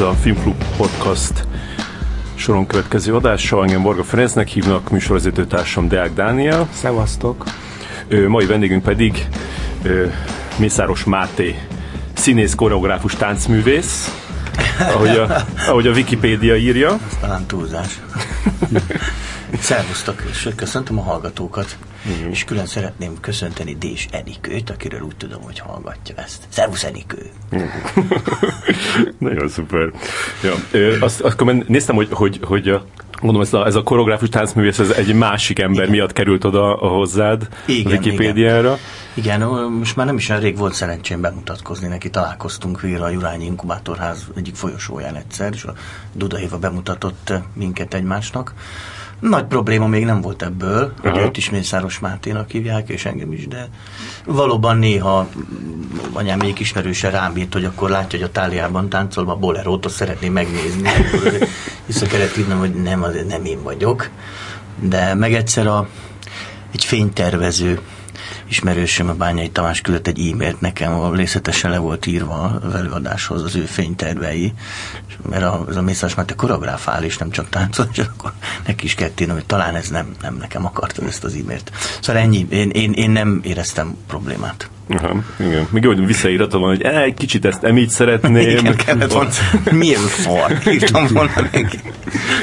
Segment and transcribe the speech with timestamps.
[0.00, 1.46] Ez a Filmklub Podcast
[2.34, 3.62] soron következő adása.
[3.62, 6.68] Engem Varga Ferencnek hívnak, műsorvezetőtársam Deák Dániel.
[6.72, 7.44] Szevasztok!
[8.28, 9.28] Mai vendégünk pedig
[10.56, 11.58] Mészáros Máté,
[12.12, 14.24] színész, koreográfus, táncművész,
[14.78, 16.98] ahogy a, ahogy a Wikipédia írja.
[17.10, 18.00] Ez talán túlzás.
[19.60, 21.76] Szervusztok, és köszöntöm a hallgatókat.
[22.08, 22.30] Mm.
[22.30, 26.44] És külön szeretném köszönteni Dés Enikőt, akiről úgy tudom, hogy hallgatja ezt.
[26.48, 27.30] Szervusz Enikő!
[27.56, 27.60] Mm.
[29.28, 29.92] Nagyon szuper.
[30.42, 30.54] Ja,
[31.00, 32.84] azt, akkor néztem, hogy, hogy, hogy a
[33.20, 35.90] Mondom, ez a, ez a koreográfus táncművész, ez egy másik ember igen.
[35.90, 38.78] miatt került oda hozzád igen, Wikipédiára.
[39.14, 39.40] Igen.
[39.40, 42.10] igen, most már nem is rég volt szerencsém bemutatkozni neki.
[42.10, 45.72] Találkoztunk Véra a Jurányi Inkubátorház egyik folyosóján egyszer, és a
[46.12, 48.54] Dudahéva bemutatott minket egymásnak.
[49.20, 53.48] Nagy probléma még nem volt ebből, hogy őt is Mészáros Máténak hívják, és engem is,
[53.48, 53.68] de
[54.24, 55.28] valóban néha
[56.12, 60.32] anyám még ismerőse rám írt, hogy akkor látja, hogy a táliában táncolva bolerót, azt szeretném
[60.32, 60.90] megnézni.
[61.86, 64.08] Vissza kellett írnom, hogy nem, nem én vagyok.
[64.78, 65.88] De meg egyszer a,
[66.72, 67.80] egy fénytervező
[68.50, 73.42] ismerősöm, a Bányai Tamás küldött egy e-mailt nekem, ahol részletesen le volt írva az előadáshoz
[73.42, 74.52] az ő fénytervei,
[75.28, 78.32] mert a, ez a Mészáros Máté koreográfál, és nem csak táncol, és akkor
[78.66, 81.70] neki is írnom, hogy talán ez nem, nem nekem akartad ezt az e-mailt.
[82.00, 84.70] Szóval ennyi, én, én, én nem éreztem problémát.
[84.90, 85.66] Aha, igen.
[85.70, 88.36] Még jó, hogy visszaírhatom volna, hogy egy kicsit ezt nem így szeretném.
[88.36, 89.30] Igen, kellett volna.
[89.70, 91.78] Milyen far, írtam volna neki.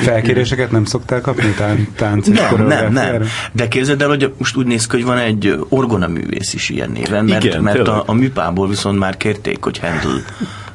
[0.01, 3.23] Felkéréseket nem szoktál kapni tán, tánc Nem, nem, nem.
[3.51, 7.25] De képzeld el, hogy most úgy néz ki, hogy van egy orgonaművész is ilyen néven,
[7.25, 10.23] mert, igen, mert a, a műpából viszont már kérték, hogy Handel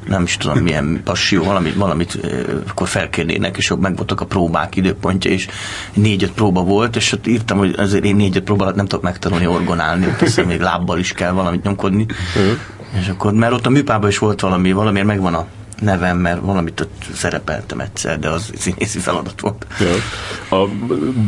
[0.07, 2.19] nem is tudom milyen passió, valamit, valamit
[2.69, 5.49] akkor felkérnének, és meg voltak a próbák időpontja, és
[5.93, 9.47] négy-öt próba volt, és ott írtam, hogy azért én négy-öt próba alatt nem tudok megtanulni
[9.47, 12.07] orgonálni, persze még lábbal is kell valamit nyomkodni.
[13.01, 15.47] és akkor, mert ott a műpában is volt valami, valamiért megvan a
[15.83, 19.67] nevem, mert valamit ott szerepeltem egyszer, de az színészi feladat volt.
[19.81, 20.59] Ja.
[20.59, 20.69] A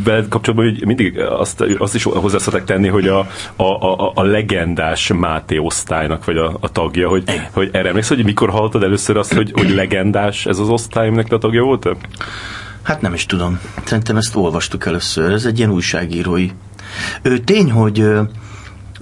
[0.04, 3.18] veled kapcsolatban hogy mindig azt, azt is hozzá tenni, hogy a,
[3.56, 8.24] a, a, a legendás Máté osztálynak vagy a, a tagja, hogy, hogy erre emlékszel, hogy
[8.24, 11.88] mikor hallottad először azt, hogy, hogy legendás ez az osztály, aminek a tagja volt?
[12.82, 13.60] Hát nem is tudom.
[13.84, 15.32] Szerintem ezt olvastuk először.
[15.32, 16.50] Ez egy ilyen újságírói.
[17.22, 18.04] Ő, tény, hogy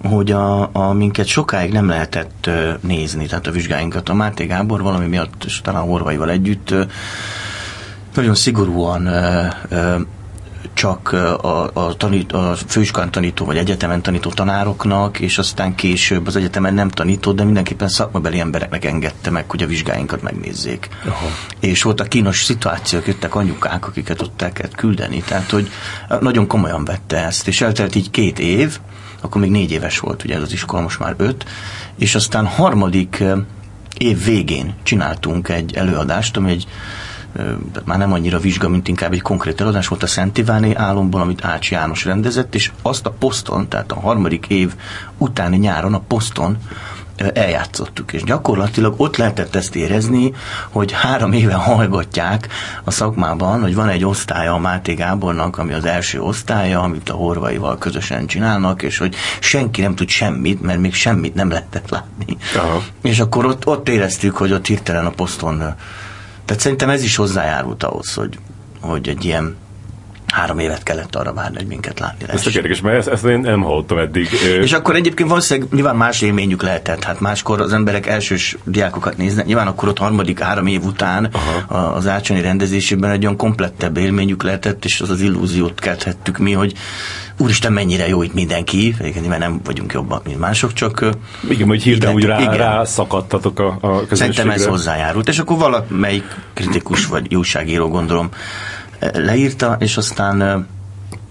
[0.03, 4.09] hogy a, a minket sokáig nem lehetett nézni, tehát a vizsgáinkat.
[4.09, 6.75] A Máté Gábor valami miatt, és talán Horvaival együtt
[8.15, 9.09] nagyon szigorúan
[10.75, 16.37] csak a, a, tanít, a főiskolán tanító vagy egyetemen tanító tanároknak, és aztán később az
[16.37, 20.89] egyetemen nem tanított, de mindenképpen szakmabeli embereknek engedte meg, hogy a vizsgáinkat megnézzék.
[21.07, 21.27] Aha.
[21.61, 25.71] És voltak kínos szituációk, jöttek anyukák, akiket ott el kellett küldeni, tehát hogy
[26.21, 28.79] nagyon komolyan vette ezt, és eltelt így két év,
[29.23, 31.45] akkor még négy éves volt ugye ez az iskola, most már öt,
[31.97, 33.25] és aztán harmadik
[33.99, 36.67] év végén csináltunk egy előadást, ami egy
[37.85, 41.45] már nem annyira vizsga, mint inkább egy konkrét előadás volt a Szent Iváné álomból, amit
[41.45, 44.75] Ács János rendezett, és azt a poszton, tehát a harmadik év
[45.19, 46.57] utáni nyáron a poszton
[47.31, 50.33] eljátszottuk, és gyakorlatilag ott lehetett ezt érezni,
[50.71, 52.49] hogy három éve hallgatják
[52.85, 57.15] a szakmában, hogy van egy osztálya a Máté Gábornak, ami az első osztálya, amit a
[57.15, 62.37] horvaival közösen csinálnak, és hogy senki nem tud semmit, mert még semmit nem lehetett látni.
[62.57, 62.83] Aha.
[63.03, 65.75] És akkor ott, ott éreztük, hogy ott hirtelen a poszton
[66.45, 68.39] tehát szerintem ez is hozzájárult ahhoz, hogy,
[68.81, 69.57] hogy egy ilyen
[70.33, 72.47] három évet kellett arra várni, hogy minket látni lesz.
[72.47, 74.29] Ez érdekes, mert ezt, ezt én nem hallottam eddig.
[74.63, 77.05] És akkor egyébként valószínűleg nyilván más élményük lehetett.
[77.05, 81.79] Hát máskor az emberek elsős diákokat néznek, nyilván akkor ott harmadik három év után Aha.
[81.79, 86.75] az ácsani rendezésében egy olyan komplettebb élményük lehetett, és az az illúziót kelthettük mi, hogy
[87.39, 88.97] úristen, mennyire jó itt mindenki,
[89.29, 91.07] mert nem vagyunk jobbak, mint mások, csak...
[91.49, 92.57] Igen, hogy hirtelen úgy rá, igen.
[92.57, 94.17] rá szakadtatok a, a közösségre.
[94.17, 96.25] Szerintem ez hozzájárult, és akkor valamelyik
[96.55, 98.29] kritikus vagy újságíró gondolom
[99.13, 100.67] leírta, és aztán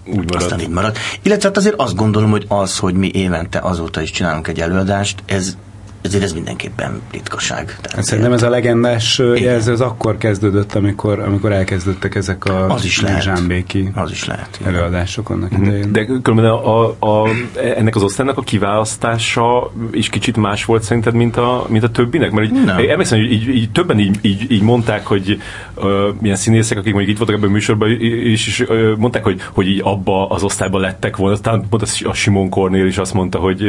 [0.05, 0.35] úgy maradt.
[0.35, 0.97] Aztán így maradt.
[1.21, 5.23] Illetve hát azért azt gondolom, hogy az, hogy mi évente azóta is csinálunk egy előadást,
[5.25, 5.57] ez
[6.01, 7.77] ezért ez mindenképpen ritkaság.
[7.81, 12.85] Tehát Szerintem ez a legendás jelző az akkor kezdődött, amikor, amikor elkezdődtek ezek a az
[12.85, 13.21] is lehet.
[13.21, 15.63] zsámbéki az is lehet, előadások annak mm-hmm.
[15.63, 15.91] idején.
[15.91, 17.29] De különben a, a, a,
[17.75, 22.31] ennek az osztálynak a kiválasztása is kicsit más volt szerinted, mint a, mint a többinek?
[22.31, 25.41] Mert így, emlékszem, hogy így, így, többen így, így, így mondták, hogy
[25.75, 25.83] uh,
[26.19, 29.67] milyen színészek, akik mondjuk itt voltak ebben a műsorban, és, és uh, mondták, hogy, hogy
[29.67, 31.33] így abba az osztályban lettek volna.
[31.33, 33.63] Aztán mondta a Simon Kornél is azt mondta, hogy,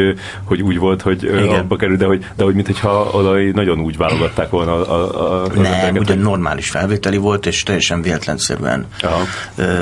[0.44, 3.96] hogy úgy volt, hogy uh, abba kerül, de hogy de hogy mintha oda nagyon úgy
[3.96, 8.86] válogatták volna a, a, az Nem, ugye normális felvételi volt, és teljesen véletlenszerűen.
[9.00, 9.22] Aha.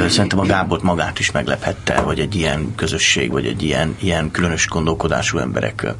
[0.08, 4.69] Szerintem a Gábor magát is meglephette, hogy egy ilyen közösség, vagy egy ilyen, ilyen különös
[4.69, 5.94] gondolkodású emberek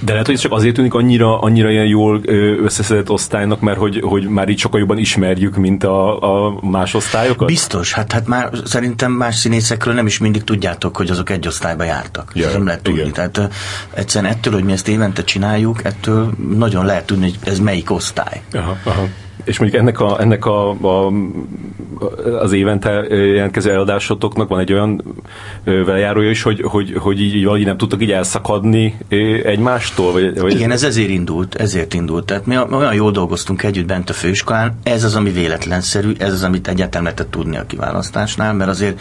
[0.00, 2.20] De lehet, hogy ez csak azért tűnik annyira, annyira ilyen jól
[2.64, 7.46] összeszedett osztálynak, mert hogy, hogy már így sokkal jobban ismerjük, mint a, a más osztályokat?
[7.46, 11.84] Biztos, hát, hát már szerintem más színészekről nem is mindig tudjátok, hogy azok egy osztályba
[11.84, 12.32] jártak.
[12.34, 13.00] Ja, nem lehet tudni.
[13.00, 13.12] Igen.
[13.12, 13.52] Tehát
[13.94, 18.42] egyszerűen ettől, hogy mi ezt évente csináljuk, ettől nagyon lehet tudni, hogy ez melyik osztály.
[18.52, 19.06] Aha, aha.
[19.44, 21.12] És mondjuk ennek, a, ennek a, a,
[22.40, 25.02] az évente jelentkező eladásotoknak van egy olyan
[25.64, 28.98] velejárója is, hogy, hogy, hogy így, így nem tudtak így elszakadni
[29.44, 30.12] egymástól?
[30.12, 30.54] Vagy, vagy...
[30.54, 32.24] Igen, ez ezért indult, ezért indult.
[32.24, 36.42] Tehát mi olyan jól dolgoztunk együtt bent a főiskolán, ez az, ami véletlenszerű, ez az,
[36.42, 39.00] amit egyáltalán lehetett tudni a kiválasztásnál, mert azért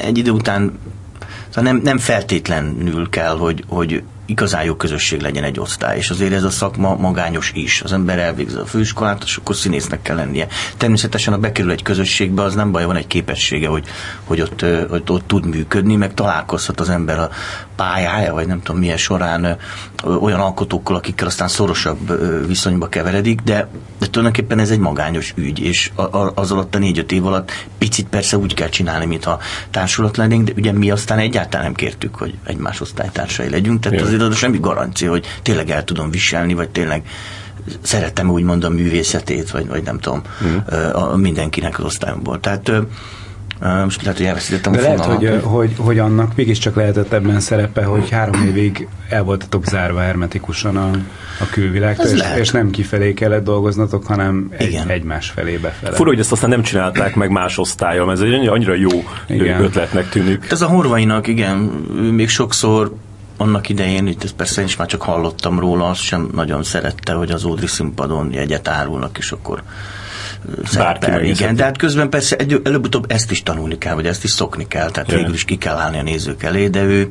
[0.00, 0.78] egy idő után
[1.48, 6.32] szóval nem, nem feltétlenül kell, hogy, hogy igazán jó közösség legyen egy osztály, és azért
[6.32, 7.82] ez a szakma magányos is.
[7.82, 10.46] Az ember elvégzi a főiskolát, és akkor színésznek kell lennie.
[10.76, 13.86] Természetesen, ha bekerül egy közösségbe, az nem baj, van egy képessége, hogy,
[14.24, 17.30] hogy ott, ott, ott tud működni, meg találkozhat az ember a
[17.76, 19.56] pályája, vagy nem tudom milyen során
[20.20, 25.90] olyan alkotókkal, akikkel aztán szorosabb viszonyba keveredik, de, de tulajdonképpen ez egy magányos ügy, és
[26.34, 29.40] az alatt a négy-öt év alatt picit persze úgy kell csinálni, mintha
[29.70, 34.22] társulat lennénk, de ugye mi aztán egyáltalán nem kértük, hogy egymás osztálytársai legyünk, tehát azért
[34.22, 37.02] az semmi garancia, hogy tényleg el tudom viselni, vagy tényleg
[37.82, 40.56] szeretem úgymond a művészetét, vagy, vagy nem tudom, mm.
[40.92, 42.40] a, mindenkinek az osztályomból.
[42.40, 42.72] Tehát
[43.62, 47.84] most lehet, hogy elveszítettem De a lehet, hogy, hogy, hogy annak mégiscsak lehetett ebben szerepe,
[47.84, 50.90] hogy három évig el voltatok zárva hermetikusan a,
[51.40, 55.96] a külvilágtól, és, és nem kifelé kellett dolgoznatok, hanem egy, egymás felé befele.
[55.96, 58.90] Fura, hogy ezt aztán nem csinálták meg más osztályom, ez egy annyira jó
[59.28, 59.62] igen.
[59.62, 60.50] ötletnek tűnik.
[60.50, 62.94] Ez a horvainak, igen, ő még sokszor
[63.36, 67.12] annak idején, itt ezt persze én is már csak hallottam róla, azt sem nagyon szerette,
[67.12, 69.62] hogy az Ódri színpadon jegyet árulnak, és akkor
[70.64, 71.24] szerepel.
[71.24, 74.66] Igen, de hát közben persze egy, előbb-utóbb ezt is tanulni kell, vagy ezt is szokni
[74.68, 75.20] kell, tehát yeah.
[75.20, 77.08] végül is ki kell állni a nézők elé, de ő,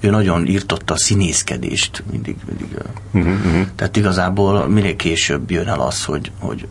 [0.00, 2.36] ő nagyon írtotta a színészkedést mindig.
[2.46, 2.66] mindig
[3.10, 3.66] uh-huh, uh-huh.
[3.76, 6.66] Tehát igazából minél később jön el az, hogy, hogy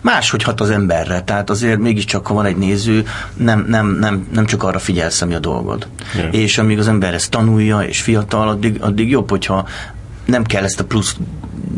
[0.00, 3.06] máshogy hat az emberre, tehát azért mégiscsak, ha van egy néző,
[3.36, 5.88] nem, nem, nem, nem csak arra figyelsz, ami a dolgod.
[6.14, 6.34] Yeah.
[6.34, 9.68] És amíg az ember ezt tanulja, és fiatal, addig, addig jobb, hogyha
[10.24, 11.16] nem kell ezt a plusz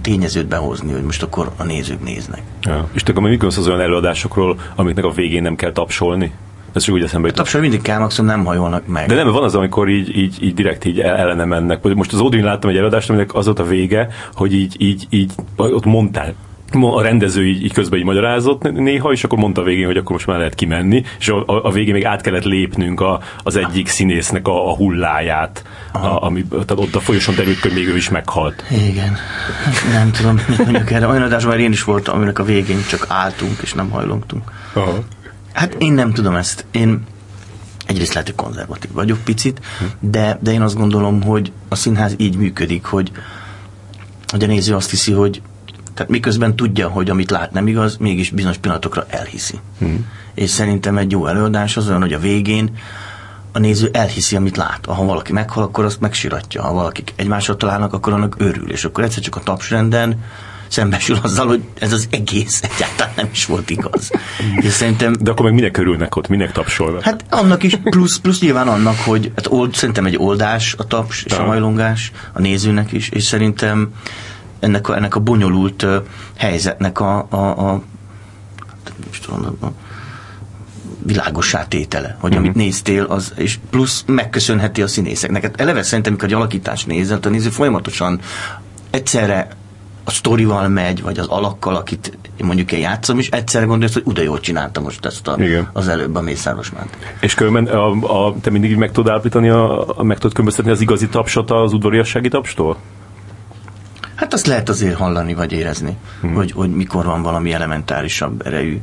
[0.02, 2.42] tényezőt behozni, hogy most akkor a nézők néznek.
[2.62, 2.88] Ja.
[2.92, 6.32] És te akkor mikor az olyan előadásokról, amiknek a végén nem kell tapsolni?
[6.72, 7.42] Ez csak úgy eszembe jutott.
[7.42, 9.08] Tapsolni mindig kell, maximum nem hajolnak meg.
[9.08, 11.94] De nem, van az, amikor így, így, így direkt így ellene mennek.
[11.94, 15.32] Most az Odin láttam egy előadást, aminek az volt a vége, hogy így, így, így
[15.56, 16.34] ott mondtál
[16.72, 20.12] a rendező így, így közben így magyarázott néha, és akkor mondta a végén, hogy akkor
[20.12, 23.56] most már lehet kimenni, és a, a, a végén még át kellett lépnünk a, az
[23.56, 27.96] egyik színésznek a, a hulláját, a, ami, tehát ott a folyoson derült, hogy még ő
[27.96, 28.64] is meghalt.
[28.70, 29.16] Igen.
[29.92, 31.06] Nem tudom, mit mondjuk erre.
[31.06, 34.52] Olyan adásban már én is voltam, aminek a végén csak álltunk, és nem hajlongtunk.
[34.72, 34.98] Aha.
[35.52, 36.64] Hát én nem tudom ezt.
[36.70, 37.04] Én
[37.86, 39.60] egyrészt lehet, hogy konzervatív vagyok picit,
[40.00, 43.10] de, de én azt gondolom, hogy a színház így működik, hogy,
[44.26, 45.42] hogy a néző azt hiszi, hogy
[45.96, 49.58] tehát miközben tudja, hogy amit lát nem igaz, mégis bizonyos pillanatokra elhiszi.
[49.78, 50.06] Hmm.
[50.34, 52.70] És szerintem egy jó előadás az olyan, hogy a végén
[53.52, 54.84] a néző elhiszi, amit lát.
[54.86, 56.62] Ha valaki meghal, akkor azt megsiratja.
[56.62, 58.70] Ha valaki egymásra találnak, akkor annak örül.
[58.70, 60.24] És akkor egyszer csak a tapsrenden
[60.68, 64.10] szembesül azzal, hogy ez az egész egyáltalán nem is volt igaz.
[64.56, 67.02] És szerintem, De akkor meg minek örülnek ott, minek tapsolnak?
[67.02, 71.22] Hát annak is, plusz, plusz nyilván annak, hogy hát old, szerintem egy oldás a taps
[71.22, 73.88] és a majlongás a nézőnek is, és szerintem
[74.66, 75.86] ennek a, ennek a bonyolult
[76.36, 77.82] helyzetnek a, a, a,
[79.26, 79.66] tudom, a
[81.02, 82.44] világosá tétele, hogy uh-huh.
[82.44, 85.42] amit néztél, az, és plusz megköszönheti a színészeknek.
[85.42, 88.20] Hát eleve szerintem, amikor egy alakítás nézel, a néző folyamatosan
[88.90, 89.48] egyszerre
[90.04, 94.22] a sztorival megy, vagy az alakkal, akit mondjuk én játszom, és egyszerre gondolsz, hogy uda
[94.22, 95.68] jól csináltam most ezt a, Igen.
[95.72, 96.96] az előbb a Mészáros Mánt.
[97.20, 100.80] És különben a, a, te mindig meg tudod állítani, a, a, meg tudod különböztetni az
[100.80, 102.76] igazi tapsot az udvariassági tapstól?
[104.16, 106.34] Hát azt lehet azért hallani, vagy érezni, hmm.
[106.34, 108.80] hogy, hogy mikor van valami elementárisabb erejű.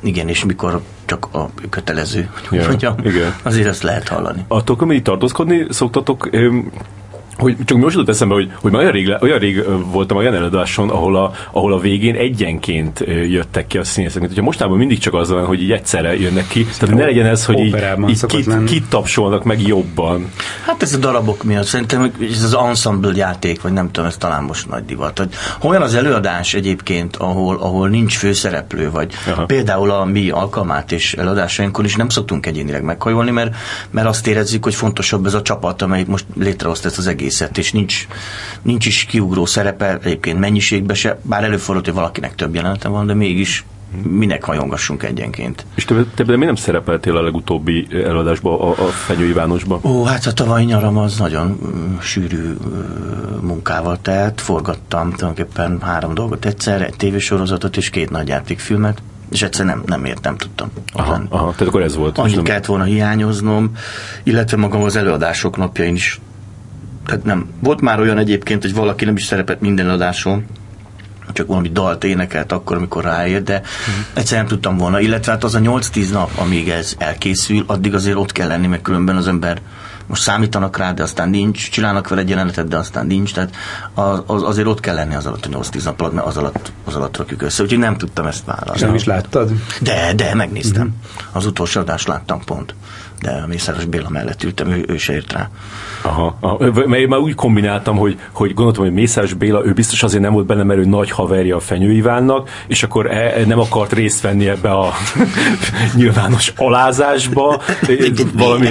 [0.00, 3.34] Igen, és mikor csak a kötelező, hogy ja, mondjam, igen.
[3.42, 4.44] azért azt lehet hallani.
[4.48, 6.28] Attól, hogy tartózkodni szoktatok
[7.38, 10.90] hogy csak most jutott eszembe, hogy, hogy már olyan rég, olyan rég voltam olyan előadáson,
[10.90, 14.20] ahol a, ahol a végén egyenként jöttek ki a színészek.
[14.22, 17.44] Hogyha mostában mindig csak az van, hogy így egyszerre jönnek ki, tehát ne legyen ez,
[17.44, 17.76] hogy így,
[18.08, 20.30] így kit, kit, tapsolnak meg jobban.
[20.66, 21.64] Hát ez a darabok miatt.
[21.64, 25.18] Szerintem ez az ensemble játék, vagy nem tudom, ez talán most nagy divat.
[25.18, 25.28] Hogy
[25.60, 29.44] olyan az előadás egyébként, ahol, ahol nincs főszereplő, vagy Aha.
[29.44, 33.54] például a mi alkalmát és előadásainkon is nem szoktunk egyénileg meghajolni, mert,
[33.90, 37.58] mert azt érezzük, hogy fontosabb ez a csapat, amelyik most létrehozta ezt az egész egészet,
[37.58, 38.06] és nincs,
[38.62, 43.14] nincs is kiugró szerepe, egyébként mennyiségben se, bár előfordult, hogy valakinek több jelenete van, de
[43.14, 43.64] mégis
[44.02, 45.66] minek hajongassunk egyenként.
[45.74, 49.80] És te, te mi nem szerepeltél a legutóbbi előadásban, a, a Fenyő Ivánosban?
[49.82, 52.56] Ó, hát a tavalyi nyaram az nagyon uh, sűrű
[53.40, 54.40] munkával telt.
[54.40, 60.22] Forgattam tulajdonképpen három dolgot egyszerre, egy tévésorozatot és két nagyjátékfilmet és egyszer nem, nem ért,
[60.22, 60.70] nem tudtam.
[60.92, 62.18] Aha, aha, tehát akkor ez volt.
[62.18, 63.70] Annyit kellett volna hiányoznom,
[64.22, 66.20] illetve magam az előadások napjain is.
[67.06, 67.46] Tehát nem.
[67.60, 70.46] Volt már olyan egyébként, hogy valaki nem is szerepet minden adáson,
[71.32, 74.04] csak valami dalt énekelt akkor, amikor ráért, de uh-huh.
[74.14, 75.00] egyszer nem tudtam volna.
[75.00, 78.82] Illetve hát az a 8-10 nap, amíg ez elkészül, addig azért ott kell lenni, mert
[78.82, 79.60] különben az ember
[80.06, 83.54] most számítanak rá, de aztán nincs, csinálnak vele egy jelenetet, de aztán nincs, tehát
[83.94, 86.72] az, az, azért ott kell lenni az alatt a 8-10 nap alatt, mert az alatt,
[86.84, 88.74] az alatt rakjuk össze, úgyhogy nem tudtam ezt vállalni.
[88.74, 89.50] És nem is láttad?
[89.80, 90.86] De, de, megnéztem.
[90.86, 91.36] Uh-huh.
[91.36, 92.74] Az utolsó adást láttam pont
[93.24, 95.50] de a Mészáros Béla mellett ültem, ő, ő se ért rá.
[96.06, 96.58] Aha, aha.
[96.74, 100.32] Mert én már úgy kombináltam, hogy, hogy gondoltam, hogy Mészáros Béla, ő biztos azért nem
[100.32, 104.20] volt benne, mert ő nagy haverja a Fenyő Ivánnak, és akkor e, nem akart részt
[104.20, 104.92] venni ebbe a
[105.96, 107.62] nyilvános alázásba.
[108.32, 108.68] valami...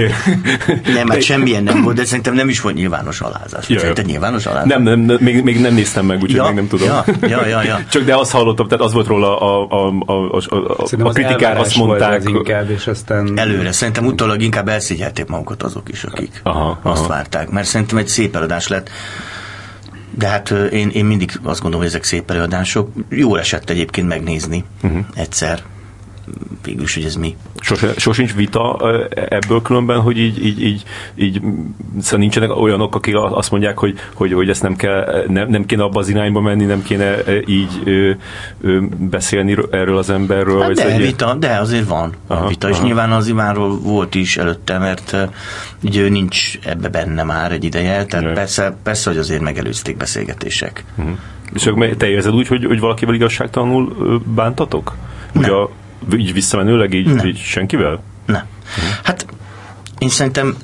[0.93, 3.69] Nem, hát semmilyen nem volt, de szerintem nem is volt nyilvános alázás.
[3.69, 4.67] Ja, Szerintem nyilvános alázás?
[4.67, 6.87] Nem, nem, nem még, még nem néztem meg, úgyhogy ja, még nem tudom.
[6.87, 7.79] Ja, ja, ja, ja.
[7.91, 11.59] Csak de azt hallottam, tehát az volt róla a, a, a, a, a, a kritikák,
[11.59, 12.17] azt mondták.
[12.17, 13.31] Az inkább, és aztán...
[13.35, 17.22] Előre, szerintem utólag inkább elszégyelték magukat azok is, akik aha, azt aha.
[17.23, 17.49] Várták.
[17.49, 18.89] Mert szerintem egy szép eladás lett.
[20.09, 22.91] De hát én, én mindig azt gondolom, hogy ezek szép előadások.
[23.09, 25.05] Jó esett egyébként megnézni uh-huh.
[25.15, 25.63] egyszer
[26.63, 27.35] végülis, hogy ez mi.
[27.59, 30.83] Sose, sosincs vita ebből különben, hogy így, így, így,
[31.15, 31.41] így
[32.01, 35.83] szóval nincsenek olyanok, akik azt mondják, hogy, hogy, hogy ezt nem, kell, nem, nem kéne
[35.83, 37.15] abba az irányba menni, nem kéne
[37.45, 38.11] így ö,
[38.61, 40.61] ö, beszélni erről az emberről.
[40.61, 41.01] Hát de, egy...
[41.01, 42.85] vita, de azért van aha, vita, és aha.
[42.85, 45.17] nyilván az Ivánról volt is előtte, mert
[45.83, 50.83] ugye ő nincs ebbe benne már egy ideje, tehát persze, persze, hogy azért megelőzték beszélgetések.
[50.97, 51.17] Uh-huh.
[51.53, 54.95] És te érzed úgy, hogy, hogy valakivel igazságtalanul bántatok?
[55.35, 55.69] Ugye a
[56.17, 57.25] így visszamenőleg, így, nem.
[57.25, 58.03] így senkivel?
[58.25, 58.43] Nem.
[59.03, 59.25] Hát
[59.97, 60.55] én szerintem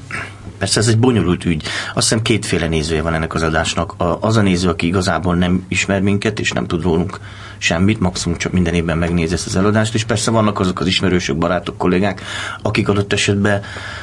[0.59, 1.63] Persze ez egy bonyolult ügy.
[1.93, 3.95] Azt hiszem kétféle nézője van ennek az adásnak.
[4.19, 7.19] Az a néző, aki igazából nem ismer minket, és nem tud rólunk
[7.57, 11.37] semmit, maximum csak minden évben megnézi ezt az eladást, és persze vannak azok az ismerősök,
[11.37, 12.21] barátok, kollégák,
[12.61, 13.61] akik adott esetben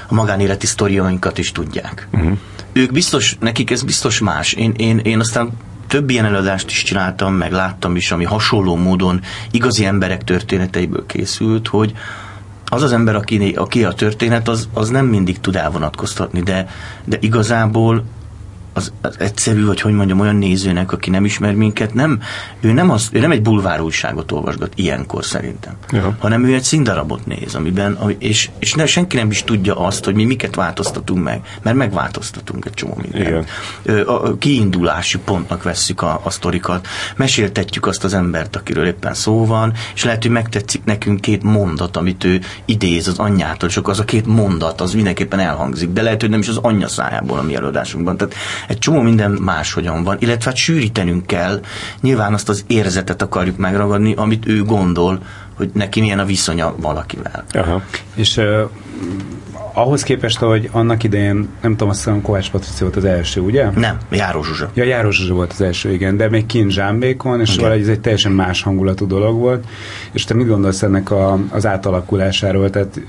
[0.08, 2.08] a magánéleti sztoriainkat is tudják.
[2.12, 2.38] Uh-huh.
[2.72, 4.52] Ők biztos, nekik ez biztos más.
[4.52, 5.50] Én, én, én aztán
[5.96, 11.68] több ilyen előadást is csináltam, meg láttam is, ami hasonló módon igazi emberek történeteiből készült,
[11.68, 11.92] hogy
[12.64, 16.68] az az ember, aki, aki a történet, az, az nem mindig tud elvonatkoztatni, de,
[17.04, 18.04] de igazából
[18.76, 22.20] az, az egyszerű, vagy hogy mondjam, olyan nézőnek, aki nem ismer minket, nem,
[22.60, 26.16] ő nem, az, ő nem egy bulvár újságot olvasgat ilyenkor szerintem, ja.
[26.18, 30.14] hanem ő egy színdarabot néz, amiben, és, és ne, senki nem is tudja azt, hogy
[30.14, 33.48] mi miket változtatunk meg, mert megváltoztatunk egy csomó mindent.
[33.84, 34.06] Igen.
[34.06, 39.46] A, a kiindulási pontnak vesszük a, a sztorikat, meséltetjük azt az embert, akiről éppen szó
[39.46, 43.98] van, és lehet, hogy megtetszik nekünk két mondat, amit ő idéz az anyjától, csak az
[43.98, 47.42] a két mondat, az mindenképpen elhangzik, de lehet, hogy nem is az anyja szájából a
[47.42, 48.16] mi előadásunkban.
[48.16, 48.34] Tehát
[48.68, 51.60] egy csomó minden máshogyan van, illetve hát sűrítenünk kell,
[52.00, 55.22] nyilván azt az érzetet akarjuk megragadni, amit ő gondol,
[55.54, 57.44] hogy neki milyen a viszonya valakivel.
[57.52, 57.82] Aha.
[58.14, 58.70] És uh,
[59.72, 63.70] ahhoz képest, hogy annak idején, nem tudom, azt hiszem Kovács Patrici volt az első, ugye?
[63.70, 64.70] Nem, Járó Zsuzsa.
[64.74, 68.00] Ja, Járó Zsuzsa volt az első, igen, de még kint Zsámbékon, és valahogy ez egy
[68.00, 69.64] teljesen más hangulatú dolog volt.
[70.12, 72.70] És te mit gondolsz ennek a, az átalakulásáról?
[72.70, 73.00] Tehát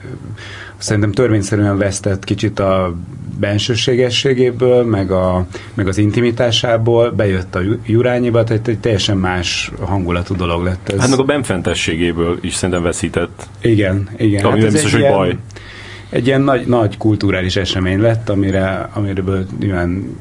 [0.78, 2.96] szerintem törvényszerűen vesztett kicsit a
[3.40, 10.64] bensőségességéből, meg, a, meg az intimitásából, bejött a Jurányiba, tehát egy teljesen más hangulatú dolog
[10.64, 11.00] lett ez.
[11.00, 13.48] Hát meg a benfentességéből is szerintem veszített.
[13.62, 14.46] Igen, igen.
[14.46, 15.38] Ami hát nem biztos, hogy ilyen, baj.
[16.10, 20.18] Egy ilyen nagy, nagy kulturális esemény lett, amire, amiről nyilván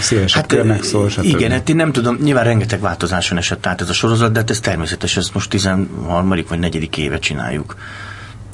[0.00, 1.24] szélesebb hát, körnek szól, stb.
[1.24, 4.50] Igen, hát én nem tudom, nyilván rengeteg változáson esett át ez a sorozat, de hát
[4.50, 6.28] ez természetes, ezt most 13.
[6.48, 6.98] vagy 4.
[6.98, 7.76] éve csináljuk.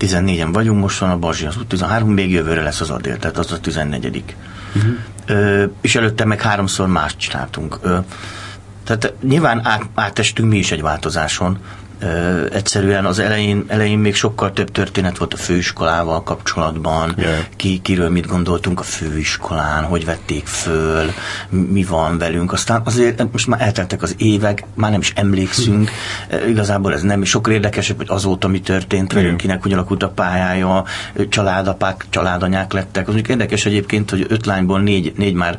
[0.07, 3.53] 14-en vagyunk, most van a Bazsi az 13, még jövőre lesz az Adél, tehát az
[3.53, 4.25] a 14.
[4.77, 4.93] Uh-huh.
[5.27, 7.79] Ö, és előtte meg háromszor más csináltunk.
[7.83, 7.99] Ö,
[8.85, 11.59] tehát nyilván át, átestünk mi is egy változáson,
[12.05, 17.35] Ö, egyszerűen az elején, elején még sokkal több történet volt a főiskolával kapcsolatban, yeah.
[17.57, 21.11] ki, kiről mit gondoltunk a főiskolán, hogy vették föl,
[21.49, 22.53] mi van velünk.
[22.53, 25.91] Aztán azért most már elteltek az évek, már nem is emlékszünk,
[26.49, 30.85] igazából ez nem sokkal érdekesebb, hogy azóta mi történt velünk, kinek hogy alakult a pályája,
[31.29, 33.09] családapák, családanyák lettek.
[33.09, 35.59] Az mondjuk érdekes egyébként, hogy öt lányból négy, négy már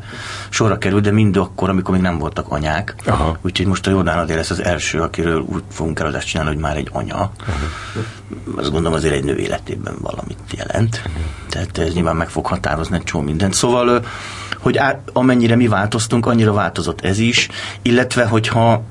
[0.49, 2.95] sorra került, de mind akkor, amikor még nem voltak anyák.
[3.05, 3.37] Aha.
[3.41, 6.77] Úgyhogy most a Jordán Adél lesz az első, akiről úgy fogunk eladást csinálni, hogy már
[6.77, 7.31] egy anya.
[7.39, 8.59] Uh-huh.
[8.59, 11.01] Azt gondolom azért egy nő életében valamit jelent.
[11.05, 11.23] Uh-huh.
[11.49, 13.53] Tehát ez nyilván meg fog határozni egy csomó mindent.
[13.53, 14.05] Szóval,
[14.59, 17.49] hogy á, amennyire mi változtunk, annyira változott ez is,
[17.81, 18.83] illetve hogyha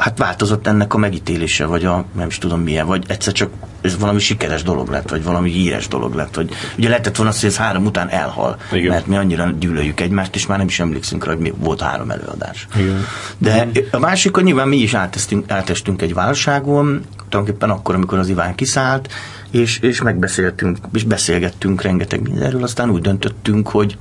[0.00, 3.98] hát változott ennek a megítélése, vagy a nem is tudom milyen, vagy egyszer csak ez
[3.98, 7.50] valami sikeres dolog lett, vagy valami híres dolog lett, vagy ugye lehetett volna azt, hogy
[7.50, 8.92] ez három után elhal, Igen.
[8.92, 12.10] mert mi annyira gyűlöljük egymást, és már nem is emlékszünk rá, hogy mi volt három
[12.10, 12.66] előadás.
[12.76, 13.04] Igen.
[13.38, 18.28] De a másik, hogy nyilván mi is átestünk, átestünk egy válságon, tulajdonképpen akkor, amikor az
[18.28, 19.12] Iván kiszállt,
[19.50, 23.98] és, és megbeszéltünk, és beszélgettünk rengeteg mindenről, aztán úgy döntöttünk, hogy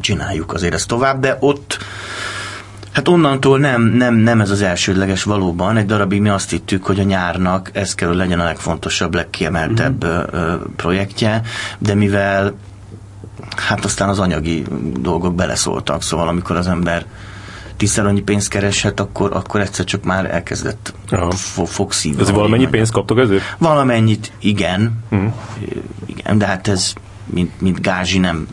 [0.00, 1.78] csináljuk azért ezt tovább, de ott
[2.94, 5.76] Hát onnantól nem, nem, nem ez az elsődleges valóban.
[5.76, 10.06] Egy darabig mi azt hittük, hogy a nyárnak ez kell, hogy legyen a legfontosabb, legkiemeltebb
[10.06, 10.60] mm-hmm.
[10.76, 11.42] projektje,
[11.78, 12.54] de mivel
[13.56, 14.64] hát aztán az anyagi
[15.00, 17.04] dolgok beleszóltak, szóval amikor az ember
[17.76, 20.94] tízszer annyi pénzt kereshet, akkor, akkor egyszer csak már elkezdett
[21.64, 22.22] fog szívni.
[22.22, 23.42] Ez valamennyi pénzt kaptok ezért?
[23.58, 25.04] Valamennyit, igen.
[25.14, 25.26] Mm.
[26.06, 26.92] Igen, de hát ez
[27.26, 28.46] mint, mint gázsi nem,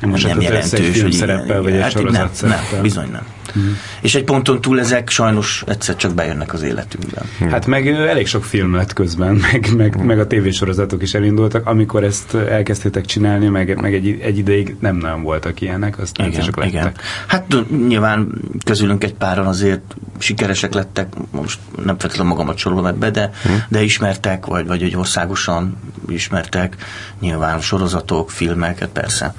[0.00, 1.02] nem, nem jelentős.
[1.02, 3.26] Hogy szereppel, vagy egy hát sorozat nem, nem, bizony nem.
[3.48, 3.72] Uh-huh.
[4.00, 7.24] És egy ponton túl ezek sajnos egyszer csak bejönnek az életünkben.
[7.32, 7.50] Uh-huh.
[7.50, 10.04] Hát meg elég sok film lett közben, meg, meg, uh-huh.
[10.04, 14.96] meg a tévésorozatok is elindultak, amikor ezt elkezdtétek csinálni, meg, meg egy, egy ideig nem
[14.96, 16.72] nagyon voltak ilyenek, aztán igen, csak lettek.
[16.72, 16.92] Igen.
[17.26, 18.32] Hát nyilván
[18.64, 23.60] közülünk egy páran azért sikeresek lettek, most nem feltétlenül magamat sorolom be, de, uh-huh.
[23.68, 25.76] de ismertek, vagy, vagy hogy országosan
[26.08, 26.76] ismertek,
[27.20, 29.34] nyilván sorozatok, filmek, hát persze.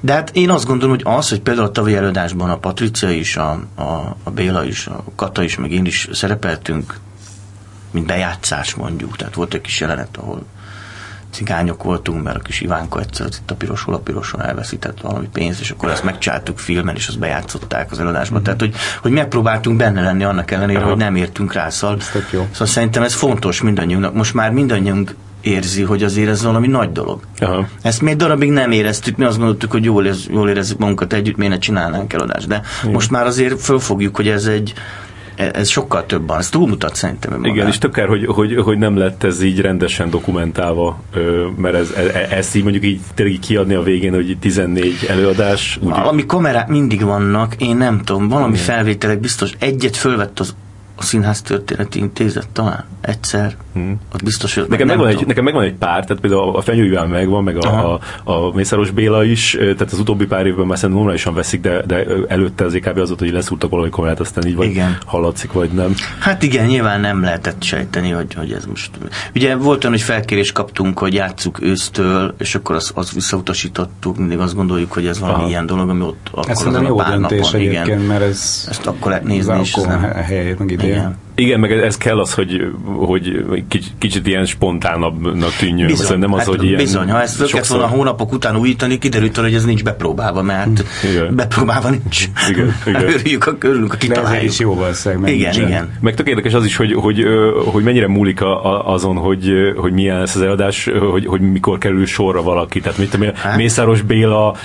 [0.00, 3.36] De hát én azt gondolom, hogy az, hogy például a tavalyi előadásban a Patricia is,
[3.36, 6.98] a, a, a Béla is, a Kata is, meg én is szerepeltünk,
[7.90, 9.16] mint bejátszás mondjuk.
[9.16, 10.44] Tehát volt egy kis jelenet, ahol
[11.30, 15.60] cigányok voltunk, mert a kis Ivánka egyszer itt a pirosról a piroson elveszített valami pénzt,
[15.60, 18.40] és akkor ezt megcsáltuk filmen, és azt bejátszották az előadásban.
[18.40, 18.44] Mm-hmm.
[18.44, 20.88] Tehát, hogy, hogy megpróbáltunk benne lenni annak ellenére, Aha.
[20.88, 21.68] hogy nem értünk rá.
[21.68, 24.14] Szóval, szóval szerintem ez fontos mindannyiunknak.
[24.14, 25.14] Most már mindannyiunk
[25.46, 27.20] érzi, hogy azért ez valami nagy dolog.
[27.38, 27.68] Aha.
[27.82, 31.36] Ezt még darabig nem éreztük, mi azt gondoltuk, hogy jól, ez, jól érezzük magunkat együtt,
[31.36, 32.46] miért ne csinálnánk eladást.
[32.46, 32.92] De Igen.
[32.92, 34.74] most már azért fölfogjuk, hogy ez egy
[35.36, 37.54] ez sokkal több van, ez túlmutat szerintem magán.
[37.54, 41.00] Igen, és tökér, hogy, hogy, hogy nem lett ez így rendesen dokumentálva,
[41.56, 45.78] mert ez, ez, ezt így mondjuk így tényleg kiadni a végén, hogy 14 előadás.
[45.82, 45.88] Úgy...
[45.88, 48.64] Valami kamerák mindig vannak, én nem tudom, valami Igen.
[48.64, 50.54] felvételek biztos egyet fölvett az
[50.96, 53.56] a Színház Történeti Intézet talán egyszer.
[53.72, 54.00] Hmm.
[54.14, 57.44] Ott biztos, hogy nekem, megvan egy, nekem megvan egy pár, tehát például a Fenyőjűvel megvan,
[57.44, 58.00] meg a, a,
[58.32, 62.06] a Mészáros Béla is, tehát az utóbbi pár évben már szerintem normálisan veszik, de, de
[62.28, 64.98] előtte az EKB az volt, hogy leszúrtak valami kamerát, aztán így vagy igen.
[65.06, 65.94] hallatszik, vagy nem.
[66.18, 68.90] Hát igen, nyilván nem lehetett sejteni, hogy, hogy ez most...
[69.34, 74.38] Ugye volt olyan, hogy felkérést kaptunk, hogy játsszuk ősztől, és akkor azt, azt visszautasítottuk, mindig
[74.38, 75.48] azt gondoljuk, hogy ez valami Aha.
[75.48, 78.00] ilyen dolog, ami ott akkor ez azon a pár napon, igen.
[78.00, 80.02] mert ez ezt akkor lehet nézni, és nem...
[80.02, 81.25] helyét meg igen.
[81.38, 82.72] Igen, meg ez kell az, hogy,
[83.06, 83.44] hogy
[83.98, 85.86] kicsit ilyen spontánabbnak tűnjön.
[85.86, 87.78] Bizony, nem az, hát hogy ilyen bizony, ha ezt sokszor...
[87.78, 91.34] volna hónapok után újítani, kiderült, hogy ez nincs bepróbálva, mert igen.
[91.34, 92.24] bepróbálva nincs.
[92.50, 93.02] Igen, igen.
[93.02, 94.50] Örüljük, a, körülünk, a kitaláljuk.
[94.50, 95.34] is jó valószínűleg.
[95.34, 95.98] Igen, igen.
[96.00, 97.24] Meg tök érdekes az is, hogy, hogy,
[97.72, 98.40] hogy mennyire múlik
[98.84, 102.80] azon, hogy, hogy milyen lesz az eladás, hogy, hogy mikor kerül sorra valaki.
[102.80, 103.56] Tehát mit tudom, hát.
[103.56, 104.56] Mészáros Béla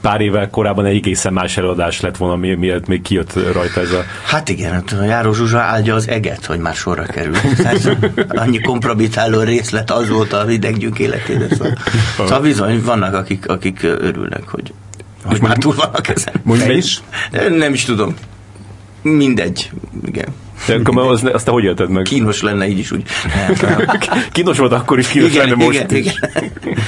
[0.00, 4.02] pár évvel korábban egy egészen más eladás lett volna, miért még kijött rajta ez a...
[4.24, 7.36] Hát igen, hát a Járó Zsuzsa áldja az eget, hogy már sorra kerül.
[7.56, 7.96] Tehát
[8.28, 11.48] annyi kompromitáló részlet az volt a hideggyünk életében.
[11.48, 11.78] Szóval,
[12.16, 14.72] szóval bizony, vannak, akik, akik örülnek, hogy,
[15.24, 16.34] hogy már túl vannak ezen.
[16.42, 17.02] Mondj is?
[17.56, 18.14] Nem is tudom.
[19.02, 19.70] Mindegy.
[20.04, 20.28] Igen.
[20.66, 22.02] De akkor az, azt te hogy élted meg?
[22.02, 23.02] Kínos lenne így is úgy.
[24.32, 26.12] kínos volt akkor is, kínos igen, lenne most igen, is.
[26.34, 26.78] Igen.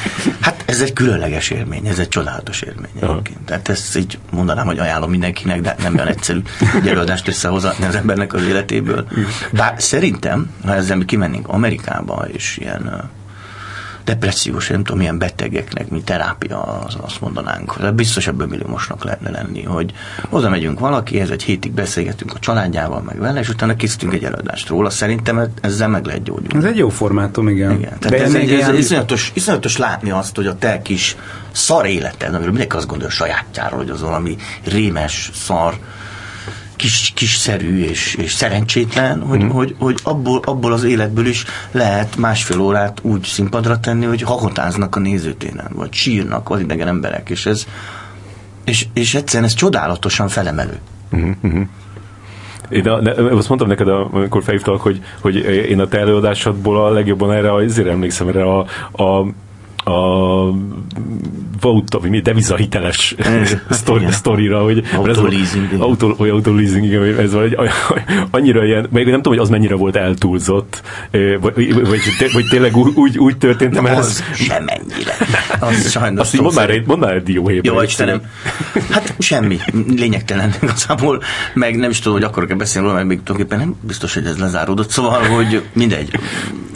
[0.41, 3.39] Hát ez egy különleges élmény, ez egy csodálatos élmény egyébként.
[3.45, 6.41] Tehát ezt így mondanám, hogy ajánlom mindenkinek, de nem olyan egyszerű
[6.77, 9.09] egy előadást összehozni az embernek az életéből.
[9.53, 13.11] Bár szerintem, ha ezzel mi kimennénk Amerikába, és ilyen
[14.07, 17.81] depressziós, nem tudom, milyen betegeknek, mi terápia, az, azt mondanánk.
[17.81, 19.93] De biztos ebből milliómosnak lehetne lenni, hogy
[20.29, 24.69] oda megyünk valakihez, egy hétig beszélgetünk a családjával, meg vele, és utána készítünk egy előadást
[24.69, 24.91] róla.
[24.91, 26.57] Szerintem ezzel meg lehet gyógyulni.
[26.57, 27.71] Ez egy jó formátum, igen.
[27.71, 27.99] igen.
[27.99, 31.17] Tehát ez, egy, ez, ez iszonyatos, iszonyatos látni azt, hogy a te kis
[31.51, 35.75] szar életed, amiről mindenki azt gondolja sajátjáról, hogy az valami rémes, szar,
[36.77, 39.49] kis, kiszerű és, és szerencsétlen, hogy, mm.
[39.49, 44.97] hogy, hogy abból, abból az életből is lehet másfél órát úgy színpadra tenni, hogy hahotáznak
[44.97, 47.67] a nézőtéren, vagy sírnak az idegen emberek, és ez
[48.65, 50.79] és, és egyszerűen ez csodálatosan felemelő.
[51.17, 51.63] Mm-hmm.
[52.69, 55.37] Én de, de, azt mondtam neked, amikor felhívtalak, hogy, hogy
[55.71, 58.67] én a te előadásodból a legjobban erre, azért emlékszem erre a,
[59.03, 59.27] a
[59.89, 60.53] a
[61.61, 63.15] autó, mi devizahiteles
[63.71, 67.57] sztori, sztorira, hogy autoleasing, autó, vagy autoleasing, igen, ez vagy
[68.31, 70.83] annyira ilyen, még nem tudom, hogy az mennyire volt eltúlzott,
[71.41, 72.01] vagy, vagy,
[72.33, 74.37] vagy tényleg úgy, úgy történt, Na, mert az ez...
[74.37, 75.17] semennyire.
[75.61, 77.75] Az sajnos Azt mondd már, mondd már egy dióhéjban.
[77.75, 78.21] Jó, Istenem.
[78.91, 79.59] Hát semmi,
[79.97, 81.23] lényegtelen igazából,
[81.55, 84.39] meg nem is tudom, hogy akarok-e beszélni róla, meg még tulajdonképpen nem biztos, hogy ez
[84.39, 86.11] lezáródott, szóval, hogy mindegy.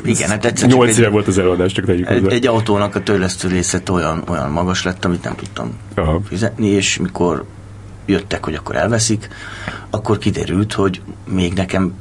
[0.05, 3.49] Igen, hát egyszer Nyolc éve volt az előadás, csak tegyük egy, egy autónak a törlesztő
[3.49, 6.21] részlet olyan, olyan magas lett, amit nem tudtam Aha.
[6.25, 7.45] fizetni, és mikor
[8.07, 9.29] jöttek, hogy akkor elveszik,
[9.91, 11.95] akkor kiderült, hogy még nekem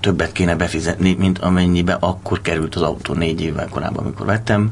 [0.00, 4.70] többet kéne befizetni, mint amennyibe akkor került az autó négy évvel korábban, amikor vettem,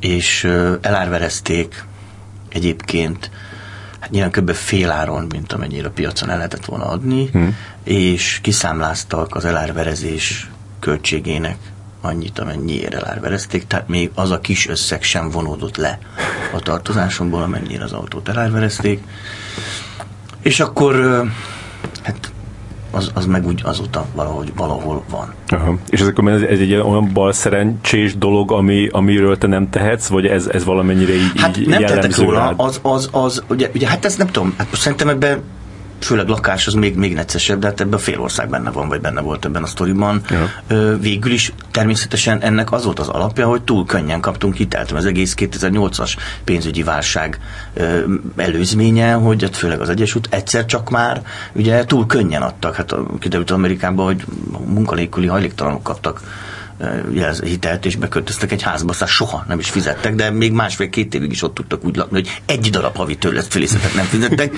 [0.00, 0.44] és
[0.80, 1.84] elárverezték
[2.48, 3.30] egyébként
[4.00, 4.50] hát nyilván kb.
[4.50, 7.56] fél áron, mint amennyire a piacon el lehetett volna adni, hmm.
[7.84, 11.56] és kiszámláztak az elárverezés költségének
[12.02, 15.98] annyit, amennyiért elárverezték, tehát még az a kis összeg sem vonódott le
[16.54, 19.02] a tartozásomból, amennyire az autót elárverezték.
[20.42, 21.24] És akkor
[22.02, 22.32] hát
[22.90, 25.34] az, az meg úgy azóta valahogy valahol van.
[25.48, 25.78] Aha.
[25.88, 30.06] És ez, akkor ez, ez egy olyan bal szerencsés dolog, ami, amiről te nem tehetsz,
[30.06, 33.88] vagy ez, ez valamennyire így, hát így nem tehetek róla, az, az, az ugye, ugye,
[33.88, 35.42] hát ez nem tudom, hát szerintem ebben
[36.04, 39.20] főleg lakás az még, még neccesebb, de hát ebben a ország benne van, vagy benne
[39.20, 40.22] volt ebben a sztoriban.
[40.30, 40.96] Ja.
[40.96, 44.90] végül is természetesen ennek az volt az alapja, hogy túl könnyen kaptunk hitelt.
[44.90, 47.40] Az egész 2008-as pénzügyi válság
[48.36, 52.74] előzménye, hogy hát főleg az Egyesült egyszer csak már ugye túl könnyen adtak.
[52.74, 54.24] Hát kiderült Amerikában, hogy
[54.66, 56.20] munkanélküli hajléktalanok kaptak
[57.42, 61.42] hitelt, és beköltöztek egy házba, aztán soha nem is fizettek, de még másfél-két évig is
[61.42, 64.54] ott tudtak úgy lakni, hogy egy darab havi tőlesztfélészetet nem fizettek,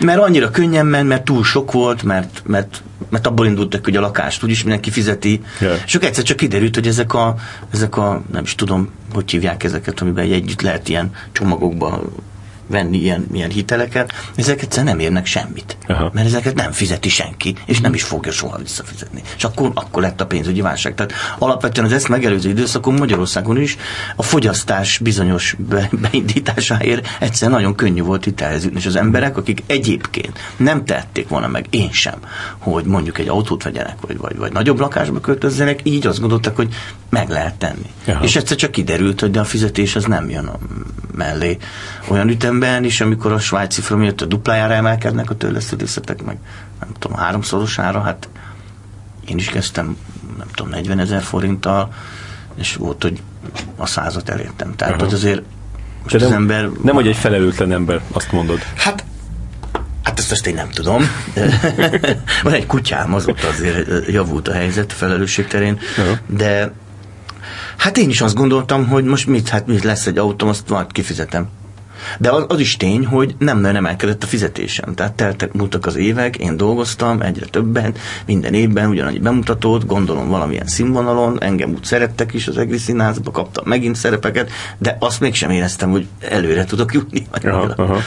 [0.00, 4.00] mert annyira könnyen ment, mert túl sok volt, mert, mert, mert abból indultak, hogy a
[4.00, 5.78] lakást úgyis mindenki fizeti, yeah.
[5.86, 7.34] és egyszer csak kiderült, hogy ezek a,
[7.72, 12.02] ezek a, nem is tudom, hogy hívják ezeket, amiben együtt lehet ilyen csomagokba
[12.68, 15.76] venni ilyen, ilyen hiteleket, ezek egyszerűen nem érnek semmit.
[15.86, 16.10] Aha.
[16.14, 19.22] Mert ezeket nem fizeti senki, és nem is fogja soha visszafizetni.
[19.36, 20.94] És akkor, akkor lett a pénzügyi válság.
[20.94, 23.76] Tehát alapvetően az ezt megelőző időszakon Magyarországon is
[24.16, 28.78] a fogyasztás bizonyos be, beindításáért egyszerűen nagyon könnyű volt hitelhez jutni.
[28.78, 32.18] És az emberek, akik egyébként nem tették volna meg, én sem,
[32.58, 36.74] hogy mondjuk egy autót vegyenek, vagy, vagy, vagy nagyobb lakásba költözzenek, így azt gondoltak, hogy
[37.10, 37.90] meg lehet tenni.
[38.06, 38.24] Aha.
[38.24, 40.58] És egyszer csak kiderült, hogy de a fizetés az nem jön a
[41.14, 41.56] mellé
[42.08, 42.28] olyan
[42.58, 46.36] ütemben is, amikor a svájci fra miatt a duplájára emelkednek a törlesztődészetek, meg
[46.80, 48.28] nem tudom, háromszorosára, hát
[49.26, 49.96] én is kezdtem,
[50.38, 51.92] nem tudom, 40 ezer forinttal,
[52.54, 53.22] és volt, hogy
[53.76, 54.76] a százat elértem.
[54.76, 55.04] Tehát, Aha.
[55.04, 55.42] hogy azért
[56.02, 56.68] most az nem, ember...
[56.82, 58.58] Nem vagy egy felelőtlen ember, azt mondod.
[58.76, 59.04] Hát
[60.02, 61.02] Hát ezt, ezt én nem tudom.
[62.42, 65.78] Van egy kutyám, azóta azért javult a helyzet felelősség terén,
[66.26, 66.72] de
[67.76, 70.92] Hát én is azt gondoltam, hogy most mit, hát mit lesz egy autóm, azt majd
[70.92, 71.48] kifizetem.
[72.18, 74.94] De az, az is tény, hogy nem nagyon emelkedett a fizetésem.
[74.94, 77.94] Tehát teltek, múltak az évek, én dolgoztam egyre többen,
[78.26, 83.64] minden évben ugyanannyi bemutatót, gondolom valamilyen színvonalon, engem úgy szerettek is az egri színházba, kaptam
[83.66, 87.26] megint szerepeket, de azt mégsem éreztem, hogy előre tudok jutni.
[87.30, 87.98] Aha, aha.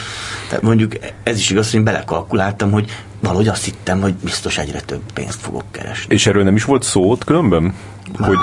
[0.47, 2.89] Tehát mondjuk ez is igaz, hogy belekalkuláltam, hogy
[3.21, 6.13] valahogy azt hittem, hogy biztos egyre több pénzt fogok keresni.
[6.13, 7.73] És erről nem is volt szó ott különben?
[8.17, 8.37] Hogy,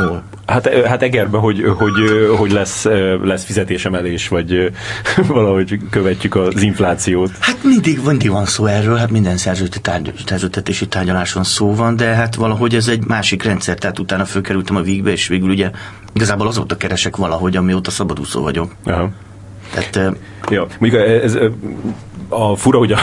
[0.47, 1.93] hát, hát Egerben, hogy, hogy,
[2.37, 2.85] hogy lesz,
[3.23, 4.73] lesz fizetésemelés, vagy
[5.27, 7.31] valahogy követjük az inflációt.
[7.41, 12.75] Hát mindig, mindig van szó erről, hát minden szerződtetési tárgyaláson szó van, de hát valahogy
[12.75, 15.71] ez egy másik rendszer, tehát utána fölkerültem a vígbe, és végül ugye
[16.13, 18.75] igazából azóta keresek valahogy, amióta szabadúszó vagyok.
[18.85, 19.11] Aha.
[19.75, 20.17] Tehát,
[20.51, 21.39] ja, mondjuk ez,
[22.29, 22.99] a fura, hogy a,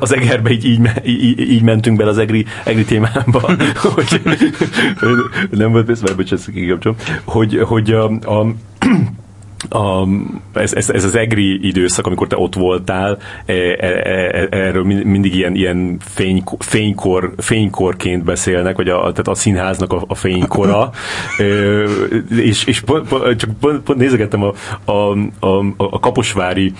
[0.00, 3.40] az Egerbe így, így, így, mentünk bele az egri, egri témába,
[3.94, 4.20] hogy
[5.50, 6.44] nem volt, ez már bocsánat,
[7.24, 8.46] hogy, hogy a, a
[9.68, 10.06] a,
[10.52, 15.34] ez, ez, ez az egri időszak, amikor te ott voltál, e, e, e, erről mindig
[15.34, 20.90] ilyen, ilyen fény, fénykor, fénykorként beszélnek, vagy a, tehát a színháznak a, a fénykora,
[22.50, 24.52] és, és pont, pont, csak pont, pont nézegettem a,
[24.84, 26.72] a, a, a Kaposvári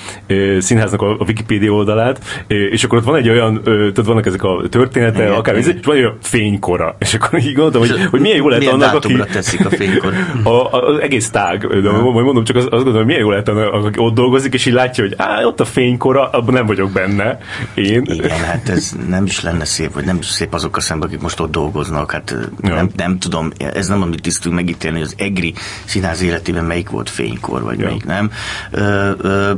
[0.59, 4.63] színháznak a, a Wikipedia oldalát, és akkor ott van egy olyan, tehát vannak ezek a
[4.69, 5.77] története, igen, akár, igen.
[5.77, 8.95] és van egy olyan fénykora, és akkor így gondoltam, hogy, hogy milyen jó lehet annak,
[8.95, 9.17] aki...
[9.33, 10.13] teszik a fénykor?
[10.45, 13.49] A, a, az egész tág, de majd mondom, csak az, azt gondolom, milyen jó lehet,
[13.49, 17.39] aki ott dolgozik, és így látja, hogy á, ott a fénykora, abban nem vagyok benne.
[17.75, 18.03] Én.
[18.05, 21.21] Igen, hát ez nem is lenne szép, vagy nem is szép azok a szemben, akik
[21.21, 22.11] most ott dolgoznak.
[22.11, 22.75] Hát ja.
[22.75, 25.55] nem, nem, tudom, ez nem amit tisztünk megítélni, hogy az EGRI
[25.85, 27.87] színház életében melyik volt fénykor, vagy ja.
[27.87, 28.31] melyik nem.
[28.71, 29.53] Ö, ö,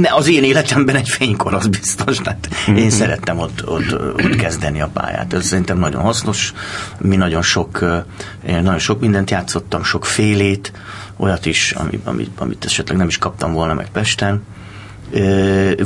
[0.00, 2.16] ne, az én életemben egy fénykor, az biztos.
[2.18, 2.88] Tehát én mhm.
[2.88, 5.32] szerettem ott, ott, ott kezdeni a pályát.
[5.32, 6.52] Ez szerintem nagyon hasznos.
[6.98, 7.84] Mi nagyon sok,
[8.46, 10.72] én nagyon sok mindent játszottam, sok félét,
[11.22, 14.42] olyat is, amit, amit, amit esetleg nem is kaptam volna meg Pesten.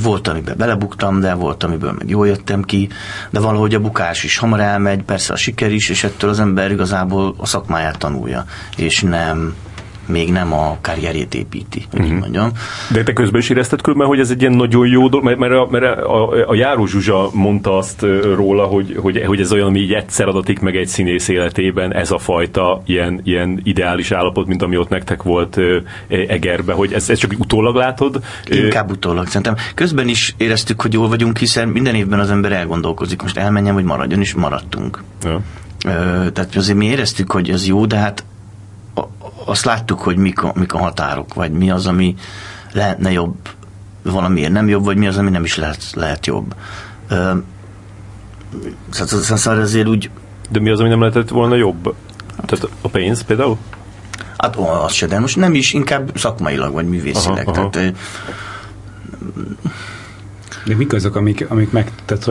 [0.02, 2.88] Volt, amiben belebuktam, de volt, amiből meg jól jöttem ki,
[3.30, 6.70] de valahogy a bukás is hamar elmegy, persze a siker is, és ettől az ember
[6.70, 8.44] igazából a szakmáját tanulja,
[8.76, 9.54] és nem,
[10.06, 12.18] még nem a karrierét építi, hogy uh-huh.
[12.18, 12.50] mondjam.
[12.92, 15.52] De te közben is érezted különben, hogy ez egy ilyen nagyon jó dolog, mert, mert,
[15.52, 19.80] a, mert a, a, Járó Zsuzsa mondta azt róla, hogy, hogy, hogy ez olyan, ami
[19.80, 24.62] így egyszer adatik meg egy színész életében, ez a fajta ilyen, ilyen ideális állapot, mint
[24.62, 25.58] ami ott nektek volt
[26.08, 28.20] Egerbe, hogy ez, ez csak utólag látod?
[28.50, 29.54] Inkább utólag, szerintem.
[29.74, 33.84] Közben is éreztük, hogy jól vagyunk, hiszen minden évben az ember elgondolkozik, most elmenjen, vagy
[33.84, 35.02] maradjon, és maradtunk.
[35.22, 35.40] Ja.
[36.32, 38.24] Tehát azért mi éreztük, hogy ez jó, de hát
[39.46, 42.14] azt láttuk, hogy mik a, mik a határok, vagy mi az, ami
[42.72, 43.36] lehetne jobb,
[44.02, 46.54] valamiért nem jobb, vagy mi az, ami nem is lehet, lehet jobb.
[48.90, 50.10] Szóval, szóval azért úgy...
[50.50, 51.94] De mi az, ami nem lehetett volna jobb?
[52.46, 53.58] Tehát a pénz például?
[54.36, 57.48] Hát az se, de most nem is, inkább szakmailag, vagy művészileg.
[57.48, 57.70] Aha, aha.
[57.70, 57.96] Tehát,
[60.66, 62.30] de mik azok, amik, amik meg, tehát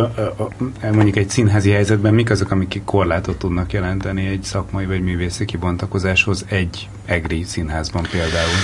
[0.91, 6.45] mondjuk egy színházi helyzetben, mik azok, amik korlátot tudnak jelenteni egy szakmai vagy művészi kibontakozáshoz
[6.49, 8.59] egy egri színházban például?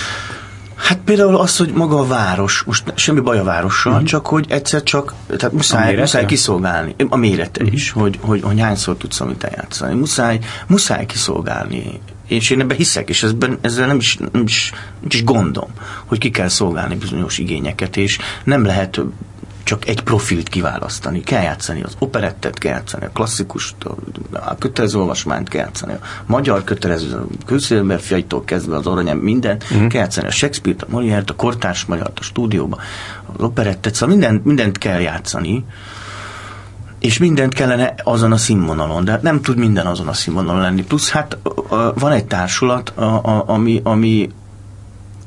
[0.75, 4.03] Hát például az, hogy maga a város, most semmi baj a várossal, mm-hmm.
[4.03, 7.73] csak hogy egyszer csak, tehát muszáj, muszáj kiszolgálni, a mérete mm-hmm.
[7.73, 9.95] is, hogy, hogy, hogy hányszor tudsz amit eljátszani.
[9.95, 15.09] Muszáj, muszáj kiszolgálni és én ebben hiszek, és ezben, ezzel nem is, nem is, nem
[15.09, 15.69] is gondom,
[16.05, 19.01] hogy ki kell szolgálni bizonyos igényeket, és nem lehet
[19.63, 21.21] csak egy profilt kiválasztani.
[21.21, 23.75] Kell játszani az operettet, kell játszani a klasszikust,
[24.31, 29.55] a kötelező olvasmányt, kell játszani a magyar kötelező, a külszélben fiaitól kezdve az aranyem, minden,
[29.55, 29.87] uh-huh.
[29.87, 32.77] kell játszani a Shakespeare-t, a Molière-t, a kortárs magyart a stúdióba,
[33.35, 35.65] az operettet, szóval mindent, mindent kell játszani,
[36.99, 40.83] és mindent kellene azon a színvonalon, de nem tud minden azon a színvonalon lenni.
[40.83, 41.37] Plusz hát
[41.95, 42.89] van egy társulat,
[43.45, 44.29] ami, ami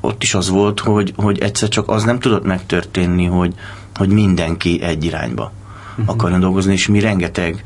[0.01, 3.55] ott is az volt, hogy, hogy egyszer csak az nem tudott megtörténni, hogy,
[3.95, 5.53] hogy mindenki egy irányba
[5.91, 6.15] uh-huh.
[6.15, 7.65] akarjon dolgozni, és mi rengeteg,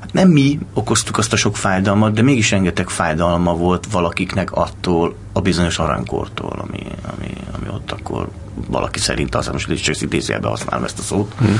[0.00, 5.14] hát nem mi okoztuk azt a sok fájdalmat, de mégis rengeteg fájdalma volt valakiknek attól
[5.32, 8.28] a bizonyos aranykortól, ami, ami, ami ott akkor
[8.68, 11.34] valaki szerint az, most csak idézőjelben használom ezt a szót.
[11.40, 11.56] Uh-huh.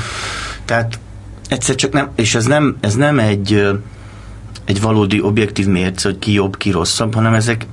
[0.65, 0.99] Tehát
[1.49, 3.67] egyszer csak nem, és ez nem, ez nem egy,
[4.65, 7.65] egy valódi objektív mérce, hogy ki jobb, ki rosszabb, hanem ezek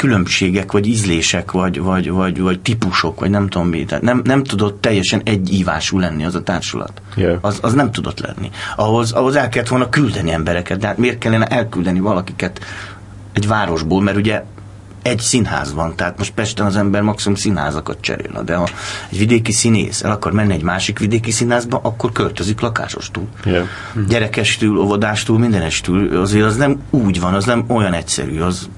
[0.00, 3.84] különbségek, vagy ízlések, vagy, vagy, vagy, vagy típusok, vagy nem tudom mi.
[3.84, 7.02] Tehát nem, nem tudott teljesen egy ívású lenni az a társulat.
[7.16, 7.38] Yeah.
[7.40, 8.50] Az, az nem tudott lenni.
[8.76, 12.60] Ahhoz, ahhoz el kellett volna küldeni embereket, de hát miért kellene elküldeni valakiket
[13.32, 14.42] egy városból, mert ugye
[15.02, 18.68] egy színház van, tehát most Pesten az ember maximum színházakat cserél, de ha
[19.10, 23.28] egy vidéki színész el akar menni egy másik vidéki színházba, akkor költözik lakásostól.
[23.44, 23.66] Yeah.
[24.08, 28.68] Gyerekestül, óvodástól, mindenestül, azért az nem úgy van, az nem olyan egyszerű, az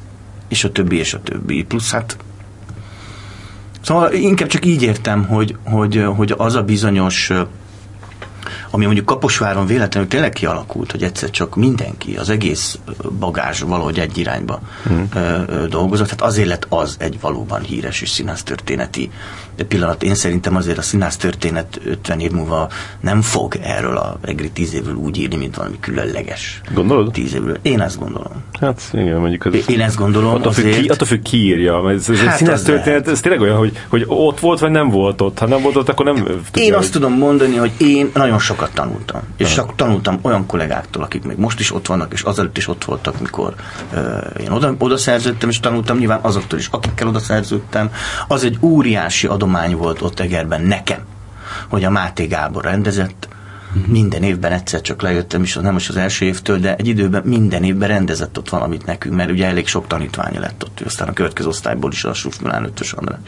[0.53, 1.65] és a többi, és a többi.
[1.65, 2.17] Plusz hát
[3.81, 7.31] Szóval inkább csak így értem, hogy, hogy, hogy az a bizonyos
[8.71, 12.79] ami mondjuk Kaposváron véletlenül tényleg kialakult, hogy egyszer csak mindenki, az egész
[13.19, 15.09] bagázs valahogy egy irányba hmm.
[15.69, 19.11] dolgozott, tehát azért lett az egy valóban híres és színász történeti
[19.69, 20.03] pillanat.
[20.03, 22.69] Én szerintem azért a színász történet 50 év múlva
[23.01, 26.61] nem fog erről a egri 10 évről úgy írni, mint valami különleges.
[26.75, 27.13] Gondolod?
[27.13, 27.59] 10 évről.
[27.63, 28.33] Én ezt gondolom.
[28.61, 29.69] Hát igen, mondjuk az...
[29.69, 31.91] Én ezt gondolom attól függ, ki, attól függ ki írja.
[31.91, 35.21] Ez, ez hát színász történet, ez tényleg olyan, hogy, hogy ott volt, vagy nem volt
[35.21, 35.39] ott.
[35.39, 36.29] Ha nem volt ott, akkor nem...
[36.55, 39.21] Én azt tudom mondani, hogy én nagyon sokat tanultam.
[39.37, 42.85] És csak tanultam olyan kollégáktól, akik még most is ott vannak, és azelőtt is ott
[42.85, 43.55] voltak, mikor
[43.93, 47.91] uh, én oda, oda szerződtem, és tanultam nyilván azoktól is, akikkel oda szerződtem.
[48.29, 51.01] Az egy óriási adomány volt ott Egerben nekem,
[51.69, 53.29] hogy a Máté Gábor rendezett,
[53.87, 57.63] minden évben egyszer csak lejöttem, és nem most az első évtől, de egy időben minden
[57.63, 61.49] évben rendezett ott valamit nekünk, mert ugye elég sok tanítványa lett ott, aztán a következő
[61.49, 63.19] osztályból is a Suf Milán ötös András.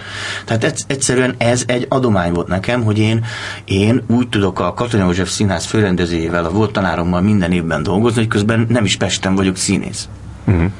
[0.45, 3.25] Tehát egyszerűen ez egy adomány volt nekem, hogy én,
[3.65, 8.29] én úgy tudok a Katona József Színház főrendezőjével, a volt tanárommal minden évben dolgozni, hogy
[8.29, 10.09] közben nem is Pesten vagyok színész.
[10.47, 10.71] Uh-huh.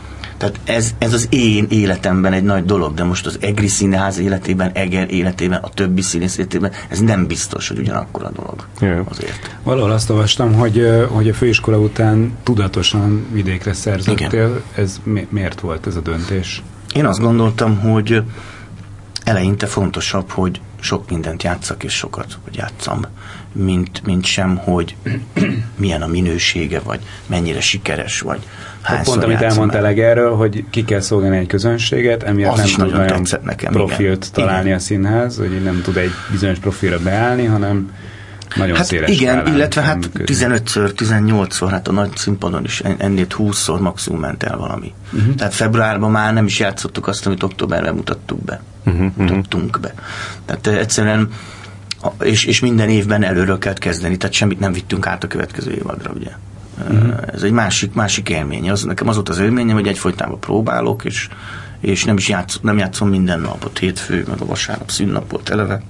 [0.45, 4.71] Tehát ez, ez az én életemben egy nagy dolog, de most az EGRI színház életében,
[4.73, 8.67] EGER életében, a többi színész életében, ez nem biztos, hogy ugyanakkor a dolog.
[8.81, 9.07] Yeah.
[9.11, 9.57] Azért.
[9.63, 14.27] Valahol azt olvastam, hogy, hogy a főiskola után tudatosan vidékre szerzettél.
[14.27, 14.63] Igen.
[14.75, 16.63] Ez mi, miért volt ez a döntés?
[16.95, 18.23] Én azt gondoltam, hogy
[19.25, 23.01] eleinte fontosabb, hogy sok mindent játszak, és sokat, vagy játszam,
[23.55, 24.97] mint, mint sem, hogy
[25.77, 28.39] milyen a minősége, vagy mennyire sikeres, vagy
[28.83, 32.79] hányszor Pont, amit elmondtál erről, hogy ki kell szolgálni egy közönséget, emiatt Az nem tud
[32.79, 34.33] nagyon olyan nekem, profilt igen.
[34.33, 34.79] találni igen.
[34.79, 37.91] a színház, hogy nem tud egy bizonyos profilra beállni, hanem
[38.55, 43.81] nagyon hát széles igen, illetve hát 15-ször, 18-szor, hát a nagy színpadon is ennél 20-szor
[43.81, 44.93] maximum ment el valami.
[45.13, 45.35] Uh-huh.
[45.35, 48.63] Tehát februárban már nem is játszottuk azt, amit októberben mutattuk be.
[48.87, 49.11] Uh-huh.
[49.17, 49.95] Mutattunk be.
[50.45, 51.29] Tehát eh, egyszerűen
[52.23, 56.11] és, és minden évben előről kell kezdeni, tehát semmit nem vittünk át a következő évadra,
[56.11, 56.31] ugye.
[56.89, 57.15] Uh-huh.
[57.33, 58.71] Ez egy másik, másik élmény.
[58.71, 61.29] Az, nekem az volt az élményem, hogy egyfolytában próbálok, és,
[61.81, 65.83] és nem is játszom, nem játszom minden napot, hétfő, meg a vasárnap szünnap volt eleve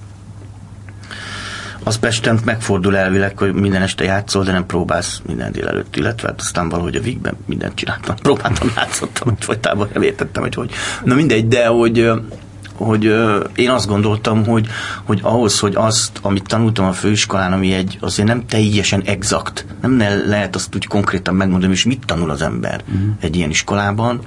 [1.85, 6.40] az Pesten megfordul elvileg, hogy minden este játszol, de nem próbálsz minden délelőtt, illetve hát
[6.40, 8.16] aztán valahogy a Vigben mindent csináltam.
[8.22, 10.70] Próbáltam, játszottam, hogy folytában nem értettem, hogy hogy.
[11.05, 12.11] Na mindegy, de hogy
[12.75, 13.05] hogy
[13.55, 14.67] én azt gondoltam, hogy,
[15.05, 19.99] hogy ahhoz, hogy azt, amit tanultam a főiskolán, ami egy azért nem teljesen exakt, nem
[20.27, 23.15] lehet azt úgy konkrétan megmondani, és mit tanul az ember uh-huh.
[23.21, 24.21] egy ilyen iskolában,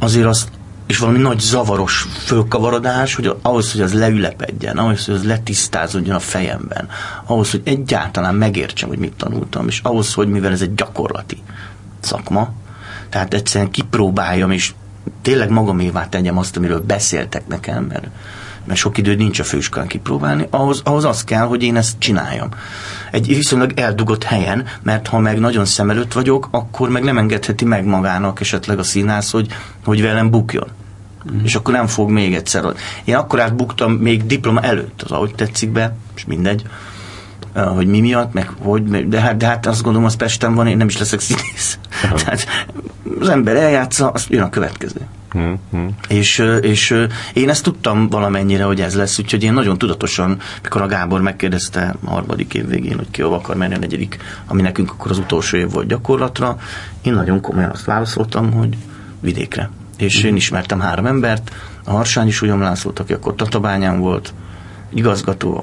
[0.00, 0.48] azért azt,
[0.86, 6.20] és valami nagy zavaros fölkavarodás, hogy ahhoz, hogy az leülepedjen, ahhoz, hogy az letisztázódjon a
[6.20, 6.88] fejemben,
[7.24, 11.42] ahhoz, hogy egyáltalán megértsem, hogy mit tanultam, és ahhoz, hogy mivel ez egy gyakorlati
[12.00, 12.52] szakma,
[13.08, 14.72] tehát egyszerűen kipróbáljam, és
[15.22, 18.06] tényleg magamévá tegyem azt, amiről beszéltek nekem, mert,
[18.64, 22.48] mert sok idő nincs a főiskolán kipróbálni, ahhoz, ahhoz az kell, hogy én ezt csináljam.
[23.10, 27.64] Egy viszonylag eldugott helyen, mert ha meg nagyon szem előtt vagyok, akkor meg nem engedheti
[27.64, 29.46] meg magának esetleg a színász, hogy,
[29.84, 30.68] hogy velem bukjon.
[31.32, 31.44] Mm.
[31.44, 32.64] És akkor nem fog még egyszer.
[33.04, 36.62] Én akkor átbuktam még diploma előtt, az ahogy tetszik be, és mindegy,
[37.54, 40.76] hogy mi miatt, meg hogy, de hát, de hát azt gondolom, az Pesten van, én
[40.76, 41.78] nem is leszek színész.
[42.00, 42.46] Tehát
[43.20, 45.00] az ember eljátsza, azt jön a következő.
[45.38, 45.86] Mm-hmm.
[46.08, 50.86] És, és én ezt tudtam valamennyire, hogy ez lesz, úgyhogy én nagyon tudatosan, mikor a
[50.86, 55.10] Gábor megkérdezte a harmadik év végén, hogy ki akar menni a negyedik, ami nekünk akkor
[55.10, 56.58] az utolsó év volt gyakorlatra,
[57.02, 58.76] én nagyon komolyan azt válaszoltam, hogy
[59.20, 61.52] vidékre és én ismertem három embert,
[61.84, 64.34] a Harsányi Súlyom Lászlót, aki akkor Tatabányán volt,
[64.94, 65.56] igazgató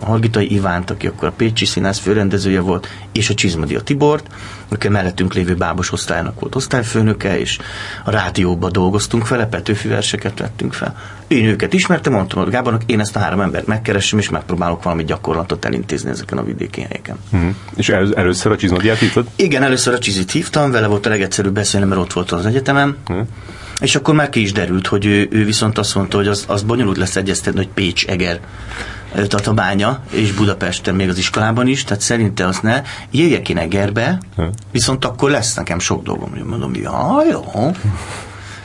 [0.00, 4.26] a Hargitai Ivánt, aki akkor a Pécsi Színász főrendezője volt, és a Csizmadia Tibort,
[4.68, 7.58] aki a mellettünk lévő bábos osztálynak volt osztályfőnöke, és
[8.04, 10.96] a rádióban dolgoztunk vele, Petőfi verseket vettünk fel.
[11.26, 15.04] Én őket ismertem, mondtam, hogy Gábornak én ezt a három embert megkeresem, és megpróbálok valami
[15.04, 17.16] gyakorlatot elintézni ezeken a vidéki helyeken.
[17.36, 17.48] Mm.
[17.76, 19.26] És el, először a Csizmadiát hívtad?
[19.36, 22.96] Igen, először a Csizit hívtam, vele volt a legegyszerűbb beszélni, mert ott volt az egyetemen.
[23.12, 23.20] Mm.
[23.82, 26.62] És akkor már ki is derült, hogy ő, ő viszont azt mondta, hogy az, az
[26.62, 28.40] bonyolult lesz egyeztetni, hogy Pécs, Eger,
[29.28, 34.20] Tatabánya és Budapesten még az iskolában is, tehát szerinte azt ne, jöjjek én Egerbe,
[34.70, 37.70] viszont akkor lesz nekem sok dolgom, hogy mondom, ja, jó.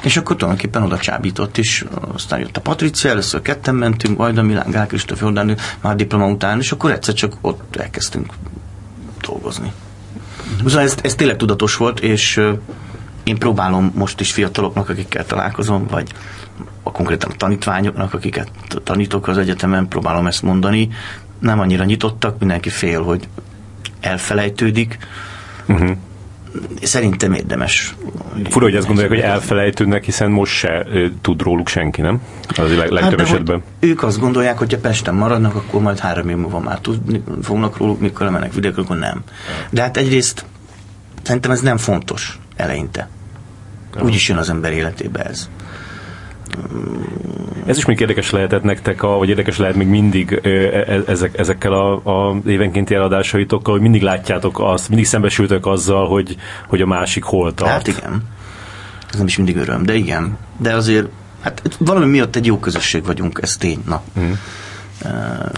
[0.01, 4.69] És akkor tulajdonképpen oda csábított, és aztán jött a Patricia, először ketten mentünk, Vajda Milán,
[4.69, 8.33] Gál Kristóf Jordán, már diploma után, és akkor egyszer csak ott elkezdtünk
[9.21, 9.71] dolgozni.
[10.65, 12.41] Szóval ez, ez tényleg tudatos volt, és
[13.27, 16.11] én próbálom most is fiataloknak, akikkel találkozom, vagy
[16.83, 18.51] a konkrétan a tanítványoknak, akiket
[18.83, 20.89] tanítok az egyetemen, próbálom ezt mondani.
[21.39, 23.27] Nem annyira nyitottak, mindenki fél, hogy
[23.99, 24.97] elfelejtődik.
[25.67, 25.89] Uh-huh.
[26.81, 27.95] Szerintem érdemes.
[28.49, 30.87] Fura, hogy azt gondolják, hogy elfelejtődnek, hiszen most se
[31.21, 32.21] tud róluk senki, nem?
[32.47, 33.63] Az leg, legtöbb hát, esetben.
[33.79, 37.77] Ők azt gondolják, hogy ha Pesten maradnak, akkor majd három év múlva már tudni fognak
[37.77, 39.23] róluk, mikor lemennek vidékre, akkor nem.
[39.69, 40.45] De hát egyrészt
[41.23, 43.09] szerintem ez nem fontos eleinte.
[44.01, 45.49] Úgy is jön az ember életébe ez.
[47.65, 51.37] Ez is még érdekes lehetett nektek, a, vagy érdekes lehet még mindig e, e, ezek,
[51.37, 56.85] ezekkel a, a évenkénti eladásaitokkal, hogy mindig látjátok azt, mindig szembesültök azzal, hogy, hogy a
[56.85, 57.71] másik hol tart.
[57.71, 58.21] Hát igen.
[59.11, 60.37] Ez nem is mindig öröm, de igen.
[60.57, 61.07] De azért,
[61.41, 63.83] hát valami miatt egy jó közösség vagyunk, ez tény.
[63.85, 64.01] Na.
[64.19, 64.31] Mm.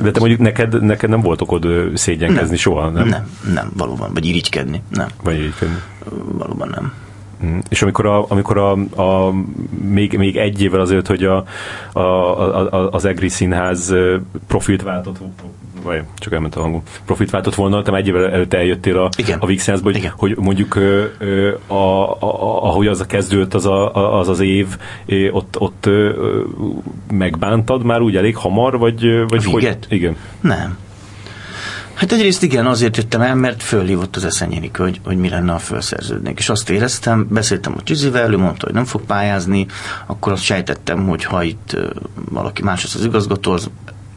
[0.01, 3.07] De te mondjuk neked, neked nem volt okod szégyenkezni nem, soha, nem?
[3.07, 4.13] Nem, nem, valóban.
[4.13, 5.07] Vagy irigykedni, nem.
[5.23, 5.81] Vagy irigykedni.
[6.37, 6.93] Valóban nem.
[7.45, 7.57] Mm.
[7.69, 8.71] És amikor, a, amikor a,
[9.01, 9.33] a,
[9.81, 11.43] még, még egy évvel azért, hogy a,
[11.93, 13.93] a, a, az EGRI színház
[14.47, 15.17] profilt váltott,
[15.83, 19.39] vagy csak elment a hangom, profit váltott volna, te egy évvel előtte eljöttél a, Igen.
[19.39, 20.13] a Vixenszbe, hogy, Igen.
[20.15, 20.75] hogy mondjuk
[21.67, 24.67] a, a, a, ahogy az a kezdődött az a, az, az év,
[25.31, 25.89] ott, ott
[27.11, 29.77] megbántad már úgy elég hamar, vagy, vagy a hogy?
[29.89, 30.15] Igen.
[30.41, 30.77] Nem.
[31.99, 35.59] Hát egyrészt igen, azért jöttem el, mert fölhívott az eszenyénik, hogy, hogy mi lenne, ha
[35.59, 36.39] felszerződnék.
[36.39, 39.65] És azt éreztem, beszéltem a Csizivel, ő mondta, hogy nem fog pályázni,
[40.05, 41.77] akkor azt sejtettem, hogy ha itt
[42.29, 43.69] valaki más az, az igazgató, az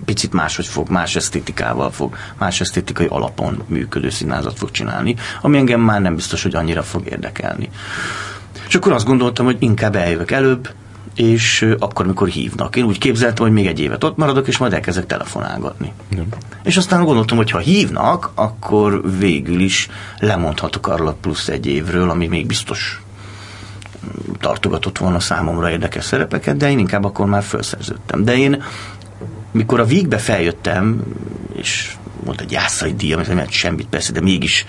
[0.05, 5.80] picit máshogy fog, más esztétikával fog, más esztétikai alapon működő színházat fog csinálni, ami engem
[5.80, 7.70] már nem biztos, hogy annyira fog érdekelni.
[8.68, 10.68] És akkor azt gondoltam, hogy inkább eljövök előbb,
[11.15, 12.77] és akkor, amikor hívnak.
[12.77, 15.93] Én úgy képzeltem, hogy még egy évet ott maradok, és majd elkezdek telefonálgatni.
[16.09, 16.27] Nem.
[16.63, 19.89] És aztán gondoltam, hogy ha hívnak, akkor végül is
[20.19, 23.03] lemondhatok arról a plusz egy évről, ami még biztos
[24.41, 28.25] tartogatott volna számomra érdekes szerepeket, de én inkább akkor már felszerződtem.
[28.25, 28.63] De én,
[29.51, 31.03] mikor a vígbe feljöttem,
[31.53, 34.66] és volt egy jászai díjam, ez nem semmit persze, de mégis.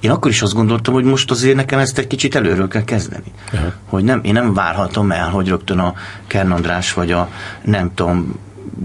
[0.00, 3.32] Én akkor is azt gondoltam, hogy most azért nekem ezt egy kicsit előről kell kezdeni.
[3.52, 3.72] Uh-huh.
[3.84, 5.94] Hogy nem, én nem várhatom el, hogy rögtön a
[6.26, 7.30] Kern András vagy a
[7.62, 8.38] nem tudom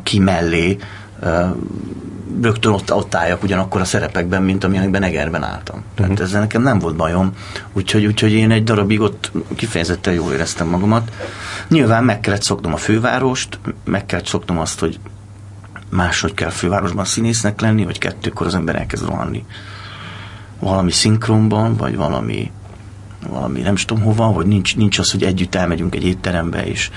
[0.04, 0.78] ki mellé
[2.42, 5.76] rögtön ott, ott álljak ugyanakkor a szerepekben, mint amilyenekben Egerben álltam.
[5.76, 5.96] Uh-huh.
[5.96, 6.22] Tehát mhm.
[6.22, 7.32] ezzel nekem nem volt bajom,
[7.74, 11.12] úgyhogy, úgyhogy én egy darabig ott kifejezetten jól éreztem magamat.
[11.68, 15.00] Nyilván meg kellett szoknom a fővárost, meg kellett szoknom azt, hogy
[15.92, 19.46] máshogy kell fővárosban színésznek lenni, vagy kettőkor az ember elkezd rohanni.
[20.60, 22.52] Valami szinkronban, vagy valami,
[23.30, 26.92] valami nem tudom hova, vagy nincs, nincs az, hogy együtt elmegyünk egy étterembe, és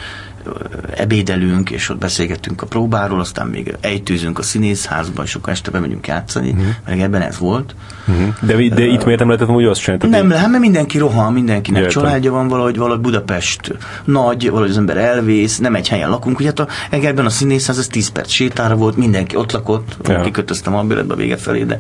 [0.97, 6.07] ebédelünk, és ott beszélgetünk a próbáról, aztán még ejtőzünk a színészházba, és akkor este bemegyünk
[6.07, 6.67] játszani, uh-huh.
[6.87, 7.75] mert ebben ez volt.
[8.07, 8.35] Uh-huh.
[8.41, 10.09] De, de uh, itt miért nem lehetett úgy azt csinálni?
[10.09, 12.03] Nem lehet, mert mindenki rohan, mindenkinek Jöttem.
[12.03, 16.49] családja van valahogy, valahogy Budapest nagy, valahogy az ember elvész, nem egy helyen lakunk, ugye
[16.49, 20.21] hát a Egerben a színészház, ez 10 perc sétára volt, mindenki ott lakott, ja.
[20.21, 21.79] kikötöztem a bőletbe a vége felé, de,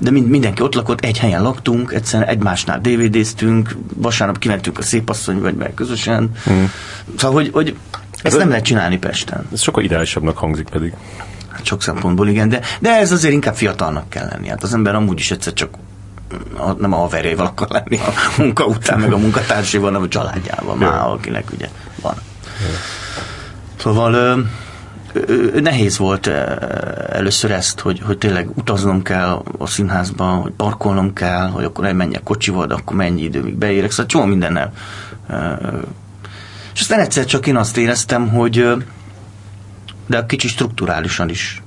[0.00, 5.40] de mind, mindenki ott lakott, egy helyen laktunk, egyszerűen egymásnál DVD-ztünk, vasárnap kimentünk a szépasszony
[5.40, 6.30] vagy meg közösen.
[6.46, 6.70] Uh-huh.
[7.16, 7.76] Szóval, hogy, hogy
[8.22, 9.48] ezt ez nem lehet csinálni Pesten.
[9.52, 10.92] Ez sokkal ideálisabbnak hangzik pedig.
[11.48, 14.48] Hát sok szempontból igen, de, de ez azért inkább fiatalnak kell lenni.
[14.48, 15.70] Hát az ember amúgy is egyszer csak
[16.56, 20.74] a, nem a haverjaival akar lenni a munka után, meg a munkatársaival, hanem a családjával
[20.74, 21.68] már, akinek ugye
[22.02, 22.14] van.
[23.76, 24.38] Szóval ö,
[25.12, 26.26] ö, nehéz volt
[27.10, 32.22] először ezt, hogy, hogy tényleg utaznom kell a színházba, hogy parkolnom kell, hogy akkor menjek
[32.22, 34.72] kocsival, de akkor mennyi időig beérek, szóval csomó mindennel
[36.78, 38.68] és aztán egyszer csak én azt éreztem, hogy
[40.06, 41.62] de kicsi strukturálisan is,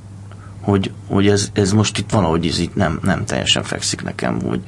[0.62, 4.62] hogy, hogy ez, ez most itt valahogy ez itt nem, nem teljesen fekszik nekem, hogy,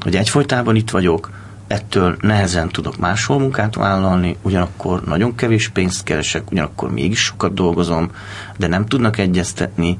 [0.00, 1.30] hogy egyfolytában itt vagyok,
[1.66, 8.10] ettől nehezen tudok máshol munkát vállalni, ugyanakkor nagyon kevés pénzt keresek, ugyanakkor mégis sokat dolgozom,
[8.56, 9.98] de nem tudnak egyeztetni.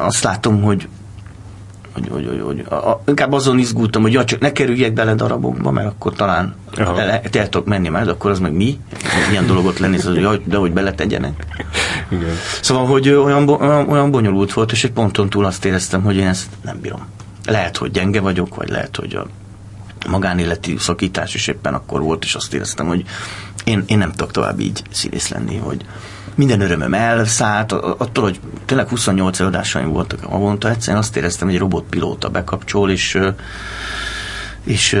[0.00, 0.88] Azt látom, hogy
[1.92, 5.70] hogy, hogy, hogy, hogy a, inkább azon izgultam, hogy ja, csak ne kerüljek bele darabokba,
[5.70, 8.78] mert akkor talán el, el tudok menni majd, akkor az meg mi?
[9.28, 11.46] Milyen dologot lenni, az, hogy de hogy beletegyenek.
[12.08, 12.34] Igen.
[12.60, 16.26] Szóval, hogy olyan, olyan, olyan bonyolult volt, és egy ponton túl azt éreztem, hogy én
[16.26, 17.06] ezt nem bírom.
[17.46, 19.26] Lehet, hogy gyenge vagyok, vagy lehet, hogy a
[20.08, 23.04] magánéleti szakítás is éppen akkor volt, és azt éreztem, hogy
[23.64, 25.84] én, én nem tudok tovább így színész lenni, hogy,
[26.34, 31.62] minden örömöm elszállt, attól, hogy tényleg 28 előadásaim voltak havonta, egyszerűen azt éreztem, hogy egy
[31.62, 33.18] robotpilóta bekapcsol, és,
[34.64, 34.98] és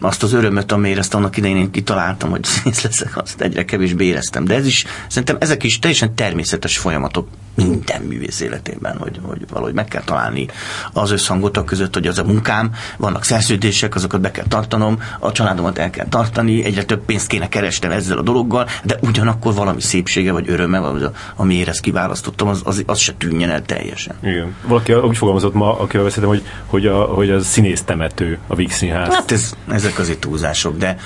[0.00, 4.04] azt az örömöt, amire ezt annak idején én kitaláltam, hogy színész leszek, azt egyre kevésbé
[4.04, 4.44] éreztem.
[4.44, 7.28] De ez is, szerintem ezek is teljesen természetes folyamatok
[7.64, 10.46] minden művész életében, hogy, hogy valahogy meg kell találni
[10.92, 15.32] az összhangot a között, hogy az a munkám, vannak szerződések, azokat be kell tartanom, a
[15.32, 19.80] családomat el kell tartani, egyre több pénzt kéne kerestem ezzel a dologgal, de ugyanakkor valami
[19.80, 24.14] szépsége vagy öröme, vagy amiért ezt kiválasztottam, az, az, az se tűnjen el teljesen.
[24.22, 24.54] Igen.
[24.66, 28.70] Valaki úgy fogalmazott ma, akivel beszéltem, hogy, hogy, a, hogy a színész temető a Víg
[28.70, 29.14] Színház.
[29.14, 30.96] Hát ez, ezek azért túlzások, de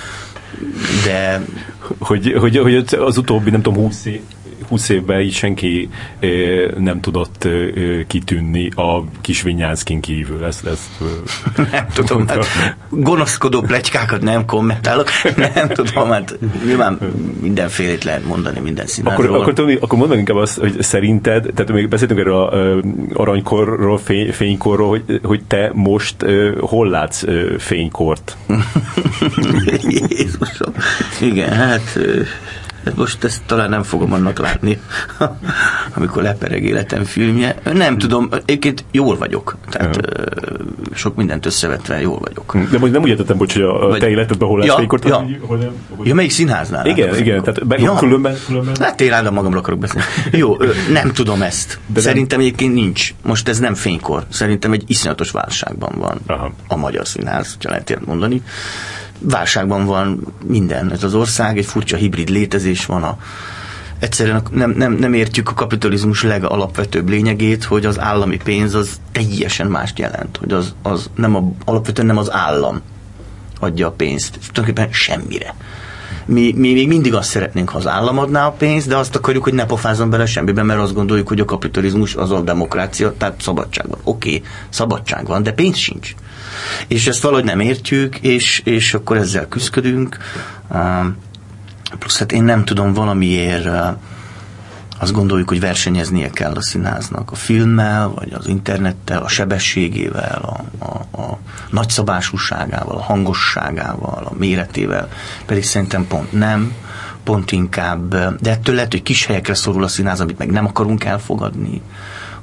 [1.05, 1.41] de
[1.99, 4.21] hogy, hogy, hogy az utóbbi, nem tudom, 20 év,
[4.69, 5.89] 20 évben így senki
[6.79, 7.49] nem tudott
[8.07, 10.45] kitűnni a kis Vinyánszkin kívül.
[10.45, 10.91] Ezt, ezt,
[11.57, 12.47] nem tudom, hát
[12.89, 15.09] gonoszkodó plegykákat nem kommentálok,
[15.55, 16.99] nem tudom, hát nyilván
[17.41, 19.27] mindenfélét lehet mondani minden színházról.
[19.27, 22.81] Akkor, akkor, tudni, akkor mondd inkább azt, hogy szerinted, tehát még beszéltünk erről a
[23.13, 26.17] aranykorról, fény, fénykorról, hogy, hogy te most
[26.61, 27.25] hol látsz
[27.59, 28.37] fénykort?
[30.09, 30.73] Jézusom.
[31.21, 31.99] Igen, hát
[32.95, 34.81] most ezt talán nem fogom annak látni,
[35.97, 37.57] amikor lepereg életem filmje.
[37.73, 39.57] Nem tudom, egyébként jól vagyok.
[39.71, 40.95] Tehát ja.
[40.95, 42.71] sok mindent összevetve jól vagyok.
[42.71, 43.99] De most nem úgy értettem, bocs, hogy a Vagy...
[43.99, 45.27] te életedben hol lesz ja, fénykor, ja.
[45.41, 45.73] hol...
[46.03, 46.87] ja, melyik színháznál?
[46.87, 47.95] Igen, igen, tehát be, ja.
[47.95, 48.75] különben, különben...
[48.81, 50.07] Hát én rádom magamra akarok beszélni.
[50.31, 50.57] Jó,
[50.93, 51.79] nem tudom ezt.
[51.87, 52.47] De Szerintem nem...
[52.47, 53.15] egyébként nincs.
[53.23, 54.25] Most ez nem fénykor.
[54.29, 56.53] Szerintem egy iszonyatos válságban van Aha.
[56.69, 58.43] a magyar színház, ha lehet mondani
[59.23, 60.93] válságban van minden.
[60.93, 63.19] Ez az ország, egy furcsa hibrid létezés van a
[64.03, 69.67] egyszerűen nem, nem, nem értjük a kapitalizmus legalapvetőbb lényegét, hogy az állami pénz az teljesen
[69.67, 72.81] mást jelent, hogy az, az nem a, alapvetően nem az állam
[73.61, 75.55] adja a pénzt, tulajdonképpen semmire.
[76.25, 79.45] Mi, mi még mindig azt szeretnénk, ha az állam adná a pénzt, de azt akarjuk,
[79.45, 83.41] hogy ne pofázzon bele semmibe, mert azt gondoljuk, hogy a kapitalizmus az a demokrácia, tehát
[83.41, 83.99] szabadság van.
[84.05, 86.15] Oké, okay, szabadság van, de pénz sincs.
[86.89, 90.17] És ezt valahogy nem értjük, és, és akkor ezzel küzdködünk.
[91.99, 93.69] Plusz hát én nem tudom valamiért
[95.03, 100.41] azt gondoljuk, hogy versenyeznie kell a színháznak a filmmel, vagy az internettel, a sebességével,
[100.79, 101.39] a, a, a
[101.71, 105.09] nagyszabásúságával, a hangosságával, a méretével,
[105.47, 106.75] pedig szerintem pont nem,
[107.25, 111.05] pont inkább, de ettől lehet, hogy kis helyekre szorul a színház, amit meg nem akarunk
[111.05, 111.83] elfogadni,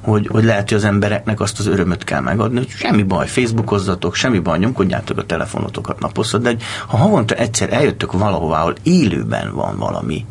[0.00, 4.14] hogy, hogy lehet, hogy az embereknek azt az örömöt kell megadni, hogy semmi baj, Facebookozzatok,
[4.14, 6.56] semmi baj, nyomkodjátok a telefonotokat naposzat, de
[6.86, 10.24] ha havonta egyszer eljöttök valahová, ahol élőben van valami,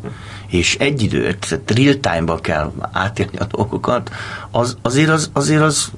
[0.50, 4.12] és egy időt, real time-ban kell átérni a dolgokat,
[4.52, 5.91] az, azért az, azért az,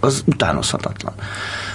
[0.00, 1.12] az utánozhatatlan.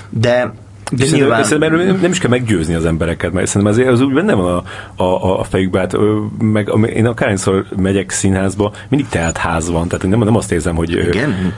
[0.09, 0.53] De
[0.91, 1.43] de szerintem, nyilván...
[1.43, 4.63] szerintem nem is kell meggyőzni az embereket, mert szerintem azért az úgy benne van
[4.95, 5.95] a, a, a fejükbe, hát,
[6.39, 10.91] meg én akárhányszor megyek színházba, mindig telt ház van, tehát nem, nem azt érzem, hogy...
[10.91, 11.53] Igen?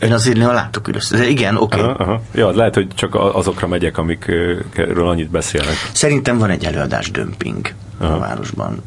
[0.00, 1.08] Én azért néha látok üres.
[1.08, 1.80] De igen, oké.
[1.80, 1.90] Okay.
[1.90, 2.22] Aha, aha.
[2.34, 5.74] Ja, lehet, hogy csak azokra megyek, amikről annyit beszélnek.
[5.92, 7.72] Szerintem van egy előadás dömping
[8.02, 8.14] aha.
[8.14, 8.82] a városban,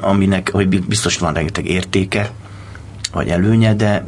[0.00, 2.30] aminek hogy biztos van rengeteg értéke,
[3.12, 4.04] vagy előnye, de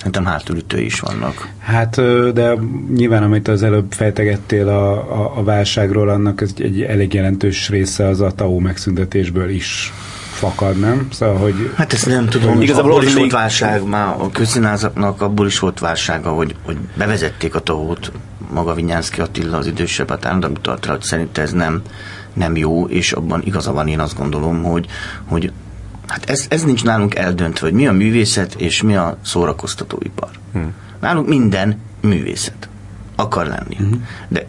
[0.00, 1.48] Szerintem hátulütő is vannak.
[1.58, 1.94] Hát,
[2.32, 2.54] de
[2.94, 8.06] nyilván, amit az előbb fejtegettél a, a, a válságról, annak egy, egy elég jelentős része
[8.06, 9.92] az a TAO megszüntetésből is
[10.32, 11.08] fakad, nem?
[11.12, 11.72] Szóval, hogy...
[11.74, 12.60] Hát ezt nem tudom.
[12.60, 13.18] Igazából abból is még...
[13.18, 18.12] volt válság, már a közszínházaknak abból is volt válsága, hogy, hogy bevezették a TAO-t,
[18.52, 21.82] maga Vinyánszki Attila az idősebb, hát állandóan utalt rá, hogy szerint ez nem,
[22.40, 24.86] nem jó, és abban igaza van, én azt gondolom, hogy,
[25.24, 25.52] hogy
[26.10, 30.28] Hát ez, ez nincs nálunk eldöntve, hogy mi a művészet és mi a szórakoztatóipar.
[30.52, 30.74] Hmm.
[31.00, 32.68] Nálunk minden művészet
[33.16, 33.76] akar lenni.
[33.76, 34.06] Hmm.
[34.28, 34.46] De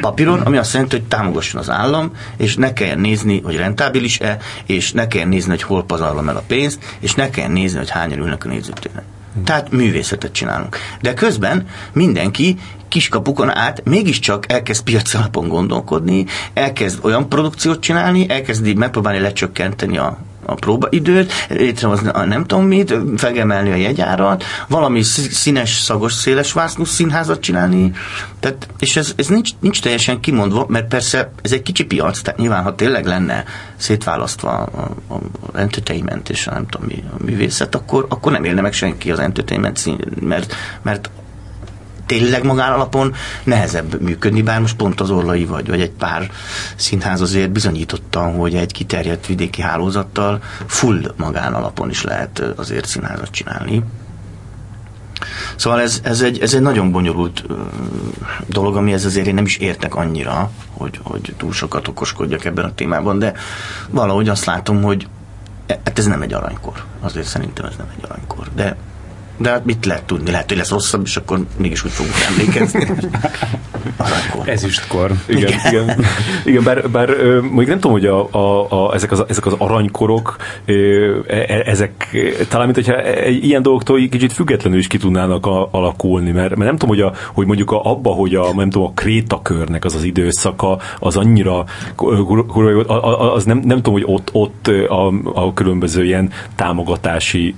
[0.00, 4.92] papíron, ami azt jelenti, hogy támogasson az állam, és ne kelljen nézni, hogy rentábilis-e, és
[4.92, 8.18] ne kelljen nézni, hogy hol pazarlom el a pénzt, és ne kelljen nézni, hogy hányan
[8.18, 9.02] ülnek a nézőtéren.
[9.34, 9.44] Hmm.
[9.44, 10.76] Tehát művészetet csinálunk.
[11.00, 12.58] De közben mindenki
[12.92, 20.18] kiskapukon át mégiscsak elkezd piac alapon gondolkodni, elkezd olyan produkciót csinálni, elkezd megpróbálni lecsökkenteni a,
[20.44, 26.84] a próbaidőt, létrehozni a nem tudom mit, fegemelni a jegyárat, valami színes, szagos, széles vásznú
[26.84, 27.92] színházat csinálni,
[28.40, 32.40] tehát, és ez, ez nincs, nincs teljesen kimondva, mert persze ez egy kicsi piac, tehát
[32.40, 33.44] nyilván, ha tényleg lenne
[33.76, 38.44] szétválasztva a, a, a entertainment és a nem tudom mi, a művészet, akkor, akkor nem
[38.44, 41.10] élne meg senki az entertainment szín, mert, mert
[42.18, 46.30] tényleg magánalapon nehezebb működni, bár most pont az Orlai vagy, vagy egy pár
[46.76, 53.82] színház azért bizonyította, hogy egy kiterjedt vidéki hálózattal full magánalapon is lehet azért színházat csinálni.
[55.56, 57.44] Szóval ez, ez, egy, ez egy nagyon bonyolult
[58.46, 62.64] dolog, ami ez azért én nem is értek annyira, hogy, hogy túl sokat okoskodjak ebben
[62.64, 63.32] a témában, de
[63.90, 65.06] valahogy azt látom, hogy
[65.66, 66.84] e, hát ez nem egy aranykor.
[67.00, 68.48] Azért szerintem ez nem egy aranykor.
[68.54, 68.76] De
[69.42, 70.30] de hát mit lehet tudni?
[70.30, 72.86] Lehet, hogy lesz rosszabb, és akkor mégis úgy fogunk emlékezni.
[74.44, 75.10] Ezüstkor.
[75.26, 75.82] Igen, igen.
[75.84, 76.04] igen.
[76.44, 77.08] igen bár, bár
[77.40, 80.72] mondjuk nem tudom, hogy a, a, a, ezek, az, ezek az aranykorok, e,
[81.26, 82.16] e, ezek
[82.48, 86.76] talán, mint hogyha ilyen dolgoktól kicsit függetlenül is ki tudnának a, alakulni, mert, mert nem
[86.76, 90.02] tudom, hogy, a, hogy mondjuk a, abba, hogy a, nem tudom, a krétakörnek az az
[90.02, 91.64] időszaka, az annyira
[93.34, 97.54] az nem, nem tudom, hogy ott, ott a, a különböző ilyen támogatási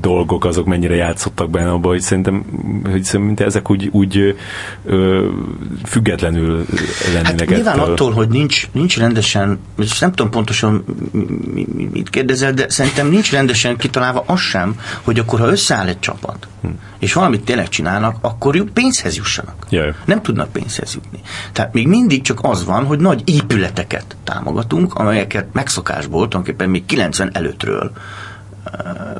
[0.00, 2.44] dolgok azok mennyire játszottak benne abban, hogy szerintem,
[2.90, 4.36] hogy szerintem ezek úgy, úgy
[4.84, 5.28] ö,
[5.84, 6.66] függetlenül
[7.12, 7.92] lennének hát nyilván ettől.
[7.92, 10.84] attól, hogy nincs, nincs rendesen, és nem tudom pontosan
[11.92, 16.46] mit kérdezel, de szerintem nincs rendesen kitalálva az sem, hogy akkor ha összeáll egy csapat,
[16.62, 16.68] hm.
[16.98, 19.66] és valamit tényleg csinálnak, akkor pénzhez jussanak.
[19.68, 19.94] Jaj.
[20.04, 21.20] Nem tudnak pénzhez jutni.
[21.52, 27.30] Tehát még mindig csak az van, hogy nagy épületeket támogatunk, amelyeket megszokásból, tulajdonképpen még 90
[27.32, 27.92] előttről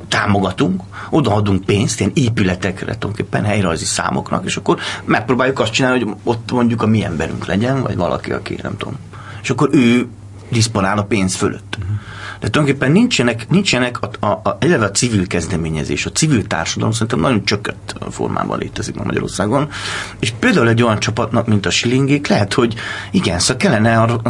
[0.08, 6.52] támogatunk, odaadunk pénzt ilyen épületekre, tulajdonképpen helyrajzi számoknak, és akkor megpróbáljuk azt csinálni, hogy ott
[6.52, 8.96] mondjuk a mi emberünk legyen, vagy valaki, aki nem tudom.
[9.42, 10.08] És akkor ő
[10.48, 11.76] diszponál a pénz fölött.
[11.80, 11.96] Uh-huh.
[12.44, 17.20] De tulajdonképpen nincsenek, nincsenek a, a, a, eleve a civil kezdeményezés, a civil társadalom szerintem
[17.20, 19.70] nagyon csökkent formában létezik ma Magyarországon.
[20.18, 22.74] És például egy olyan csapatnak, mint a Silingék, lehet, hogy
[23.10, 24.20] igen, szóval kellene, a,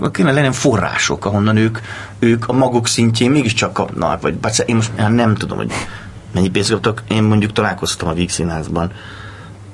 [0.00, 1.78] a, kellene lenni források, ahonnan ők,
[2.18, 4.36] ők a maguk szintjén mégiscsak kapnak, vagy
[4.66, 5.72] én most nem tudom, hogy
[6.32, 7.02] mennyi pénzt kaptak.
[7.08, 8.92] Én mondjuk találkoztam a Víg Színházban,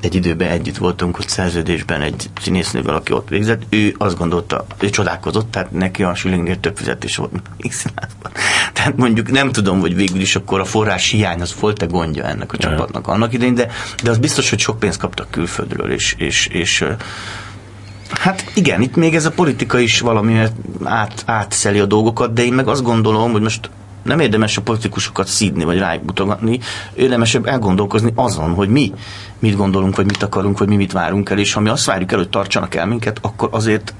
[0.00, 4.90] egy időben együtt voltunk ott szerződésben egy színésznővel, aki ott végzett, ő azt gondolta, ő
[4.90, 7.32] csodálkozott, tehát neki a Schillingnél több fizetés volt,
[7.68, 8.32] színházban.
[8.74, 12.52] Tehát mondjuk nem tudom, hogy végül is akkor a forrás hiány az volt-e gondja ennek
[12.52, 13.70] a csapatnak annak idején, de,
[14.02, 16.84] de az biztos, hogy sok pénzt kaptak külföldről, és, és, és
[18.10, 20.38] Hát igen, itt még ez a politika is valami
[20.84, 23.70] át, átszeli a dolgokat, de én meg azt gondolom, hogy most
[24.02, 26.60] nem érdemes a politikusokat szídni, vagy rájuk mutogatni,
[26.94, 28.92] érdemesebb elgondolkozni azon, hogy mi
[29.38, 32.12] mit gondolunk, vagy mit akarunk, vagy mi mit várunk el, és ha mi azt várjuk
[32.12, 33.94] el, hogy tartsanak el minket, akkor azért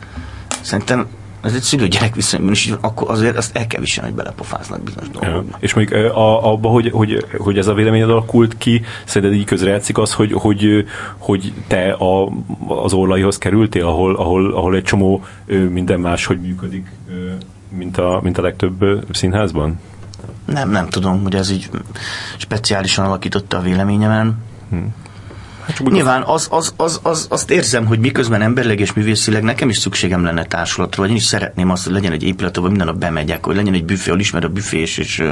[0.61, 1.07] szerintem
[1.42, 5.57] Ez egy szülő-gyerek viszonyban is, akkor azért azt el kell viselni, hogy belepofáznak bizonyos dolgokba.
[5.61, 9.98] És még a, abba, hogy, hogy, hogy ez a véleményed alakult ki, szerinted így közrejátszik
[9.98, 10.84] az, hogy, hogy,
[11.18, 12.32] hogy te a,
[12.82, 16.86] az orlaihoz kerültél, ahol, ahol, ahol egy csomó minden más, hogy működik,
[17.70, 19.80] mint a, mint a legtöbb színházban?
[20.44, 21.70] Nem, nem tudom, hogy ez így
[22.36, 24.38] speciálisan alakította a véleményemen.
[24.70, 24.94] Hmm.
[25.66, 29.78] Hát Nyilván az, az, az, az, azt érzem, hogy miközben emberleg és művészileg nekem is
[29.78, 32.96] szükségem lenne társulatra, vagy én is szeretném azt, hogy legyen egy épület, ahol minden nap
[32.96, 35.22] bemegyek, hogy legyen egy büfé, ahol ismer a büfé, és,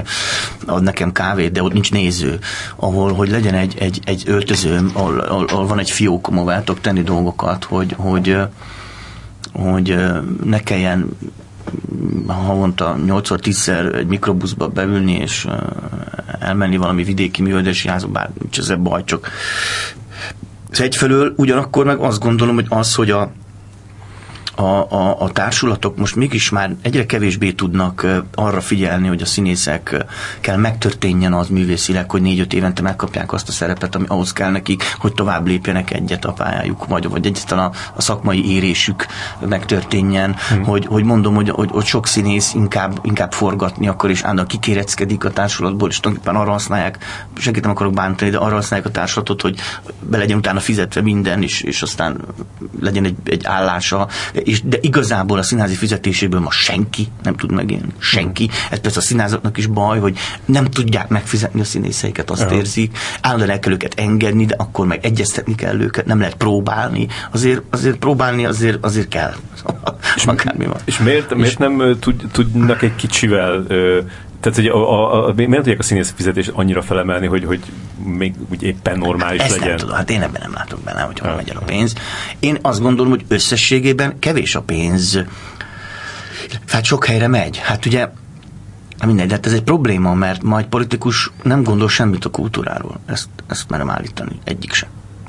[0.66, 2.38] ad nekem kávét, de ott nincs néző,
[2.76, 7.02] ahol hogy legyen egy, egy, egy öltözőm, ahol, ahol, ahol van egy fiók, ahol tenni
[7.02, 8.36] dolgokat, hogy, hogy,
[9.52, 9.96] hogy
[10.44, 11.08] ne kelljen
[12.26, 15.46] havonta 8-10-szer egy mikrobuszba beülni, és
[16.38, 19.30] elmenni valami vidéki művelődési házba, bár nincs ezzel baj, csak
[20.70, 23.30] egyfelől ugyanakkor meg azt gondolom, hogy az, hogy a,
[24.58, 30.04] a, a, a társulatok most mégis már egyre kevésbé tudnak arra figyelni, hogy a színészek
[30.40, 34.82] kell megtörténjen az művészileg, hogy négy-öt évente megkapják azt a szerepet, ami ahhoz kell nekik,
[34.98, 39.06] hogy tovább lépjenek egyet a pályájuk, vagy, vagy egyáltalán a, a szakmai érésük
[39.48, 40.64] megtörténjen, hmm.
[40.64, 45.24] hogy, hogy mondom, hogy, hogy, hogy sok színész inkább, inkább forgatni akar, és állandóan kikéreckedik
[45.24, 46.98] a társulatból, és tulajdonképpen arra használják,
[47.36, 49.58] senkit nem akarok bántani, de arra használják a társulatot, hogy
[50.00, 52.20] be legyen utána fizetve minden, és, és aztán
[52.80, 54.08] legyen egy, egy állása,
[54.48, 57.92] és, de igazából a színházi fizetéséből ma senki nem tud megélni.
[57.98, 58.50] Senki.
[58.70, 62.56] Ez persze a színházaknak is baj, hogy nem tudják megfizetni a színészeiket, azt ja.
[62.56, 62.98] érzik.
[63.20, 67.06] Állandóan el kell őket engedni, de akkor meg egyeztetni kell őket, nem lehet próbálni.
[67.30, 69.34] Azért, azért próbálni azért, azért kell.
[70.16, 70.38] és, van.
[70.84, 73.66] és miért, miért és nem tud, tudnak egy kicsivel
[74.40, 77.60] tehát, hogy a, a, a, miért tudják a színész fizetést annyira felemelni, hogy, hogy
[78.04, 79.68] még úgy éppen normális Ezt legyen?
[79.68, 81.94] Nem tudom, hát én ebben nem látok benne, hogy hol megy el a pénz.
[82.38, 85.24] Én azt gondolom, hogy összességében kevés a pénz.
[86.68, 87.58] Hát sok helyre megy.
[87.58, 88.08] Hát ugye
[89.06, 93.00] mindegy, de hát ez egy probléma, mert majd politikus nem gondol semmit a kultúráról.
[93.06, 94.40] Ezt, ezt merem állítani.
[94.44, 94.88] Egyik sem.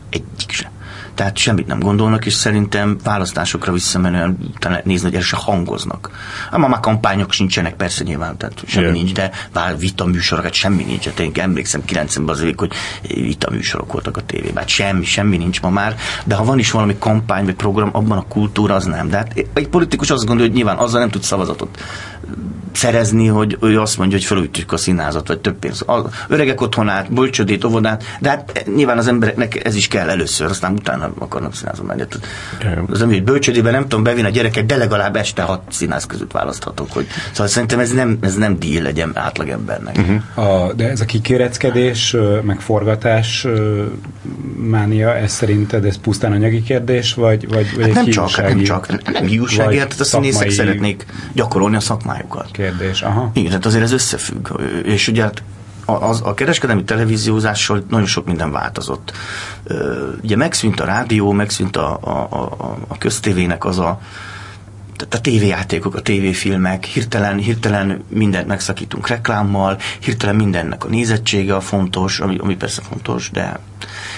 [0.10, 0.72] Egyik sem
[1.20, 6.10] tehát semmit nem gondolnak, és szerintem választásokra visszamenően utána nézni, hogy se hangoznak.
[6.52, 8.98] Ám már kampányok sincsenek, persze nyilván, tehát semmi yeah.
[8.98, 11.06] nincs, de vár vita műsorokat semmi nincs.
[11.06, 14.58] Hát én emlékszem 90-ben az hogy vita műsorok voltak a tévében.
[14.58, 15.96] Hát semmi, semmi nincs ma már,
[16.26, 19.10] de ha van is valami kampány vagy program, abban a kultúra az nem.
[19.10, 21.78] De hát egy politikus azt gondolja, hogy nyilván azzal nem tud szavazatot
[22.72, 25.84] szerezni, hogy ő azt mondja, hogy felújtjuk a színházat, vagy több pénz.
[25.86, 30.74] Az öregek otthonát, bölcsödét, óvodát, de hát nyilván az embereknek ez is kell először, aztán
[30.74, 32.04] utána akarnak színházba menni.
[32.90, 36.92] Az, ami bölcsödében nem tudom bevinni a gyereket, de legalább este hat színház között választhatok.
[36.92, 39.98] Hogy, szóval szerintem ez nem, ez nem díj legyen átlagembernek.
[39.98, 40.50] Uh-huh.
[40.50, 43.48] A, de ez a kikéreckedés, meg forgatás
[44.56, 48.64] mánia, ez szerinted ez pusztán anyagi kérdés, vagy, vagy, vagy hát nem, csak, hát nem
[48.64, 51.80] csak, nem hiúságért, a színészek szeretnék gyakorolni a
[52.20, 53.02] szakmájukat kérdés.
[53.02, 53.30] Aha.
[53.34, 54.48] Igen, tehát azért ez összefügg.
[54.84, 55.44] És ugye hát
[55.86, 59.14] az, a kereskedelmi televíziózással nagyon sok minden változott.
[60.24, 64.00] Ugye megszűnt a rádió, megszűnt a, a, a, a köztévének az a
[65.00, 71.62] tehát a tévéjátékok, a tévéfilmek, hirtelen, hirtelen mindent megszakítunk reklámmal, hirtelen mindennek a nézettsége a
[71.62, 73.60] fontos, ami, ami persze fontos, de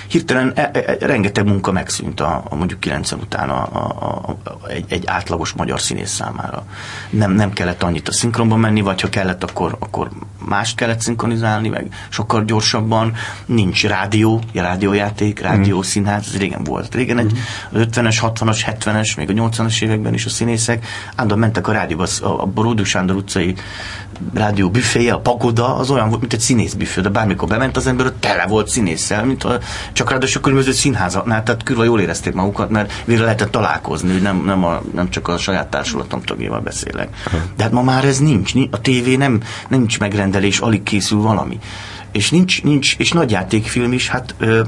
[0.07, 4.67] hirtelen e, e, e rengeteg munka megszűnt a, a mondjuk 90 után a, a, a,
[4.67, 6.65] egy, egy átlagos magyar színész számára.
[7.09, 10.09] Nem, nem kellett annyit a szinkronba menni, vagy ha kellett, akkor, akkor
[10.45, 13.13] mást kellett szinkronizálni, meg sokkal gyorsabban.
[13.45, 15.82] Nincs rádió, rádiójáték, rádió, mm.
[15.82, 16.95] színház, ez régen volt.
[16.95, 17.82] Régen egy mm.
[17.82, 20.29] 50-es, 60-as, 70-es, még a 80-as években is a
[20.72, 23.55] színészek állandóan mentek a rádióba, a, Boródú Sándor utcai
[24.34, 27.88] rádió büféje, a pagoda, az olyan volt, mint egy színész büfé, de bármikor bement az
[27.88, 29.59] ember, tele volt színésszel, mint a,
[29.93, 34.43] csak ráadásul különböző színházaknál, tehát külön jól érezték magukat, mert végre lehetett találkozni, hogy nem,
[34.45, 37.09] nem, a, nem csak a saját társulatom tagjával beszélek.
[37.55, 41.59] De hát ma már ez nincs, a tévé nem, nincs megrendelés, alig készül valami.
[42.11, 44.61] És nincs, nincs és nagy játékfilm is, hát ö,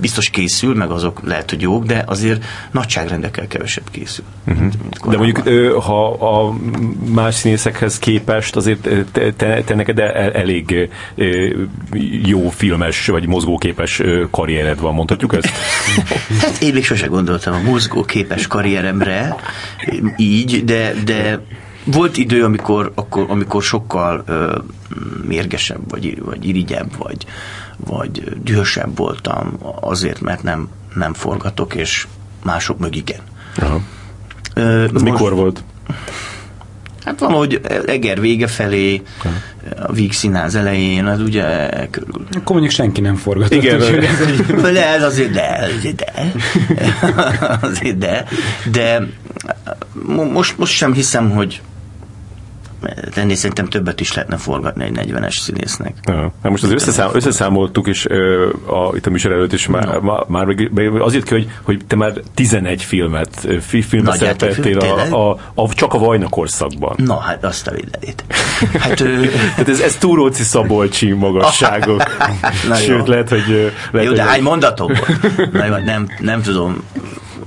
[0.00, 4.24] biztos készül, meg azok lehet, hogy jók, de azért nagyságrendekkel kevesebb készül.
[4.46, 4.70] Uh-huh.
[5.08, 5.48] De mondjuk,
[5.82, 6.54] ha a
[7.12, 8.88] más színészekhez képest azért
[9.36, 9.98] te, te, neked
[10.34, 10.90] elég
[12.24, 15.50] jó filmes vagy mozgóképes karriered van, mondhatjuk ezt?
[16.42, 19.36] hát én még sose gondoltam a mozgóképes karrieremre
[20.16, 21.40] így, de, de
[21.84, 24.58] volt idő, amikor, akkor, amikor sokkal ö,
[25.26, 27.26] mérgesebb, vagy, vagy irigyebb, vagy,
[27.86, 32.06] vagy dühösebb voltam azért, mert nem, nem forgatok, és
[32.44, 33.20] mások mög igen.
[33.56, 33.80] Aha.
[34.54, 35.62] Ö, Ez most, mikor volt?
[37.04, 39.02] Hát valahogy Eger vége felé,
[39.82, 42.26] a Víg színház elején, az ugye körül.
[42.30, 43.52] Akkor mondjuk senki nem forgatott.
[43.52, 44.54] Igen, úgy, ez egy...
[44.72, 46.32] de ez azért de, azért de,
[47.70, 48.24] azért de,
[48.70, 49.02] de
[50.32, 51.60] most, most sem hiszem, hogy
[53.14, 55.94] ennél szerintem többet is lehetne forgatni egy 40-es színésznek.
[56.02, 56.32] Ja.
[56.42, 58.06] Hát most az összeszám, összeszámoltuk is
[58.66, 60.00] a, itt a műsor előtt is már, no.
[60.00, 60.46] már, már
[60.98, 65.98] azért ki, hogy, hogy te már 11 filmet, filmet szerepeltél a, a, a, csak a
[65.98, 66.94] Vajna korszakban.
[66.96, 68.24] Na, hát azt a videét.
[68.80, 69.02] Hát,
[69.56, 72.02] hát ez, ez Túróci Szabolcsi magasságok.
[72.68, 73.04] Na Sőt, jó.
[73.06, 73.72] lehet, hogy...
[73.90, 74.92] Lehet, jó, de hány mondatok
[75.52, 75.84] volt?
[75.84, 76.82] nem, nem tudom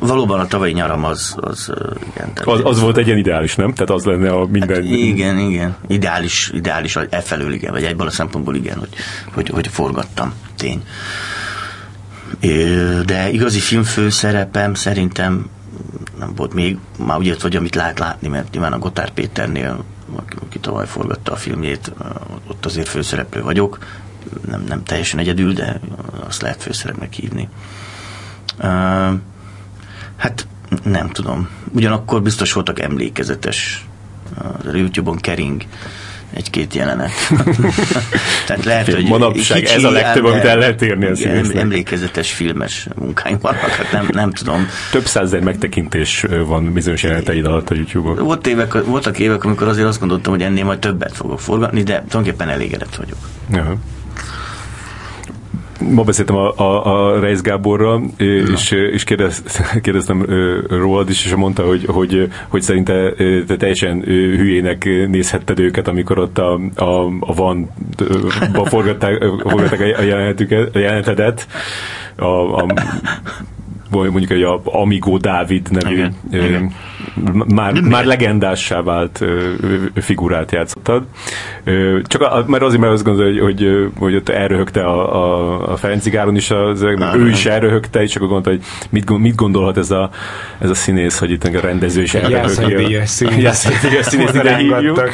[0.07, 1.35] valóban a tavalyi nyaram az...
[1.39, 1.71] Az,
[2.13, 3.73] igen, az, az volt egy ilyen ideális, nem?
[3.73, 4.75] Tehát az lenne a minden...
[4.75, 5.75] Hát igen, igen.
[5.87, 8.89] Ideális, ideális e felől igen, vagy egyből a szempontból igen, hogy,
[9.33, 10.83] hogy, hogy forgattam, tény.
[13.05, 15.49] De igazi filmfőszerepem szerintem
[16.19, 19.83] nem volt még, már úgy hogy amit lehet látni, mert nyilván a Gotár Péternél,
[20.41, 21.91] aki, tavaly forgatta a filmjét,
[22.47, 23.77] ott azért főszereplő vagyok,
[24.47, 25.79] nem, nem teljesen egyedül, de
[26.27, 27.49] azt lehet főszerepnek hívni.
[30.17, 30.47] Hát
[30.83, 31.49] nem tudom.
[31.71, 33.85] Ugyanakkor biztos voltak emlékezetes.
[34.37, 35.65] A YouTube-on kering
[36.33, 37.11] egy-két jelenet.
[38.47, 42.87] Tehát lehet, hogy Manapság ez a legtöbb, amit el lehet érni a igen, Emlékezetes filmes
[42.95, 44.67] munkáim vannak, hát nem, nem tudom.
[44.91, 48.15] Több százezer megtekintés van bizonyos jeleneteid alatt a YouTube-on.
[48.15, 51.93] Volt évek, voltak évek, amikor azért azt gondoltam, hogy ennél majd többet fogok forgatni, de
[51.93, 53.17] tulajdonképpen elégedett vagyok.
[53.53, 53.77] Aha
[55.91, 59.43] ma beszéltem a, a, a Reis Gáborral, és, és kérdez,
[59.81, 60.25] kérdeztem
[60.69, 63.13] rólad is, és mondta, hogy, hogy, hogy szerinte
[63.47, 67.69] te teljesen hülyének nézhetted őket, amikor ott a, a, a van
[68.63, 71.47] forgatták, forgatták a, jelenetüket, a jelenetedet,
[72.15, 72.65] a, a
[73.89, 76.73] mondjuk egy a Amigo Dávid nevű igen, igen.
[77.47, 79.25] Már, már legendássá vált
[79.95, 81.03] figurát játszottad.
[82.03, 85.77] Csak a, mert azért, mert azt gondolja, hogy, hogy, hogy ott elröhögte a, a, a
[85.77, 89.91] Ferencigáron is, az, ah, ő is elröhögte, és akkor gondolta, hogy mit, mit gondolhat ez
[89.91, 90.09] a,
[90.59, 92.89] ez a színész, hogy itt a rendező is elröhögje.
[92.89, 93.69] Jászai színész.
[94.01, 95.09] színész ide hívjuk.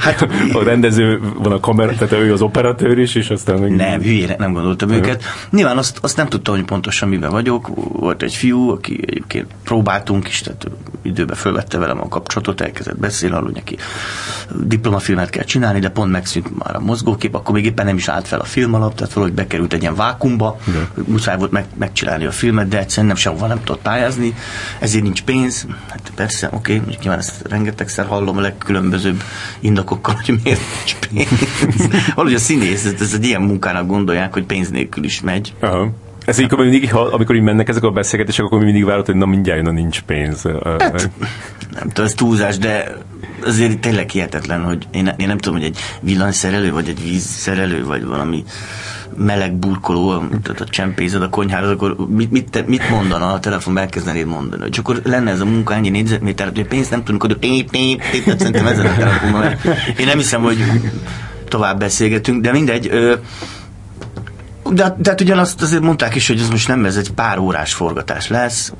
[0.00, 3.72] hát, a rendező van a kamera, tehát ő az operatőr is, és aztán...
[3.72, 5.24] Nem, hülyére nem gondoltam őket.
[5.50, 7.70] Nyilván azt, azt nem tudtam, hogy pontosan miben vagyok.
[7.92, 13.36] Volt egy fiú, aki egyébként próbáltunk is, tehát időben fölvette velem a kapcsolatot, elkezdett beszélni
[13.36, 13.76] hogy neki
[14.58, 18.28] diplomafilmet kell csinálni, de pont megszűnt már a mozgókép, akkor még éppen nem is állt
[18.28, 21.02] fel a film alap, tehát valahogy bekerült egy ilyen vákumba, de.
[21.06, 24.34] muszáj volt meg, megcsinálni a filmet, de egyszerűen nem sehova nem tudott pályázni,
[24.78, 25.66] ezért nincs pénz.
[25.88, 29.22] Hát persze, oké, okay, nyilván ezt rengetegszer hallom a legkülönbözőbb
[29.60, 31.48] indokokkal, hogy miért nincs pénz.
[32.14, 35.54] valahogy a színész, ez egy ilyen munkának gondolják, hogy pénz nélkül is megy.
[35.60, 35.90] Aha.
[36.24, 39.26] Ez így, mindig, ha, amikor így mennek ezek a beszélgetések, akkor mindig várod, hogy na
[39.26, 40.42] mindjárt jön, nincs pénz.
[40.64, 41.10] Hát,
[41.74, 42.96] nem tudom, ez túlzás, de
[43.44, 48.04] azért tényleg hihetetlen, hogy én, én nem tudom, hogy egy villanyszerelő, vagy egy vízszerelő, vagy
[48.04, 48.44] valami
[49.16, 54.26] meleg burkoló, tehát a csempézed a konyhára, akkor mit, mit, mit mondana a telefonban elkezdenéd
[54.26, 54.62] mondani?
[54.62, 58.24] Hogy akkor lenne ez a munka ennyi négyzetméter, hogy pénzt nem tudunk, pép, pép, pép,
[58.24, 59.44] tehát szerintem ezen a telefonban.
[59.98, 60.64] Én nem hiszem, hogy
[61.48, 62.88] tovább beszélgetünk, de mindegy.
[62.90, 63.14] Ö,
[64.72, 67.74] de, de hát ugyanazt azért mondták is, hogy ez most nem ez egy pár órás
[67.74, 68.72] forgatás lesz.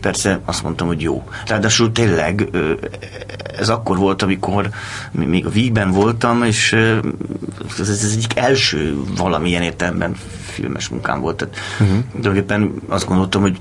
[0.00, 1.28] Persze azt mondtam, hogy jó.
[1.46, 2.48] Ráadásul tényleg
[3.58, 4.68] ez akkor volt, amikor
[5.10, 6.72] még a Vígben voltam, és
[7.78, 10.14] ez, ez egyik első valamilyen értelemben
[10.54, 11.36] filmes munkám volt.
[11.36, 11.98] Tehát uh-huh.
[12.10, 13.56] tulajdonképpen azt gondoltam, hogy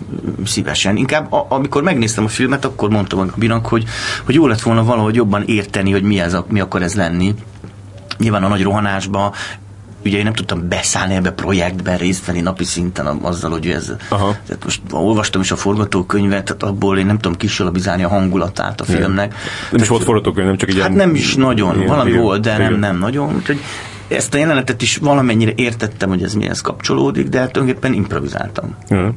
[0.46, 0.96] szívesen.
[0.96, 3.84] Inkább a, amikor megnéztem a filmet, akkor mondtam a Gabinak, hogy,
[4.24, 7.36] hogy jó lett volna valahogy jobban érteni, hogy mi, ez a, mi akar ez lenni
[8.18, 9.34] nyilván a nagy rohanásba
[10.06, 13.94] ugye én nem tudtam beszállni ebbe a projektben, részt venni napi szinten azzal, hogy ez...
[14.10, 14.36] Aha.
[14.48, 18.84] Tehát most olvastam is a forgatókönyvet, tehát abból én nem tudom kisalabizálni a hangulatát a
[18.84, 19.30] filmnek.
[19.32, 19.40] Nem
[19.70, 22.22] tehát, is volt forgatókönyv, nem csak egy Hát ilyen, nem is nagyon, ilyen, valami igen,
[22.22, 22.72] volt, de igen.
[22.72, 23.36] nem, nem nagyon.
[23.36, 23.60] Úgyhogy
[24.08, 28.76] ezt a jelenetet is valamennyire értettem, hogy ez mihez kapcsolódik, de hát tulajdonképpen improvizáltam.
[28.90, 29.14] Uh-huh.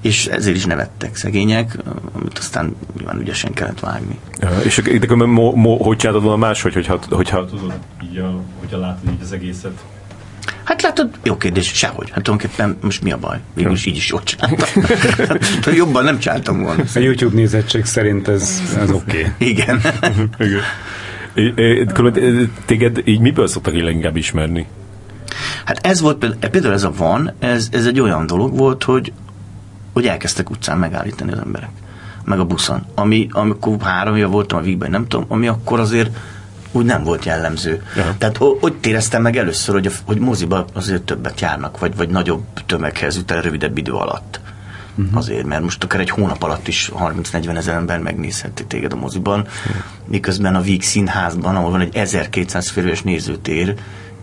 [0.00, 1.76] És ezért is nevettek szegények,
[2.12, 4.18] amit aztán nyilván ügyesen kellett vágni.
[4.40, 7.72] Ja, és de mo, mo, hogy csináltad volna máshogy, hogyha, hogyha tudod,
[8.10, 9.84] így a, hogyha látod így az egészet?
[10.68, 12.10] Hát látod, jó kérdés, sehogy.
[12.10, 13.40] Hát tulajdonképpen most mi a baj?
[13.54, 14.82] Végülis így is jól csináltam.
[15.62, 16.82] hát, jobban nem csináltam volna.
[16.94, 19.18] A YouTube nézettség szerint ez, ez oké.
[19.18, 19.48] Okay.
[19.48, 19.80] Igen.
[21.34, 22.50] Igen.
[22.64, 24.66] Téged így miből szoktak így leginkább ismerni?
[25.64, 29.12] Hát ez volt, például ez a van, ez, ez egy olyan dolog volt, hogy,
[29.92, 31.70] hogy elkezdtek utcán megállítani az emberek.
[32.24, 32.86] Meg a buszon.
[32.94, 36.10] Ami, amikor három éve voltam a Vígben, nem tudom, ami akkor azért
[36.72, 37.82] úgy nem volt jellemző.
[37.96, 38.14] Ja.
[38.18, 42.44] Tehát hogy éreztem meg először, hogy, a, hogy moziba azért többet járnak, vagy, vagy nagyobb
[42.66, 44.40] tömeghez jut el rövidebb idő alatt.
[44.98, 45.16] Uh-huh.
[45.16, 49.40] Azért, mert most akár egy hónap alatt is 30-40 ezer ember megnézheti téged a moziban,
[49.40, 49.82] uh-huh.
[50.04, 53.74] miközben a Víg színházban, ahol van egy 1200 férős nézőtér,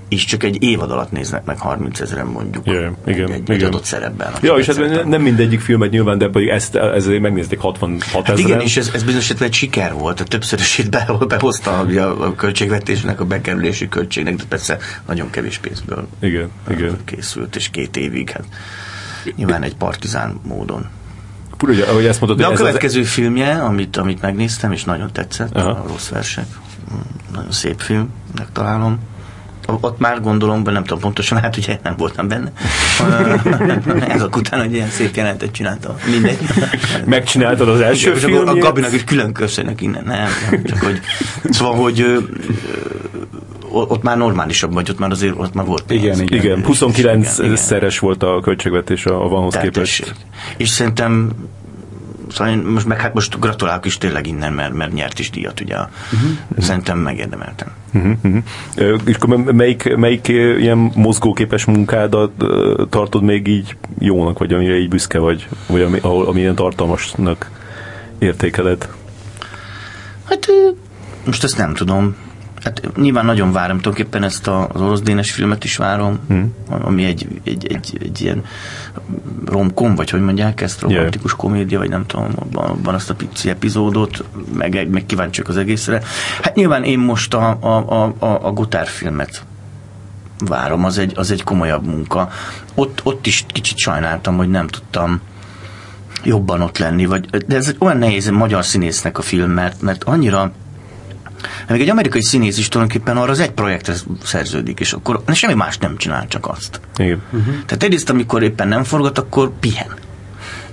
[0.08, 3.56] és csak egy évad alatt néznek meg 30 ezeren mondjuk yeah, igen, egy, igen.
[3.56, 4.34] egy adott szerepben.
[4.42, 8.60] Ja, és hát nem mindegyik filmet nyilván, de pedig ezt, ezért megnézték 66 hát igen,
[8.60, 13.26] és ez, ez bizonyos egy siker volt, a többszörösét be, behozta a, a költségvetésnek, a
[13.26, 14.78] bekerülési költségnek, de persze
[15.08, 16.98] nagyon kevés pénzből igen, igen.
[17.06, 18.46] készült, és két évig, hát
[19.36, 20.86] nyilván egy partizán módon.
[21.64, 23.08] Ugye, ahogy ezt mondod, De a következő az...
[23.08, 25.70] filmje, amit, amit megnéztem, és nagyon tetszett, Aha.
[25.70, 26.46] a Rossz Versek,
[27.34, 29.00] nagyon szép filmnek találom,
[29.66, 32.52] ott már gondolom, nem tudom pontosan, hát ugye nem voltam benne.
[34.16, 35.96] Ezek után egy ilyen szép jelentet csináltam.
[36.12, 36.38] Mindegy.
[37.06, 38.48] Megcsináltad az első film?
[38.48, 40.04] A Gabinak is külön köszönök innen.
[40.04, 41.00] Nem, nem, csak hogy
[41.50, 42.20] szóval, hogy ö, ö,
[43.70, 45.92] ott már normálisabb vagy, ott már azért ott már volt.
[45.92, 46.66] Igen, igen, igen.
[46.66, 50.16] 29 igen, szeres volt a költségvetés a, a vanhoz képest.
[50.58, 51.32] És szerintem
[52.30, 55.60] Szóval én most meg hát most gratulálok is tényleg innen, mert, mert nyert is díjat,
[55.60, 55.76] ugye.
[55.76, 56.64] Uh-huh.
[56.64, 57.68] Szerintem megérdemeltem.
[57.94, 58.12] Uh-huh.
[58.24, 59.00] Uh-huh.
[59.06, 62.32] És akkor melyik, melyik ilyen mozgóképes munkádat
[62.90, 67.52] tartod még így jónak, vagy amire így büszke vagy, vagy ami, ahol, ami ilyen tartalmasnak
[68.20, 68.88] értékeled?
[70.30, 70.48] Hát
[71.26, 72.16] most ezt nem tudom.
[72.66, 76.54] Hát nyilván nagyon várom, tulajdonképpen ezt a, az orosz dénes filmet is várom, hmm.
[76.70, 78.44] ami egy, egy, egy, egy ilyen
[79.46, 81.40] romkom, vagy hogy mondják ezt, romantikus yeah.
[81.40, 86.02] komédia, vagy nem tudom, abban, abban azt a pici epizódot, meg, meg kíváncsiak az egészre.
[86.42, 89.44] Hát nyilván én most a, a, a, a Gotár filmet
[90.40, 92.30] várom, az egy, az egy komolyabb munka.
[92.76, 95.22] Ott, ott is kicsit sajnáltam, hogy nem tudtam
[96.24, 100.52] jobban ott lenni, vagy, de ez olyan nehéz magyar színésznek a film, mert, mert annyira
[101.70, 103.94] még egy amerikai színész is tulajdonképpen arra az egy projektre
[104.24, 106.80] szerződik, és akkor semmi más nem csinál, csak azt.
[106.98, 107.22] Igen.
[107.32, 107.54] Uh-huh.
[107.66, 109.94] Tehát egyrészt, amikor éppen nem forgat, akkor pihen.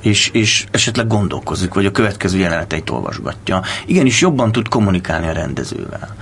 [0.01, 3.63] És, és esetleg gondolkozik, vagy a következő jeleneteit olvasgatja.
[3.87, 6.17] Igenis jobban tud kommunikálni a rendezővel.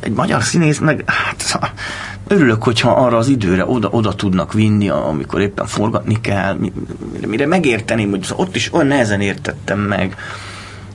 [0.00, 1.58] Egy magyar színész meg, hát
[2.28, 7.46] örülök, hogyha arra az időre oda, oda tudnak vinni, amikor éppen forgatni kell, mire, mire
[7.46, 10.16] megérteném, hogy ott is olyan nehezen értettem meg,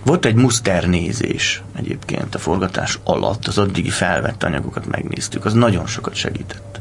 [0.04, 6.16] volt egy muszternézés egyébként a forgatás alatt, az addigi felvett anyagokat megnéztük, az nagyon sokat
[6.16, 6.80] segített.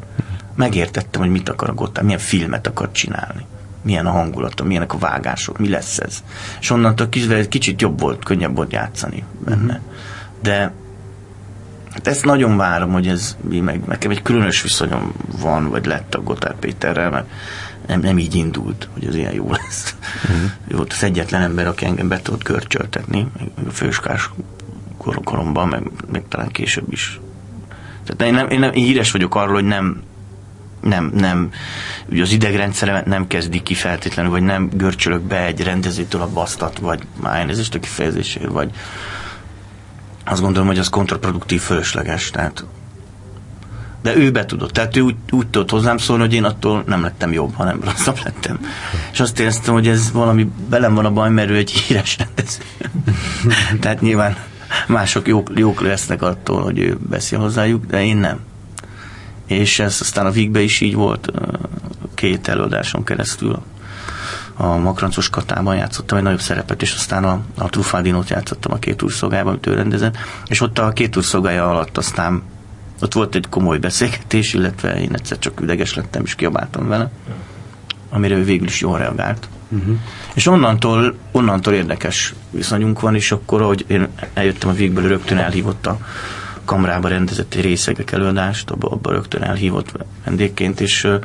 [0.55, 3.47] Megértettem, hogy mit akar a Gotthard, milyen filmet akar csinálni,
[3.83, 6.23] milyen a hangulata, milyenek a vágások, mi lesz ez.
[6.61, 7.09] És onnantól
[7.49, 9.81] kicsit, jobb volt, könnyebb volt játszani benne.
[10.43, 10.73] De
[11.93, 16.15] hát ezt nagyon várom, hogy ez mi meg, nekem egy különös viszonyom van, vagy lett
[16.15, 17.29] a Gotthard Péterrel, mert
[17.87, 19.95] nem, nem így indult, hogy az ilyen jó lesz.
[20.25, 20.51] Uh-huh.
[20.69, 23.27] Ő volt az egyetlen ember, aki engem be tudott görcsöltetni,
[23.67, 24.31] a főskás
[24.97, 27.21] kor- koromban, meg, meg talán később is.
[28.05, 30.03] Tehát én, nem, én, nem, én híres vagyok arról, hogy nem
[30.81, 31.51] nem, nem,
[32.09, 36.79] ugye az idegrendszeremet nem kezdi ki feltétlenül, vagy nem görcsölök be egy rendezőtől a basztat,
[36.79, 38.71] vagy már elnézést a kifejezésért, vagy
[40.25, 42.65] azt gondolom, hogy az kontraproduktív, fölösleges, tehát
[44.03, 44.71] de ő be tudott.
[44.71, 48.19] Tehát ő úgy, úgy tudott hozzám szólni, hogy én attól nem lettem jobb, hanem rosszabb
[48.25, 48.61] lettem.
[49.13, 52.63] És azt éreztem, hogy ez valami belem van a baj, mert ő egy híres rendező.
[53.81, 54.37] Tehát nyilván
[54.87, 58.39] mások jók, jók lesznek attól, hogy ő beszél hozzájuk, de én nem.
[59.47, 61.33] És ez aztán a Vigbe is így volt,
[62.15, 63.63] két előadáson keresztül
[64.57, 69.03] a Makrancos Katában játszottam egy nagyobb szerepet, és aztán a, a Trufádinót játszottam a két
[69.03, 72.43] úr szolgájában, amit ő rendezett, és ott a két úr szolgája alatt aztán
[73.01, 77.11] ott volt egy komoly beszélgetés, illetve én egyszer csak üdeges lettem, és kiabáltam vele,
[78.11, 79.49] amire ő végül is jól reagált.
[79.69, 79.97] Uh-huh.
[80.35, 85.87] És onnantól, onnantól érdekes viszonyunk van, és akkor, ahogy én eljöttem a végből, rögtön elhívott
[85.87, 85.99] a
[86.65, 89.93] kamrába rendezett egy részegek előadást, abba, abba rögtön elhívott
[90.25, 91.21] vendégként, és uh,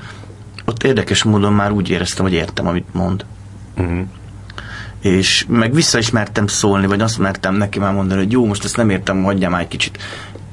[0.66, 3.26] ott érdekes módon már úgy éreztem, hogy értem, amit mond.
[3.78, 4.06] Uh-huh.
[5.02, 8.64] És meg vissza is mertem szólni, vagy azt mertem neki már mondani, hogy jó, most
[8.64, 9.98] ezt nem értem, hagyjam már egy kicsit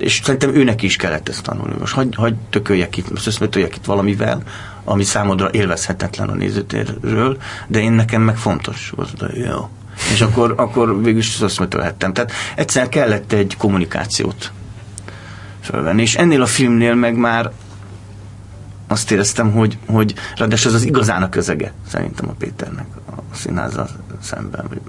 [0.03, 1.75] és szerintem őnek is kellett ezt tanulni.
[1.79, 4.43] Most hagy, hagy tököljek itt, most összetöljek itt valamivel,
[4.85, 7.37] ami számodra élvezhetetlen a nézőtérről,
[7.67, 8.93] de én nekem meg fontos.
[9.35, 9.69] jó.
[10.13, 12.13] És akkor, akkor végül is összmetölhettem.
[12.13, 14.53] Tehát egyszer kellett egy kommunikációt
[15.61, 16.03] fölvenni.
[16.03, 17.51] És ennél a filmnél meg már
[18.89, 23.89] azt éreztem, hogy, hogy ráadásul ez az igazán a közege, szerintem a Péternek a színházzal
[24.23, 24.81] szemben, vagy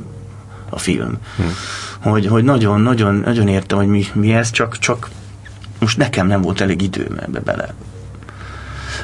[0.74, 1.17] a film.
[1.36, 1.51] Hmm.
[1.99, 5.09] Hogy, hogy nagyon, nagyon, nagyon értem, hogy mi, mi ez, csak, csak
[5.80, 7.74] most nekem nem volt elég időm ebbe bele.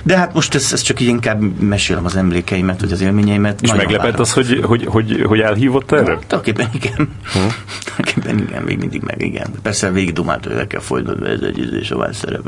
[0.04, 3.62] De hát most ez, ez csak így inkább mesélem az emlékeimet, vagy az élményeimet.
[3.62, 6.12] És meglepett az, hogy, hogy, hogy, hogy elhívott erre?
[6.12, 6.96] Ja, tulajdonképpen igen.
[7.34, 7.40] Hm.
[7.86, 9.48] Tulajdonképpen igen, még mindig meg igen.
[9.62, 12.42] Persze végig dumált, hogy el kell folynod, ez egy ízés, a szerep.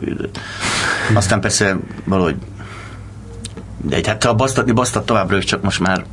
[1.14, 2.36] Aztán persze valahogy
[3.84, 6.06] de hát ha basztatni, basztat továbbra is, csak most már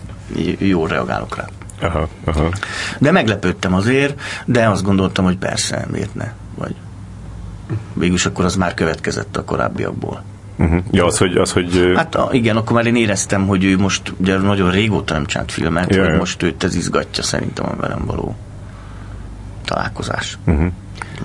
[0.59, 1.45] jól reagálok rá.
[1.81, 2.49] Aha, aha.
[2.99, 6.33] De meglepődtem azért, de azt gondoltam, hogy persze, miért ne?
[6.55, 6.74] Vagy
[7.93, 10.22] Végülis akkor az már következett a korábbiakból.
[10.59, 10.83] Uh-huh.
[10.91, 11.37] Ja, az, hogy...
[11.37, 15.14] Az, hogy hát a, igen, akkor már én éreztem, hogy ő most, ugye nagyon régóta
[15.14, 16.18] nem csinált filmet, ja, hogy ja.
[16.18, 18.37] most őt ez izgatja szerintem a velem való
[19.64, 20.39] találkozás.
[20.47, 20.72] Uh-huh.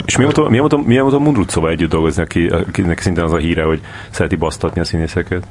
[0.06, 3.34] És milyen volt, milyen volt, milyen volt a Mundrucóval együtt dolgozni, aki, akinek szintén az
[3.34, 5.47] a híre, hogy szereti basztatni a színészeket?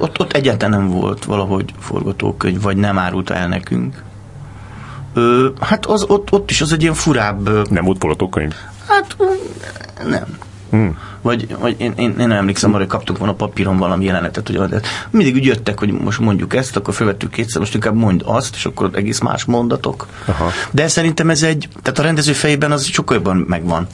[0.00, 4.02] Ott, ott egyáltalán nem volt valahogy forgatókönyv, vagy nem árulta el nekünk.
[5.14, 7.70] Ö, hát az, ott, ott is az egy ilyen furább...
[7.70, 8.54] Nem volt forgatókönyv?
[8.88, 9.16] Hát
[10.06, 10.38] nem.
[10.70, 10.98] Hmm.
[11.20, 14.68] Vagy, vagy én, én, én nem emlékszem arra, hogy kaptunk volna papíron valami jelenetet, hogy
[14.68, 14.80] de
[15.10, 18.64] mindig úgy jöttek, hogy most mondjuk ezt, akkor felvettük kétszer, most inkább mond azt, és
[18.66, 20.06] akkor egész más mondatok.
[20.24, 20.50] Aha.
[20.70, 23.86] De szerintem ez egy, tehát a rendező fejében az sokkal jobban megvan,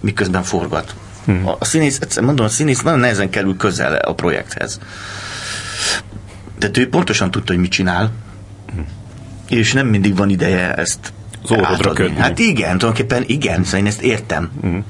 [0.00, 0.94] miközben forgat.
[1.24, 1.48] Hmm.
[1.48, 4.80] A, a színész, egyszerűen mondom, a színész nagyon nehezen kerül közel a projekthez.
[6.58, 8.10] De ő pontosan tudta, hogy mit csinál,
[9.48, 11.12] és nem mindig van ideje ezt
[11.42, 11.50] az
[12.16, 14.50] Hát igen, tulajdonképpen igen, szóval én ezt értem.
[14.60, 14.84] Hmm.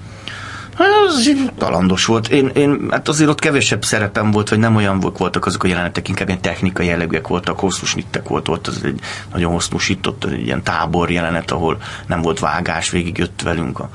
[0.74, 2.28] Hát az talandos volt.
[2.28, 6.08] Én, én, hát azért ott kevesebb szerepem volt, vagy nem olyan voltak azok a jelenetek,
[6.08, 9.00] inkább ilyen technikai jellegűek voltak, hosszú snittek volt, volt az egy
[9.32, 13.90] nagyon hosszú sított, egy ilyen tábor jelenet, ahol nem volt vágás, végig jött velünk a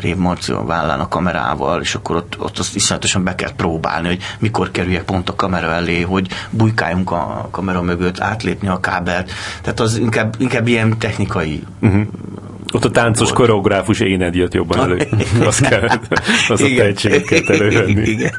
[0.00, 4.06] Rév Marci a vállán a kamerával, és akkor ott, ott azt iszonyatosan be kell próbálni,
[4.08, 9.30] hogy mikor kerüljek pont a kamera elé, hogy bujkáljunk a kamera mögött, átlépni a kábelt.
[9.62, 12.06] Tehát az inkább, inkább ilyen technikai uh-huh
[12.72, 15.08] ott a táncos koreográfus éned jött jobban elő.
[15.46, 15.88] Azt kell,
[16.48, 18.08] az a tehetséget kell elővenni.
[18.08, 18.32] Igen.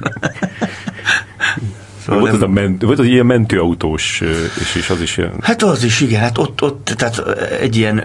[2.09, 2.41] Szóval volt, nem...
[2.41, 4.21] az a ment, volt az ilyen mentőautós,
[4.59, 5.31] és, és az is ilyen...
[5.41, 6.21] Hát az is, igen.
[6.21, 7.23] Hát ott, ott tehát
[7.61, 7.97] egy ilyen,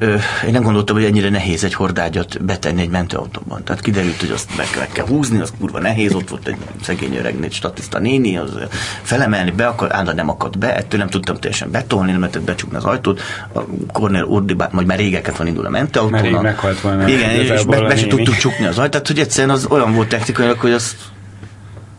[0.47, 3.65] én nem gondoltam, hogy ennyire nehéz egy hordágyat betenni egy mentőautóban.
[3.65, 7.17] Tehát kiderült, hogy azt meg, meg kell húzni, az kurva nehéz, ott volt egy szegény
[7.17, 8.59] öreg, egy statiszta néni, az
[9.03, 12.77] felemelni be akar, állandóan nem akadt be, ettől nem tudtam teljesen betolni, nem lehetett becsukni
[12.77, 13.21] az ajtót.
[13.53, 13.61] A
[13.93, 16.31] Cornel ordibált, majd már régeket van indul a mentőautón.
[16.31, 17.09] Már meghalt volna.
[17.09, 20.09] Igen, és be, be, se tudtuk csukni az ajtót, tehát hogy egyszerűen az olyan volt
[20.09, 20.97] technikailag, hogy azt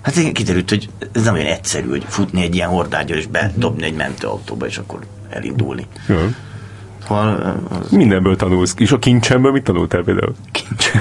[0.06, 3.84] Hát igen, kiderült, hogy ez nem olyan egyszerű, hogy futni egy ilyen hordágyal és bedobni
[3.84, 5.00] egy mentőautóba, és akkor
[5.30, 5.86] elindulni.
[6.08, 6.30] Ja.
[7.06, 7.90] Hol, az...
[7.90, 8.74] Mindenből tanulsz.
[8.78, 10.36] És a kincsemből mit tanultál például?
[10.52, 10.92] Kincs.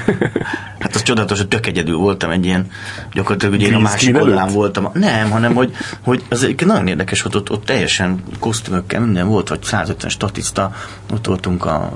[0.79, 2.67] hát az csodálatos, hogy tök egyedül voltam egy ilyen,
[3.13, 4.89] gyakorlatilag ugye én a másik oldalán voltam.
[4.93, 9.49] Nem, hanem hogy, hogy az egy nagyon érdekes volt, ott, ott teljesen kosztümökkel minden volt,
[9.49, 10.73] vagy 150 statiszta,
[11.13, 11.93] ott voltunk a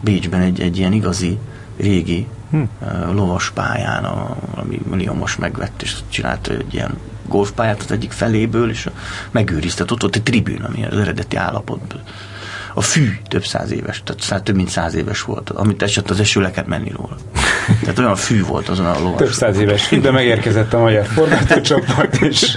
[0.00, 1.38] Bécsben egy, egy ilyen igazi
[1.76, 2.62] régi hm.
[3.14, 4.04] lovas pályán,
[4.54, 8.88] ami Leon most megvett, és csinált egy ilyen golfpályát az egyik feléből, és
[9.30, 12.00] megőrizte ott, ott egy tribűn, ami az eredeti állapotban
[12.78, 16.20] a fű több száz éves, tehát száz, több mint száz éves volt, amit esett az
[16.20, 17.16] eső le menni róla.
[17.80, 19.18] Tehát olyan fű volt azon a lovas.
[19.18, 22.56] Több száz éves fű, de megérkezett a magyar forgatócsoport, és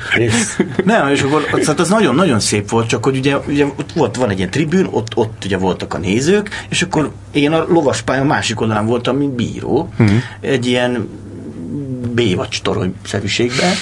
[0.86, 4.30] Nem, és akkor tehát az nagyon-nagyon szép volt, csak hogy ugye, ugye ott volt, van
[4.30, 8.61] egy ilyen tribűn, ott, ott ugye voltak a nézők, és akkor én a lovaspálya másik
[8.61, 10.17] oldalán voltam, mint bíró, uh-huh.
[10.41, 11.09] egy ilyen
[12.13, 13.74] B-vacs torony szerűségben,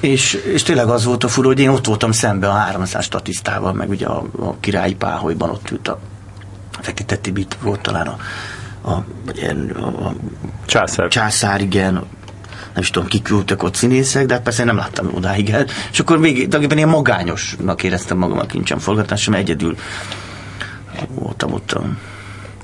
[0.00, 3.72] és, és tényleg az volt a fura, hogy én ott voltam szembe a 300 statisztával,
[3.72, 5.98] meg ugye a, a királyi páholyban ott ült a
[6.80, 8.16] Fekete Tibit volt talán a,
[8.80, 9.04] a,
[9.74, 10.14] a, a
[10.66, 11.08] császár.
[11.08, 11.92] császár, igen,
[12.72, 15.66] nem is tudom, kik ültek ott színészek, de hát persze nem láttam odáig el.
[15.92, 19.76] És akkor végig, tulajdonképpen ilyen magányosnak éreztem magam a kincsem forgatásom, egyedül
[21.08, 21.78] voltam ott.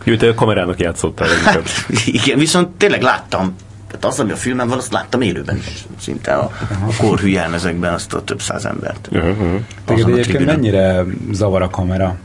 [0.05, 1.28] Jó, te a kamerának játszottál.
[1.45, 3.55] Hát, igen, viszont tényleg láttam
[3.95, 6.51] tehát az, ami a filmen van, azt láttam élőben is, szinte a,
[6.87, 9.09] a korhű jelmezekben azt a több száz embert.
[9.13, 9.61] Uh-huh.
[9.85, 12.17] Téged egyébként mennyire zavar a kamera?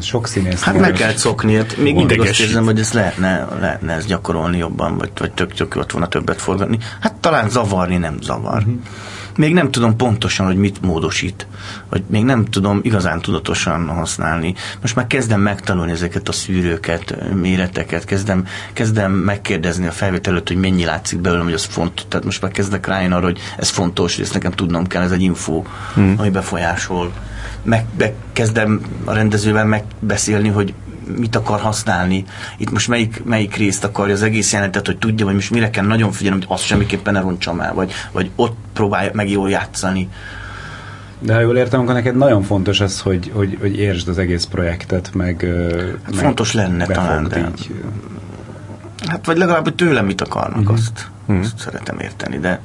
[0.00, 0.62] Sok színész.
[0.62, 4.58] Hát meg kell szokni, hát még mindig azt érzem, hogy ezt lehetne, lehetne ezt gyakorolni
[4.58, 6.78] jobban, vagy, vagy tök, tök ott volna többet forgatni.
[7.00, 8.58] Hát talán zavarni nem zavar.
[8.58, 8.80] Uh-huh
[9.36, 11.46] még nem tudom pontosan, hogy mit módosít,
[11.88, 14.54] vagy még nem tudom igazán tudatosan használni.
[14.80, 20.84] Most már kezdem megtanulni ezeket a szűrőket, méreteket, kezdem, kezdem megkérdezni a felvételőt, hogy mennyi
[20.84, 22.04] látszik belőlem, hogy az fontos.
[22.08, 25.10] Tehát most már kezdek rájön arra, hogy ez fontos, hogy ezt nekem tudnom kell, ez
[25.10, 25.62] egy info,
[25.94, 26.14] hmm.
[26.18, 27.12] ami befolyásol.
[27.62, 27.84] Meg,
[28.32, 30.74] kezdem a rendezővel megbeszélni, hogy
[31.18, 32.24] mit akar használni,
[32.56, 35.86] itt most melyik, melyik részt akarja az egész jelentet, hogy tudja, hogy most mire kell
[35.86, 40.08] nagyon figyelni, hogy azt semmiképpen ne roncsam el, vagy, vagy ott próbálja meg jól játszani.
[41.18, 44.44] De ha jól értem, akkor neked nagyon fontos ez, hogy, hogy, hogy értsd az egész
[44.44, 45.46] projektet, meg...
[46.04, 47.38] Hát meg fontos lenne talán, de...
[47.38, 47.70] Így.
[49.06, 50.74] Hát vagy legalább, hogy tőlem mit akarnak, uh-huh.
[50.74, 51.44] azt, uh-huh.
[51.44, 52.60] azt szeretem érteni, de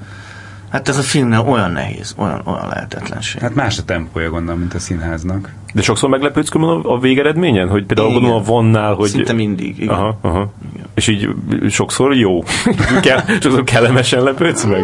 [0.69, 3.41] Hát ez a filmnél olyan nehéz, olyan, olyan lehetetlenség.
[3.41, 5.53] Hát más a tempója gondolom, mint a színháznak.
[5.73, 7.67] De sokszor meglepődsz a, a végeredményen?
[7.67, 8.21] Hogy például igen.
[8.21, 9.09] gondolom a vonnál, hogy...
[9.09, 9.95] Szinte mindig, igen.
[9.95, 10.51] Aha, aha.
[10.73, 10.85] Igen.
[10.93, 11.29] És így
[11.69, 12.43] sokszor jó?
[13.01, 14.83] Kell, sokszor kellemesen lepődsz meg?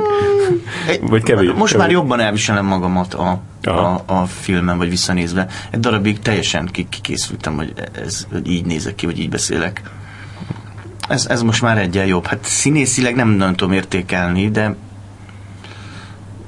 [1.02, 1.48] Vagy kevés?
[1.48, 1.88] Most kevés.
[1.88, 5.48] már jobban elviselem magamat a, a, a filmen, vagy visszanézve.
[5.70, 7.74] Egy darabig teljesen kikészültem, hogy
[8.06, 9.82] ez hogy így nézek ki, vagy így beszélek
[11.08, 12.26] ez, ez most már egyen jobb.
[12.26, 14.76] Hát színészileg nem nagyon tudom értékelni, de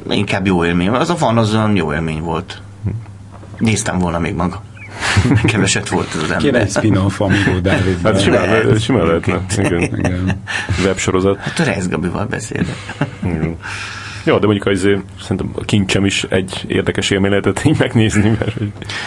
[0.09, 0.87] inkább jó élmény.
[0.87, 2.61] Az a van, az olyan jó élmény volt.
[3.57, 4.61] Néztem volna még maga.
[5.43, 6.37] Keveset volt az ember.
[6.37, 7.99] Kéne egy spin-off Amigó Dávid.
[8.03, 9.41] Hát simán, le, simán lehetne.
[9.57, 9.81] Igen.
[9.81, 10.41] Igen.
[10.83, 11.37] Websorozat.
[11.37, 12.75] Hát a Rez Gabival beszélek.
[14.27, 14.79] Jó, de mondjuk az,
[15.21, 18.29] szerintem a kincsem is egy érdekes élmény lehetett így megnézni.
[18.29, 18.55] Mert...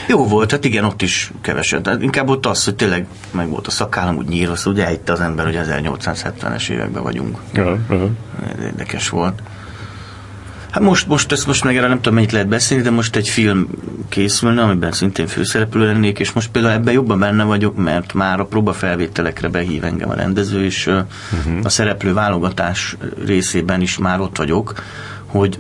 [0.09, 1.87] Jó volt, hát igen, ott is keveset.
[1.87, 5.13] Hát inkább ott az, hogy tényleg meg volt a szakállam úgy nyírva, szóval ugye elhitte
[5.13, 7.39] az ember, hogy 1870-es években vagyunk.
[7.53, 8.11] Ja, uh-huh.
[8.57, 9.43] Ez érdekes volt.
[10.71, 13.29] Hát most, most ezt most meg erre nem tudom mennyit lehet beszélni, de most egy
[13.29, 13.69] film
[14.09, 18.45] készülne, amiben szintén főszereplő lennék, és most például ebben jobban benne vagyok, mert már a
[18.45, 21.59] próbafelvételekre behív engem a rendező, és uh-huh.
[21.63, 22.97] a szereplő válogatás
[23.27, 24.75] részében is már ott vagyok,
[25.27, 25.59] hogy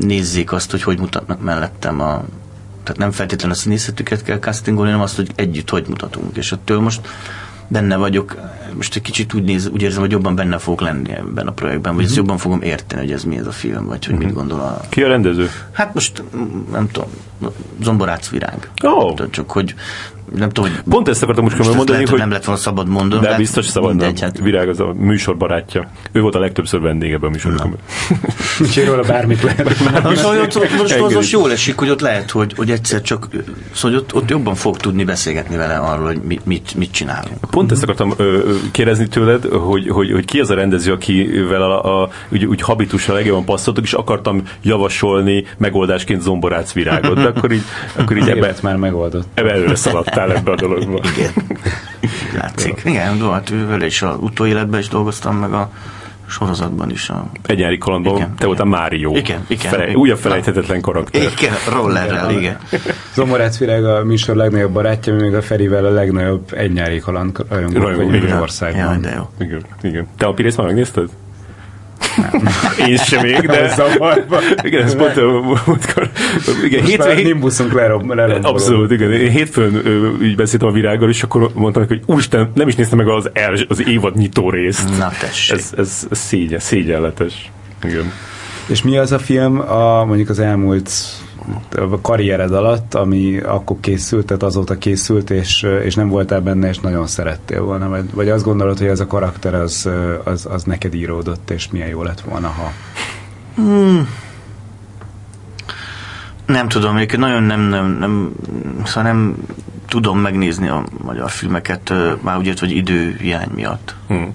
[0.00, 2.24] nézzék azt, hogy hogy mutatnak mellettem a
[2.82, 6.36] tehát nem feltétlenül a színészetüket kell castingolni, hanem azt, hogy együtt hogy mutatunk.
[6.36, 7.00] És attól most
[7.68, 8.36] benne vagyok,
[8.76, 11.94] most egy kicsit úgy, néz, úgy érzem, hogy jobban benne fogok lenni ebben a projektben,
[11.94, 12.18] vagy uh-huh.
[12.18, 14.28] jobban fogom érteni, hogy ez mi ez a film, vagy hogy uh-huh.
[14.28, 14.80] mit gondol a...
[14.88, 15.50] Ki a rendező?
[15.72, 16.22] Hát most
[16.70, 17.08] nem tudom,
[17.82, 18.70] Zomborác Virág.
[18.82, 19.30] Oh.
[19.30, 19.74] Csak hogy
[20.34, 22.88] nem tudom, hogy Pont ezt akartam most, most mondani, lehet, hogy nem lett volna szabad
[22.88, 23.26] mondani.
[23.26, 24.38] De biztos szabad, mindegy, hát.
[24.38, 25.90] Virág az a műsor barátja.
[26.12, 27.74] Ő volt a legtöbbször vendég ebben a műsorban.
[28.60, 29.78] Úgyhogy róla bármit lehet.
[30.04, 33.28] Most, az most jól esik, hogy ott lehet, hogy, hogy egyszer csak,
[33.72, 37.38] szóval ott, ott jobban fog tudni beszélgetni vele arról, hogy mit, mit, mit csinálunk.
[37.50, 42.02] Pont ezt akartam ö, kérdezni tőled, hogy, hogy, hogy ki az a rendező, akivel a,
[42.02, 47.62] a, úgy, úgy habitusra legjobban passzoltok, és akartam javasolni megoldásként zomborác virágot, de akkor így,
[47.96, 49.28] akkor így ebbe, már megoldott.
[49.34, 51.00] Ebbe előre szaladtál ebbe a dologba.
[51.16, 51.30] Igen.
[52.40, 52.80] Látszik.
[52.84, 55.70] Igen, hát vele is a utóéletben is dolgoztam, meg a
[56.28, 57.08] sorozatban is.
[57.08, 57.30] A...
[57.46, 59.16] Egy nyári kalandban igen, te voltál Mário.
[59.16, 59.70] Igen, igen.
[59.70, 61.22] Fele, újabb felejthetetlen karakter.
[61.22, 62.58] Igen, rollerrel, igen.
[63.14, 67.44] Zomorác Virág a műsor legnagyobb barátja, mi még a Ferivel a legnagyobb egy nyári kaland
[67.48, 68.94] rajongó vagyunk országban.
[68.94, 69.46] Ja, de jó.
[69.46, 70.06] Igen, igen.
[70.16, 71.08] Te a Pirész már megnézted?
[72.88, 73.74] Én sem még, de...
[73.74, 74.38] Zavarba.
[74.62, 75.14] Igen, ez pont
[75.66, 76.10] múltkor...
[76.64, 79.12] Igen, Most hétfőn, nimbuszunk lerob, lerob, Abszolút, igen.
[79.12, 79.82] Én hétfőn
[80.22, 83.54] így beszéltem a virággal, és akkor mondtam hogy úristen, nem is néztem meg az, el,
[83.68, 84.98] az évad nyitó részt.
[84.98, 85.56] Na tessék.
[85.56, 87.50] Ez, ez, ez szégyen, szégyenletes.
[87.84, 88.12] Igen.
[88.66, 90.90] És mi az a film, a, mondjuk az elmúlt
[91.76, 96.78] a karriered alatt, ami akkor készült, tehát azóta készült, és, és nem voltál benne, és
[96.78, 99.88] nagyon szerettél volna, vagy, vagy azt gondolod, hogy ez a karakter az,
[100.24, 102.72] az, az neked íródott, és milyen jó lett volna, ha...
[103.54, 104.08] Hmm.
[106.46, 108.32] Nem tudom, még nagyon nem, nem, nem,
[108.84, 109.36] szóval nem
[109.88, 113.94] tudom megnézni a magyar filmeket, már úgy hogy időhiány miatt.
[114.06, 114.34] Hmm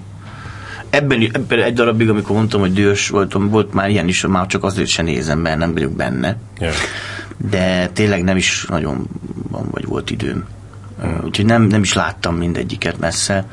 [0.94, 4.64] ebben, ebben egy darabig, amikor mondtam, hogy dühös voltam, volt már ilyen is, már csak
[4.64, 6.36] azért sem nézem, mert nem vagyok benne.
[6.58, 6.74] Yeah.
[7.50, 9.06] De tényleg nem is nagyon
[9.50, 10.44] van, vagy volt időm.
[11.06, 11.24] Mm.
[11.24, 13.46] Úgyhogy nem, nem is láttam mindegyiket messze.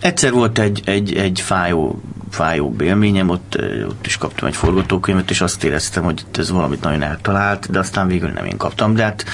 [0.00, 2.00] Egyszer volt egy, egy, egy fájó,
[2.30, 3.58] fájó élményem, ott,
[3.88, 8.06] ott is kaptam egy forgatókönyvet, és azt éreztem, hogy ez valamit nagyon eltalált, de aztán
[8.06, 9.24] végül nem én kaptam, de hát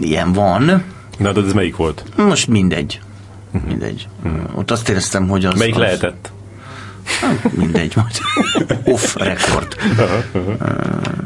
[0.00, 0.84] ilyen van.
[1.18, 2.04] Na, de ez melyik volt?
[2.16, 3.00] Most mindegy.
[3.54, 3.70] Uh-huh.
[3.70, 4.08] Mindegy.
[4.24, 4.58] Uh-huh.
[4.58, 5.58] Ott azt éreztem, hogy az...
[5.58, 5.80] Melyik az...
[5.80, 6.32] lehetett?
[7.20, 8.18] Hát, mindegy, majd
[8.84, 9.76] off record.
[9.90, 10.54] Uh-huh, uh-huh.
[10.60, 10.78] Uh,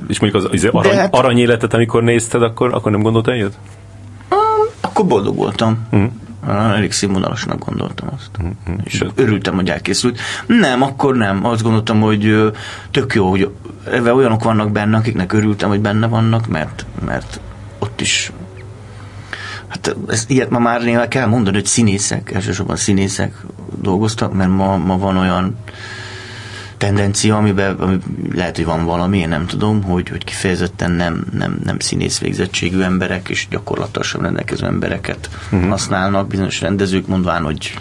[0.08, 3.58] És mondjuk az, az arany, hát, aranyéletet, amikor nézted, akkor, akkor nem gondoltál ilyet?
[4.30, 4.38] Uh,
[4.80, 5.86] akkor boldog voltam.
[5.90, 6.10] Uh-huh.
[6.46, 8.30] Uh, elég színvonalasnak gondoltam azt.
[8.38, 8.80] Uh-huh.
[8.84, 10.18] És örültem, hogy elkészült.
[10.46, 11.44] Nem, akkor nem.
[11.44, 12.52] Azt gondoltam, hogy
[12.90, 13.50] tök jó, hogy
[14.06, 17.40] olyanok vannak benne, akiknek örültem, hogy benne vannak, mert, mert
[17.78, 18.32] ott is
[19.68, 23.34] Hát ez, ilyet ma már néha kell mondani, hogy színészek, elsősorban színészek
[23.80, 25.56] dolgoztak, mert ma, ma van olyan
[26.78, 27.98] tendencia, amiben ami
[28.34, 32.80] lehet, hogy van valami, én nem tudom, hogy, hogy kifejezetten nem, nem, nem színész végzettségű
[32.80, 35.68] emberek és gyakorlatosan rendelkező embereket uh-huh.
[35.68, 37.78] használnak bizonyos rendezők, mondván, hogy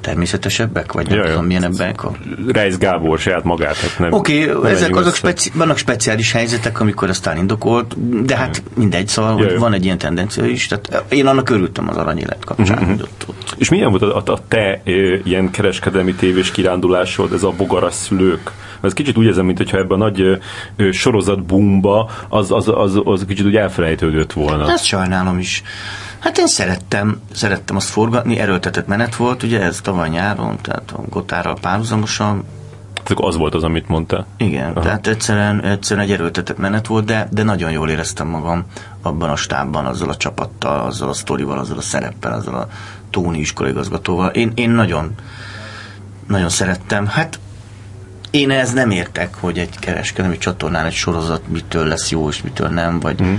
[0.00, 2.04] természetesebbek, vagy nem ja, tudom, milyenebbek.
[2.04, 2.12] A...
[2.46, 3.76] Reis Gábor saját magát.
[3.76, 8.62] Hát nem, Oké, okay, ezek azok speci- vannak speciális helyzetek, amikor aztán indokolt, de hát
[8.74, 10.66] mindegy, szóval ja, hogy van egy ilyen tendencia is.
[10.66, 12.78] Tehát én annak örültem az aranyélet kapcsán.
[12.78, 12.90] Uh-huh.
[12.90, 13.54] Hogy ott, ott.
[13.58, 14.82] És milyen volt a, a, te
[15.24, 18.50] ilyen kereskedelmi tévés kirándulásod, ez a bogaras szülők?
[18.80, 20.40] Ez kicsit úgy érzem, mintha ebben a nagy
[20.76, 24.72] ö, sorozat bumba az, az, az, az kicsit úgy elfelejtődött volna.
[24.72, 25.62] Ezt sajnálom is.
[26.20, 31.00] Hát én szerettem, szerettem azt forgatni, erőltetett menet volt, ugye ez tavaly nyáron, tehát a
[31.08, 32.44] Gotárral párhuzamosan.
[33.02, 34.26] Tehát az volt az, amit mondta.
[34.36, 34.80] Igen, Aha.
[34.80, 38.64] tehát egyszerűen, egyszerűen egy erőltetett menet volt, de, de nagyon jól éreztem magam
[39.02, 42.68] abban a stábban, azzal a csapattal, azzal a sztorival, azzal a szereppel, azzal a
[43.10, 44.28] Tóni iskolaigazgatóval.
[44.28, 45.14] Én, én nagyon,
[46.26, 47.06] nagyon szerettem.
[47.06, 47.38] Hát
[48.30, 52.68] én ez nem értek, hogy egy kereskedelmi csatornán egy sorozat mitől lesz jó és mitől
[52.68, 53.34] nem, vagy mm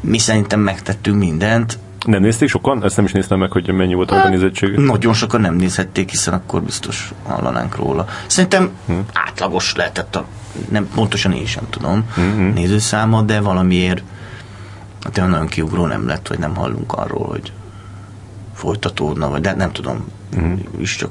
[0.00, 1.78] mi szerintem megtettünk mindent.
[2.06, 2.84] Nem nézték sokan?
[2.84, 4.76] Ezt nem is néztem meg, hogy mennyi volt a hát, nézettség.
[4.76, 8.06] Nagyon sokan nem nézhették, hiszen akkor biztos hallanánk róla.
[8.26, 9.04] Szerintem hmm.
[9.12, 10.24] átlagos lehetett a,
[10.68, 12.52] nem, pontosan én sem tudom, hmm.
[12.54, 14.02] nézőszáma, de valamiért
[15.02, 17.52] hát nagyon kiugró nem lett, hogy nem hallunk arról, hogy
[18.54, 20.04] folytatódna, vagy de nem tudom,
[20.34, 20.60] hmm.
[20.78, 21.10] is csak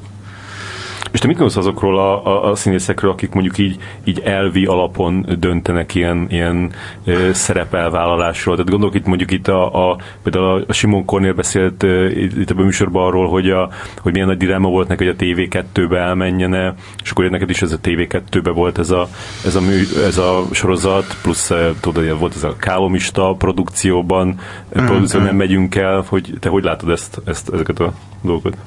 [1.11, 5.25] és te mit gondolsz azokról a, a, a színészekről, akik mondjuk így, így elvi alapon
[5.39, 6.71] döntenek ilyen, ilyen
[7.05, 8.55] ö, szerepelvállalásról?
[8.55, 12.53] Tehát gondolok itt mondjuk itt a, a például a Simon Kornél beszélt ö, itt a
[12.53, 13.69] műsorban arról, hogy, a,
[14.01, 16.73] hogy milyen nagy dilemma volt neki, hogy a TV2-be elmenjene,
[17.03, 19.07] és akkor neked is ez a TV2-be volt ez a,
[19.45, 24.85] ez a, mű, ez a sorozat, plusz tudod, volt ez a Kálomista produkcióban, mm-hmm.
[24.85, 28.57] produkció nem megyünk el, hogy te hogy látod ezt, ezt ezeket a dolgokat?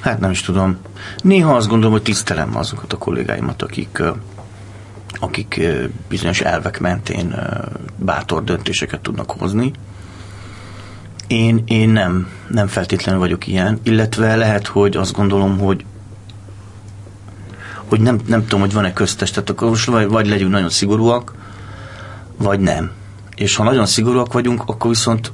[0.00, 0.76] Hát nem is tudom.
[1.22, 4.02] Néha azt gondolom, hogy tisztelem azokat a kollégáimat, akik
[5.20, 5.60] akik
[6.08, 7.34] bizonyos elvek mentén
[7.96, 9.72] bátor döntéseket tudnak hozni.
[11.26, 15.84] Én, én nem, nem feltétlenül vagyok ilyen, illetve lehet, hogy azt gondolom, hogy
[17.88, 21.34] hogy nem, nem tudom, hogy van-e köztes, tehát akkor most vagy, vagy legyünk nagyon szigorúak,
[22.36, 22.90] vagy nem.
[23.34, 25.32] És ha nagyon szigorúak vagyunk, akkor viszont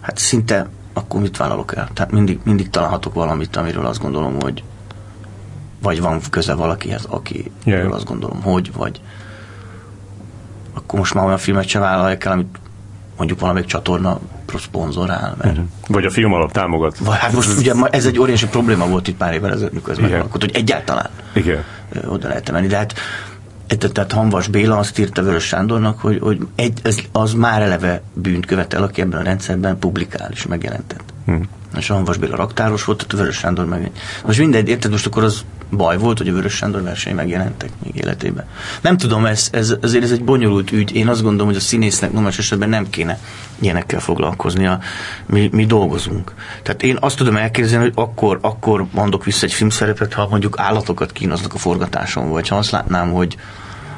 [0.00, 1.88] hát szinte akkor mit vállalok el?
[1.94, 4.62] Tehát mindig, mindig találhatok valamit, amiről azt gondolom, hogy
[5.82, 7.92] vagy van köze valakihez, aki yeah.
[7.94, 9.00] azt gondolom, hogy, vagy
[10.74, 12.58] akkor most már olyan filmet sem vállalják el, amit
[13.16, 14.20] mondjuk valamelyik csatorna
[14.58, 15.34] szponzorál.
[15.38, 15.50] Mert...
[15.50, 15.66] Uh-huh.
[15.88, 16.98] Vagy a film alap támogat.
[16.98, 19.98] Vagy, hát most ugye ez egy óriási probléma volt itt pár évvel ezelőtt, mikor ez
[19.98, 21.64] megalakult, hogy egyáltalán Igen.
[22.06, 22.66] oda lehet menni.
[22.66, 22.94] De hát
[23.66, 28.46] tehát Hanvas Béla azt írta Vörös Sándornak, hogy, hogy egy, ez, az már eleve bűnt
[28.46, 31.04] követel, aki ebben a rendszerben publikál és megjelentett.
[31.24, 31.48] Hmm.
[31.78, 33.90] És a Hanvas Béla raktáros volt, tehát a Vörös Sándor meg...
[34.24, 37.96] Most mindegy, érted, most akkor az baj volt, hogy a Vörös Sándor verseny megjelentek még
[37.96, 38.44] életében.
[38.80, 40.94] Nem tudom, ez, ez, ezért ez egy bonyolult ügy.
[40.94, 43.18] Én azt gondolom, hogy a színésznek normális esetben nem kéne
[43.60, 44.78] ilyenekkel foglalkoznia.
[45.26, 46.32] Mi, mi dolgozunk.
[46.62, 51.12] Tehát én azt tudom elképzelni, hogy akkor, akkor mondok vissza egy filmszerepet, ha mondjuk állatokat
[51.12, 53.36] kínoznak a forgatáson, vagy ha azt látnám, hogy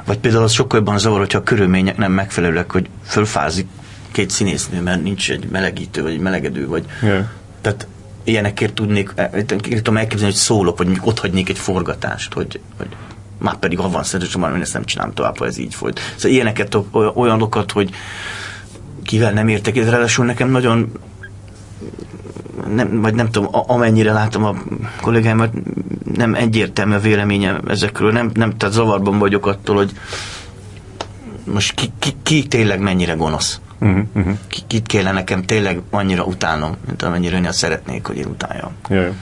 [0.07, 3.67] vagy például az sokkal jobban zavar, hogyha a körülmények nem megfelelőek, hogy fölfázik
[4.13, 6.85] két színésznő, mert nincs egy melegítő, vagy egy melegedő, vagy...
[7.03, 7.25] Yeah.
[7.67, 7.87] Tehát
[8.25, 12.89] ilyenekért tudnék, eh, tudom elképzelni, hogy szólok, vagy mondjuk ott hagynék egy forgatást, hogy, hogy
[13.39, 16.01] már pedig ha van szerződés, már én ezt nem csinálom tovább, ha ez így folyt.
[16.15, 17.91] Szóval ilyeneket, olyanokat, hogy
[19.03, 20.93] kivel nem értek, ez ráadásul nekem nagyon
[22.75, 24.55] nem, vagy nem tudom, amennyire látom a
[25.01, 25.53] kollégáimat,
[26.15, 29.93] nem egyértelmű a véleményem ezekről, nem, nem tehát zavarban vagyok attól, hogy
[31.45, 33.61] most ki, ki, ki tényleg mennyire gonosz.
[33.81, 34.37] Uh-huh, uh-huh.
[34.49, 38.71] Ki, kit kéne nekem tényleg annyira utálnom, mint amennyire én szeretnék, hogy én utáljam.
[38.89, 39.15] Yeah.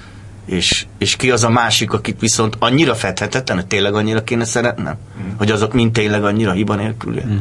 [0.44, 4.96] És, és ki az a másik, akit viszont annyira fedhetetlen, hogy tényleg annyira kéne szeretnem?
[5.16, 5.38] Uh-huh.
[5.38, 7.14] Hogy azok mind tényleg annyira hiba nélkül.
[7.14, 7.36] Uh-huh.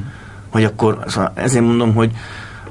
[0.49, 2.11] Hogy akkor, szóval ezért mondom, hogy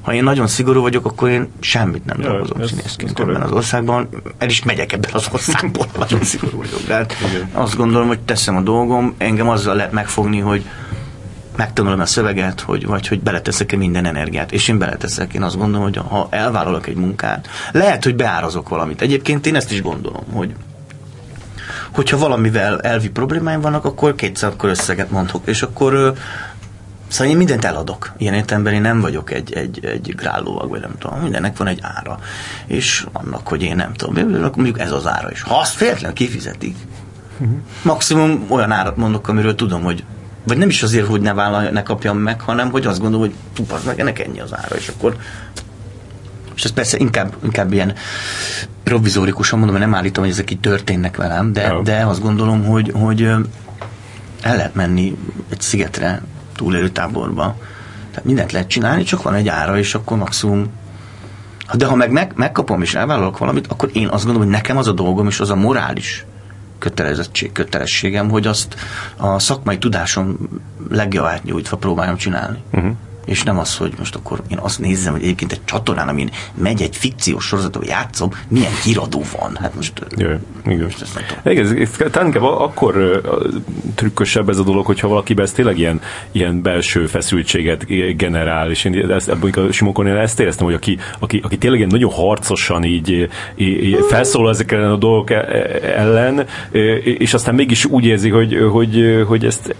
[0.02, 4.09] ha én nagyon szigorú vagyok, akkor én semmit nem dolgozom színészként ebben az országban.
[4.39, 6.81] El is megyek ebben az országból, nagyon szigorú vagyok.
[6.86, 7.16] De hát
[7.52, 10.64] azt gondolom, hogy teszem a dolgom, engem azzal lehet megfogni, hogy
[11.57, 14.53] megtanulom a szöveget, hogy, vagy hogy beleteszek-e minden energiát.
[14.53, 15.35] És én beleteszek.
[15.35, 19.01] Én azt gondolom, hogy ha elvállalok egy munkát, lehet, hogy beárazok valamit.
[19.01, 20.55] Egyébként én ezt is gondolom, hogy
[21.93, 26.15] hogyha valamivel elvi problémáim vannak, akkor kétszer akkor összeget mondok, és akkor
[27.12, 28.12] Szóval én mindent eladok.
[28.16, 31.19] Ilyen értelemben én nem vagyok egy, egy, egy grállóvag, vagy nem tudom.
[31.19, 32.19] Mindennek van egy ára.
[32.66, 35.43] És annak, hogy én nem tudom, akkor mondjuk ez az ára is.
[35.43, 36.77] Ha azt féletlen kifizetik,
[37.39, 37.57] uh-huh.
[37.83, 40.05] maximum olyan árat mondok, amiről tudom, hogy
[40.44, 43.35] vagy nem is azért, hogy ne vállalja, ne kapjam meg, hanem hogy azt gondolom, hogy
[43.52, 45.16] tupasz meg, ennek ennyi az ára, és akkor
[46.55, 47.94] és ez persze inkább, inkább ilyen
[48.82, 51.82] provizórikusan mondom, hogy nem állítom, hogy ezek így történnek velem, de, oh.
[51.82, 53.23] de azt gondolom, hogy, hogy
[54.43, 55.16] el lehet menni
[55.51, 56.23] egy szigetre,
[56.56, 57.56] túlélő táborba.
[58.10, 60.70] Tehát mindent lehet csinálni, csak van egy ára, és akkor maximum
[61.73, 64.89] de ha meg, meg megkapom és elvállalok valamit, akkor én azt gondolom, hogy nekem az
[64.89, 66.24] a dolgom, és az a morális
[66.83, 68.77] kötelezettség, kötelességem, hogy azt
[69.17, 70.39] a szakmai tudásom
[70.91, 72.63] legjavát nyújtva próbáljam csinálni.
[72.73, 76.31] Uh-huh és nem az, hogy most akkor én azt nézzem, hogy egyébként egy csatornán, amin
[76.55, 79.57] megy egy fikciós sorozatot, játszom, milyen híradó van.
[79.61, 79.93] Hát most...
[80.16, 80.82] Jaj, igen.
[80.82, 81.53] Most ezt nem tudom.
[81.53, 83.20] Igen, ez, ez, talán akkor
[83.94, 86.01] trükkösebb ez a dolog, hogyha valaki ez tényleg ilyen,
[86.32, 87.86] ilyen belső feszültséget
[88.16, 91.90] generál, és én ezt, ebből a Simokornél ezt éreztem, hogy aki, aki, aki tényleg ilyen
[91.93, 96.47] nagyon harcosan így, így felszól ezek ellen a dolgok e, e, ellen,
[97.03, 99.74] és aztán mégis úgy érzi, hogy, hogy, hogy ezt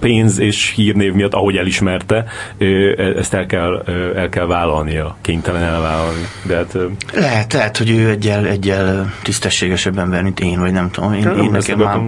[0.00, 2.24] pénz és hírnév miatt, ahogy elismerte,
[3.16, 3.84] ezt el kell,
[4.16, 6.28] el kell vállalnia, kénytelen elvállalni.
[6.42, 6.76] De hát,
[7.12, 11.12] lehet, lehet, hogy ő egyel, egyel tisztességesebb ember, mint én, vagy nem tudom.
[11.12, 12.00] Én, én nekem már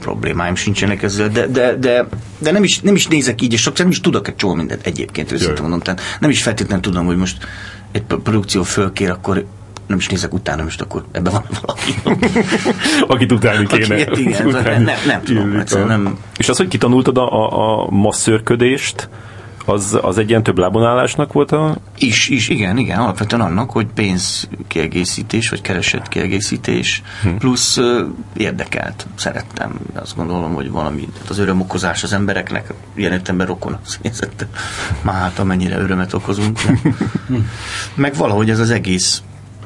[0.00, 2.06] problémáim sincsenek ezzel, de, de, de,
[2.38, 4.86] de nem, is, nem is nézek így, és sokszor nem is tudok egy csomó mindent
[4.86, 5.80] egyébként, őszintén mondom.
[5.80, 7.46] Tehát nem is feltétlenül tudom, hogy most
[7.92, 9.44] egy produkció fölkér, akkor
[9.86, 11.94] nem is nézek utána, most akkor ebben van valaki.
[13.14, 14.02] Akit utálni kéne.
[14.02, 14.84] Akit, igen, utálni.
[14.84, 15.62] Nem, nem tudom.
[15.86, 16.18] Nem.
[16.36, 19.08] És az, hogy kitanultad a, a, a masszörködést,
[19.66, 21.76] az, az egy ilyen több lábonálásnak volt a...
[21.98, 27.36] Is, is, igen, igen, alapvetően annak, hogy pénz kiegészítés, vagy keresett kiegészítés, hm.
[27.36, 28.06] plusz uh,
[28.36, 29.78] érdekelt, szerettem.
[29.94, 33.98] Azt gondolom, hogy valami, az örömokozás az embereknek, ilyen értelemben rokon az
[35.02, 36.60] Már hát amennyire örömet okozunk.
[37.94, 39.22] Meg valahogy ez az egész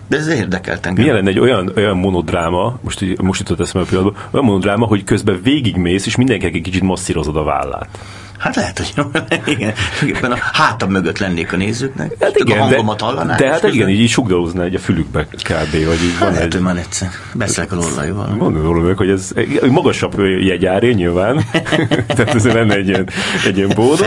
[0.09, 1.02] de ez érdekelt engem.
[1.02, 5.05] Milyen lenne egy olyan, olyan monodráma, most, most jutott eszembe a pillanatban, olyan monodráma, hogy
[5.05, 7.98] közben végigmész, és mindenki egy kicsit masszírozod a vállát.
[8.39, 9.07] Hát lehet, hogy
[9.55, 9.73] igen.
[10.07, 12.17] Éppen a hátam mögött lennék a nézőknek.
[12.21, 13.39] Hát igen, a hangomat hallanák.
[13.39, 15.85] De hát igen, így, így sugdalózna egy a fülükbe kb.
[15.87, 16.61] Vagy így van lehet, egy...
[16.61, 17.09] már egyszer.
[17.35, 18.51] Beszélek a lollaival.
[18.81, 19.33] Meg, hogy ez
[19.71, 21.45] magasabb jegyáré nyilván.
[22.17, 23.09] Tehát ez lenne egy ilyen,
[23.47, 24.01] egy ilyen bónusz.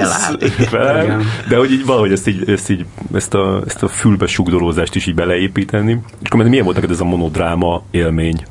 [0.58, 1.22] Feláll.
[1.50, 5.06] De hogy így valahogy ezt, így, ezt, így, ezt, a, ezt a fülbe sugdolózást is
[5.06, 6.02] így beleépíteni.
[6.24, 8.46] És akkor milyen volt neked ez a monodráma élmény?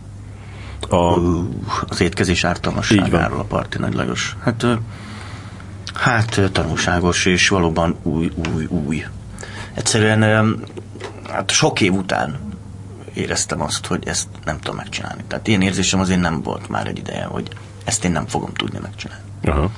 [0.89, 1.19] A...
[1.89, 4.37] Az étkezés ártalmasságáról a Parti Nagy Lajos.
[4.45, 4.67] Hát
[5.95, 9.05] Hát tanulságos, és valóban új, új, új.
[9.75, 10.57] Egyszerűen
[11.31, 12.39] hát sok év után
[13.15, 15.23] éreztem azt, hogy ezt nem tudom megcsinálni.
[15.29, 17.49] Tehát ilyen érzésem azért nem volt már egy ideje, hogy
[17.85, 19.25] ezt én nem fogom tudni megcsinálni.
[19.45, 19.71] Aha.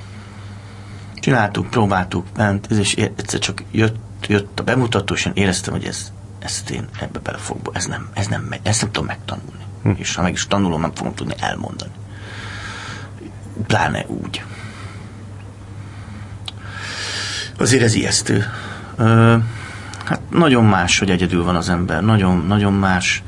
[1.14, 6.12] Csináltuk, próbáltuk, ment, és egyszer csak jött, jött a bemutató, és én éreztem, hogy ez,
[6.38, 9.64] ezt én ebbe bele fogok, ez nem, ez nem megy, ezt nem tudom megtanulni.
[9.82, 9.90] Hm.
[9.96, 11.92] És ha meg is tanulom, nem fogom tudni elmondani.
[13.66, 14.42] Pláne úgy
[17.60, 18.44] azért ez ijesztő.
[18.96, 19.36] Ö,
[20.04, 22.02] hát nagyon más, hogy egyedül van az ember.
[22.02, 23.22] Nagyon, nagyon más.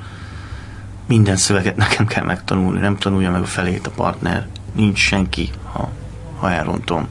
[1.06, 2.80] Minden szöveget nekem kell megtanulni.
[2.80, 4.46] Nem tanulja meg a felét a partner.
[4.72, 5.90] Nincs senki, ha,
[6.38, 7.08] ha elrontom.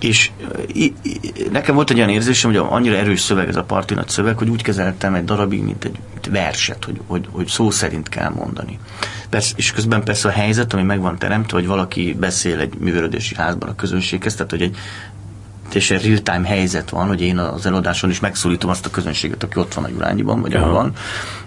[0.00, 0.30] És
[0.72, 4.38] i, i, nekem volt egy olyan érzésem, hogy annyira erős szöveg ez a partinat szöveg,
[4.38, 5.98] hogy úgy kezeltem egy darabig, mint egy
[6.30, 8.78] verset, hogy, hogy, hogy szó szerint kell mondani.
[9.30, 13.34] Persze, és közben persze a helyzet, ami meg van teremtve, hogy valaki beszél egy művelődési
[13.34, 14.76] házban a közönséghez, tehát hogy egy
[15.72, 19.74] teljesen real-time helyzet van, hogy én az eladáson is megszólítom azt a közönséget, aki ott
[19.74, 20.92] van a Jurányiban, vagy ahol van.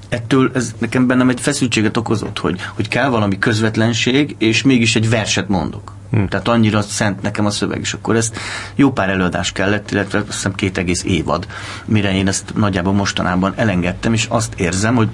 [0.09, 5.09] Ettől ez nekem bennem egy feszültséget okozott, hogy, hogy kell valami közvetlenség, és mégis egy
[5.09, 5.93] verset mondok.
[6.11, 6.27] Hmm.
[6.27, 8.37] Tehát annyira szent nekem a szöveg, és akkor ezt
[8.75, 11.47] jó pár előadás kellett, illetve azt hiszem két egész évad,
[11.85, 15.09] mire én ezt nagyjából mostanában elengedtem, és azt érzem, hogy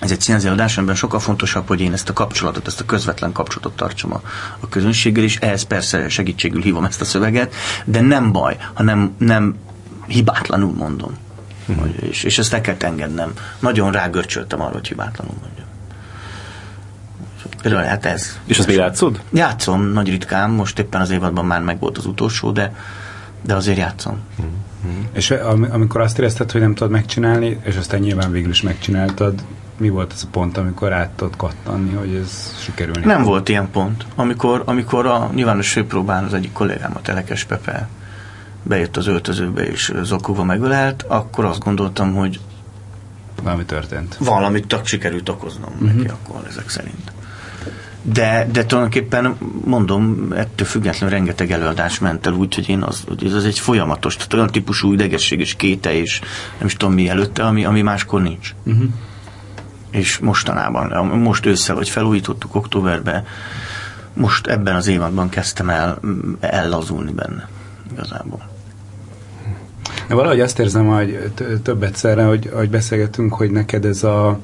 [0.00, 3.32] ez egy színházi adás, amiben sokkal fontosabb, hogy én ezt a kapcsolatot, ezt a közvetlen
[3.32, 4.20] kapcsolatot tartsam a,
[4.60, 7.54] a közönséggel, és ehhez persze segítségül hívom ezt a szöveget,
[7.84, 9.56] de nem baj, hanem nem
[10.06, 11.16] hibátlanul mondom.
[11.66, 11.84] Uh-huh.
[11.84, 13.32] Hogy, és, és ezt el kell engednem.
[13.58, 15.66] Nagyon rágörcsöltem arra, hogy hibátlanul mondjam.
[17.62, 18.38] Például hát ez.
[18.44, 19.20] És azt még játszod?
[19.32, 22.74] Játszom, nagy ritkán, most éppen az évadban már meg volt az utolsó, de,
[23.42, 24.18] de azért játszom.
[24.36, 24.54] Uh-huh.
[25.12, 25.30] És
[25.70, 29.44] amikor azt érezted, hogy nem tudod megcsinálni, és aztán nyilván végül is megcsináltad,
[29.80, 33.04] mi volt az a pont, amikor át tudod kattanni, hogy ez sikerülni?
[33.04, 34.06] Nem volt ilyen pont.
[34.14, 37.88] Amikor, amikor a nyilvános főpróbán az egyik kollégám, a Telekes Pepe
[38.62, 42.40] bejött az öltözőbe és zokogva megölelt, akkor azt gondoltam, hogy
[43.42, 44.16] valami történt.
[44.18, 45.92] Valamit csak sikerült okoznom uh-huh.
[45.92, 47.12] neki akkor ezek szerint.
[48.02, 53.32] De, de tulajdonképpen mondom, ettől függetlenül rengeteg előadás ment el, úgyhogy én az, hogy ez
[53.32, 56.20] az egy folyamatos, tehát olyan típusú idegesség és kéte és
[56.58, 58.54] nem is tudom mi előtte, ami, ami máskor nincs.
[58.64, 58.88] Uh-huh
[59.90, 63.24] és mostanában, most ősszel, hogy felújítottuk októberben,
[64.12, 66.00] most ebben az évadban kezdtem el
[66.40, 67.48] ellazulni benne
[67.92, 68.48] igazából.
[70.08, 71.30] De valahogy azt érzem, hogy
[71.62, 74.40] több egyszerre, hogy, hogy beszélgetünk, hogy neked ez a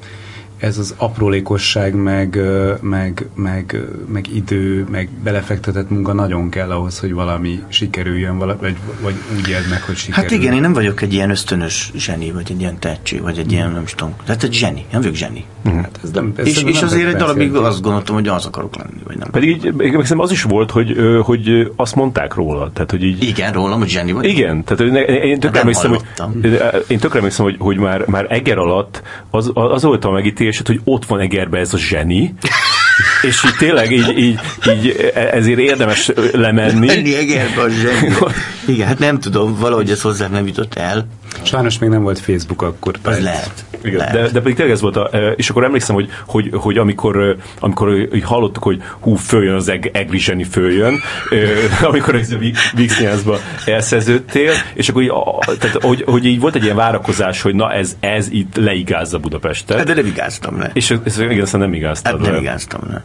[0.57, 2.39] ez az aprólékosság, meg,
[2.81, 3.77] meg, meg,
[4.13, 9.69] meg idő, meg belefektetett munka nagyon kell ahhoz, hogy valami sikerüljön, vagy, vagy úgy éld
[9.69, 10.23] meg, hogy sikerül.
[10.23, 13.51] Hát igen, én nem vagyok egy ilyen ösztönös zseni, vagy egy ilyen tehetség, vagy egy
[13.51, 15.45] ilyen, nem is tudom, tehát egy zseni, nem vagyok zseni.
[15.69, 15.75] Mm.
[15.75, 19.01] Hát ez nem, ez és, és azért egy darabig azt gondoltam, hogy az akarok lenni,
[19.03, 19.29] vagy nem.
[19.31, 19.73] Pedig így,
[20.17, 22.71] az is volt, hogy, hogy azt mondták róla.
[22.73, 23.23] Tehát, hogy így...
[23.23, 24.25] Igen, rólam, hogy zseni vagy.
[24.25, 24.93] Igen, tehát
[25.23, 29.83] én tökre emlékszem, hogy, én tökre emlékszem, hogy, hogy már, már Eger alatt az, az
[29.83, 32.33] volt a megítélés, megítélésed, hogy ott van Egerbe ez a zseni,
[33.27, 36.85] és így tényleg így, így, így ezért érdemes lemenni.
[36.85, 38.13] Menni Egerbe a zseni.
[38.73, 41.07] Igen, hát nem tudom, valahogy ez hozzám nem jutott el.
[41.41, 42.95] Sajnos még nem volt Facebook akkor.
[43.03, 43.65] Az lehet.
[43.83, 44.13] Igen, lehet.
[44.13, 45.03] De, de pedig tényleg ez volt a,
[45.35, 49.89] és akkor emlékszem, hogy, hogy, hogy amikor, amikor hogy hallottuk, hogy hú, följön az eg,
[49.93, 50.99] egri zseni följön,
[51.89, 52.37] amikor ez a
[52.73, 55.11] Vixnyászba elszerződtél, és akkor így,
[55.59, 59.77] tehát, hogy, hogy így volt egy ilyen várakozás, hogy na ez, ez itt leigázza Budapestet.
[59.77, 60.69] Hát de nem igáztam le.
[60.73, 63.03] És ez, igen, aztán nem igáztam hát nem igáztam le.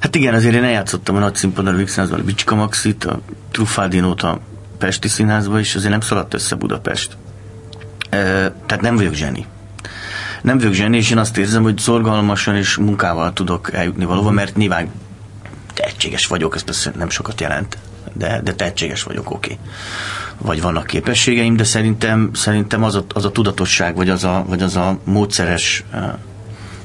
[0.00, 3.20] Hát igen, azért én eljátszottam a nagy színpadon a Vixnyászban a Bicska Maxit, a
[3.50, 4.40] Truffaldinót a
[4.78, 7.16] Pesti Színházba, és azért nem szaladt össze Budapest
[8.10, 9.46] tehát nem vagyok zseni.
[10.42, 14.56] Nem vagyok zseni, és én azt érzem, hogy szorgalmasan és munkával tudok eljutni valahova, mert
[14.56, 14.90] nyilván
[15.74, 17.78] tehetséges vagyok, ez persze nem sokat jelent,
[18.12, 19.52] de, de tehetséges vagyok, oké.
[19.52, 19.64] Okay.
[20.38, 24.62] Vagy vannak képességeim, de szerintem, szerintem az, a, az a tudatosság, vagy az a, vagy
[24.62, 25.84] az a módszeres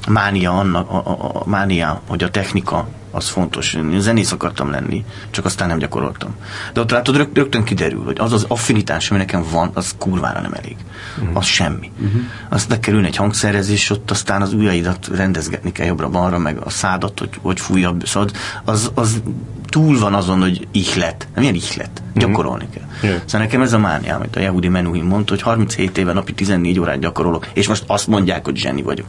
[0.08, 3.74] mánia, annak, a, a, a mánia, hogy a technika az fontos.
[3.74, 6.34] Én zenész akartam lenni, csak aztán nem gyakoroltam.
[6.72, 10.40] De ott látod, rögt, rögtön kiderül, hogy az az affinitás, ami nekem van, az kurvára
[10.40, 10.76] nem elég.
[11.18, 11.36] Uh-huh.
[11.36, 11.90] Az semmi.
[11.98, 12.20] Uh-huh.
[12.48, 16.70] Azt le kell ülni egy hangszerezés, ott aztán az ujjaidat rendezgetni kell jobbra-balra, meg a
[16.70, 18.06] szádat, hogy, hogy fújabb.
[18.06, 18.28] Szóval
[18.64, 19.22] az, az
[19.74, 21.28] túl van azon, hogy ihlet.
[21.34, 21.90] Nem ilyen ihlet.
[21.94, 22.18] Mhm.
[22.18, 22.88] Gyakorolni kell.
[23.02, 23.22] Yeah.
[23.24, 26.80] Szóval nekem ez a mánia, amit a Yehudi Menuhin mondta, hogy 37 éve napi 14
[26.80, 29.06] órát gyakorolok, és most azt mondják, hogy zseni vagyok.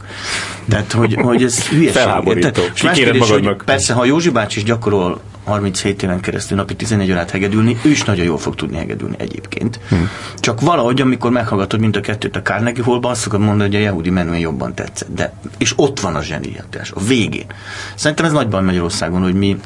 [0.68, 1.92] Tehát, hogy, hogy ez hülyeség.
[1.92, 2.62] Felháborító.
[2.80, 7.90] Hogy persze, ha Józsi bácsi is gyakorol 37 éven keresztül napi 14 órát hegedülni, ő
[7.90, 9.80] is nagyon jól fog tudni hegedülni egyébként.
[9.88, 10.08] Hmm.
[10.36, 13.84] Csak valahogy, amikor meghallgatod mind a kettőt a Carnegie Hallban, azt szokod mondani, hogy a
[13.84, 15.14] Yehudi menüen jobban tetszett.
[15.14, 17.46] De, és ott van a zseniatás, a végén.
[17.94, 19.56] Szerintem ez nagyban Magyarországon, hogy mi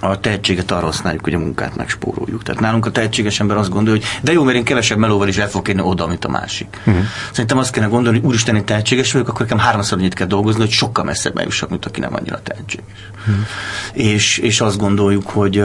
[0.00, 2.42] a tehetséget arra használjuk, hogy a munkát megspóroljuk.
[2.42, 5.36] Tehát nálunk a tehetséges ember azt gondolja, hogy de jó, mert én kevesebb melóval is
[5.36, 6.80] el fogok érni oda, mint a másik.
[6.86, 7.04] Uh-huh.
[7.30, 10.60] Szerintem azt kéne gondolni, hogy úristen, én tehetséges vagyok, akkor nekem háromszor annyit kell dolgozni,
[10.60, 13.10] hogy sokkal messzebb eljussak, mint aki nem annyira tehetséges.
[13.20, 13.46] Uh-huh.
[13.92, 15.62] És, és azt gondoljuk, hogy,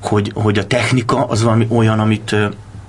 [0.00, 2.36] hogy, hogy a technika az valami olyan, amit,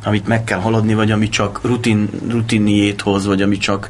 [0.03, 3.89] amit meg kell haladni, vagy ami csak rutin, rutinjét hoz, vagy ami csak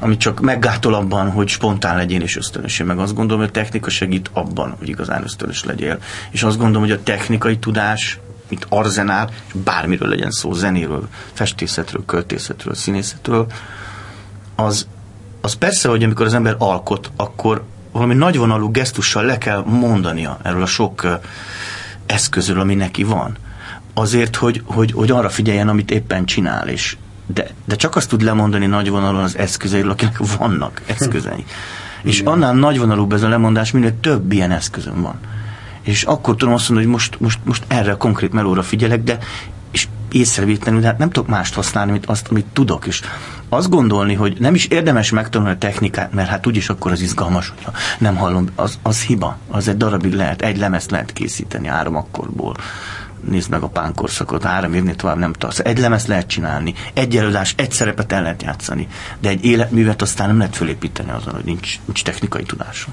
[0.00, 2.82] ami csak meggátol abban, hogy spontán legyél és ösztönös.
[2.82, 5.98] meg azt gondolom, hogy a technika segít abban, hogy igazán ösztönös legyél.
[6.30, 8.18] És azt gondolom, hogy a technikai tudás,
[8.48, 13.46] mint arzenál, és bármiről legyen szó, zenéről, festészetről, költészetről, színészetről,
[14.54, 14.86] az,
[15.40, 20.62] az persze, hogy amikor az ember alkot, akkor valami nagyvonalú gesztussal le kell mondania erről
[20.62, 21.20] a sok
[22.06, 23.36] eszközről, ami neki van.
[23.94, 28.22] Azért, hogy, hogy, hogy arra figyeljen, amit éppen csinál, és, de, de csak azt tud
[28.22, 31.44] lemondani nagyvonalon az eszközeiről, akinek vannak eszközei.
[32.02, 35.14] És annál nagyvonalúbb ez a lemondás, minél több ilyen eszközön van.
[35.82, 39.18] És akkor tudom azt mondani, hogy most, most, most erre a konkrét melóra figyelek, de
[39.70, 42.86] és észrevétlenül, de hát nem tudok mást használni, mint azt, amit tudok.
[42.86, 43.00] És
[43.48, 47.48] azt gondolni, hogy nem is érdemes megtanulni a technikát, mert hát úgyis akkor az izgalmas,
[47.48, 49.38] hogyha nem hallom, az, az hiba.
[49.50, 52.56] Az egy darabig lehet, egy lemezt lehet készíteni akkorból
[53.28, 55.58] nézd meg a pánkorszakot, három évnél tovább nem tartsz.
[55.58, 58.88] Egy lemez lehet csinálni, egy előadás, egy szerepet el lehet játszani,
[59.20, 62.88] de egy életművet aztán nem lehet fölépíteni azon, hogy nincs, nincs technikai tudása.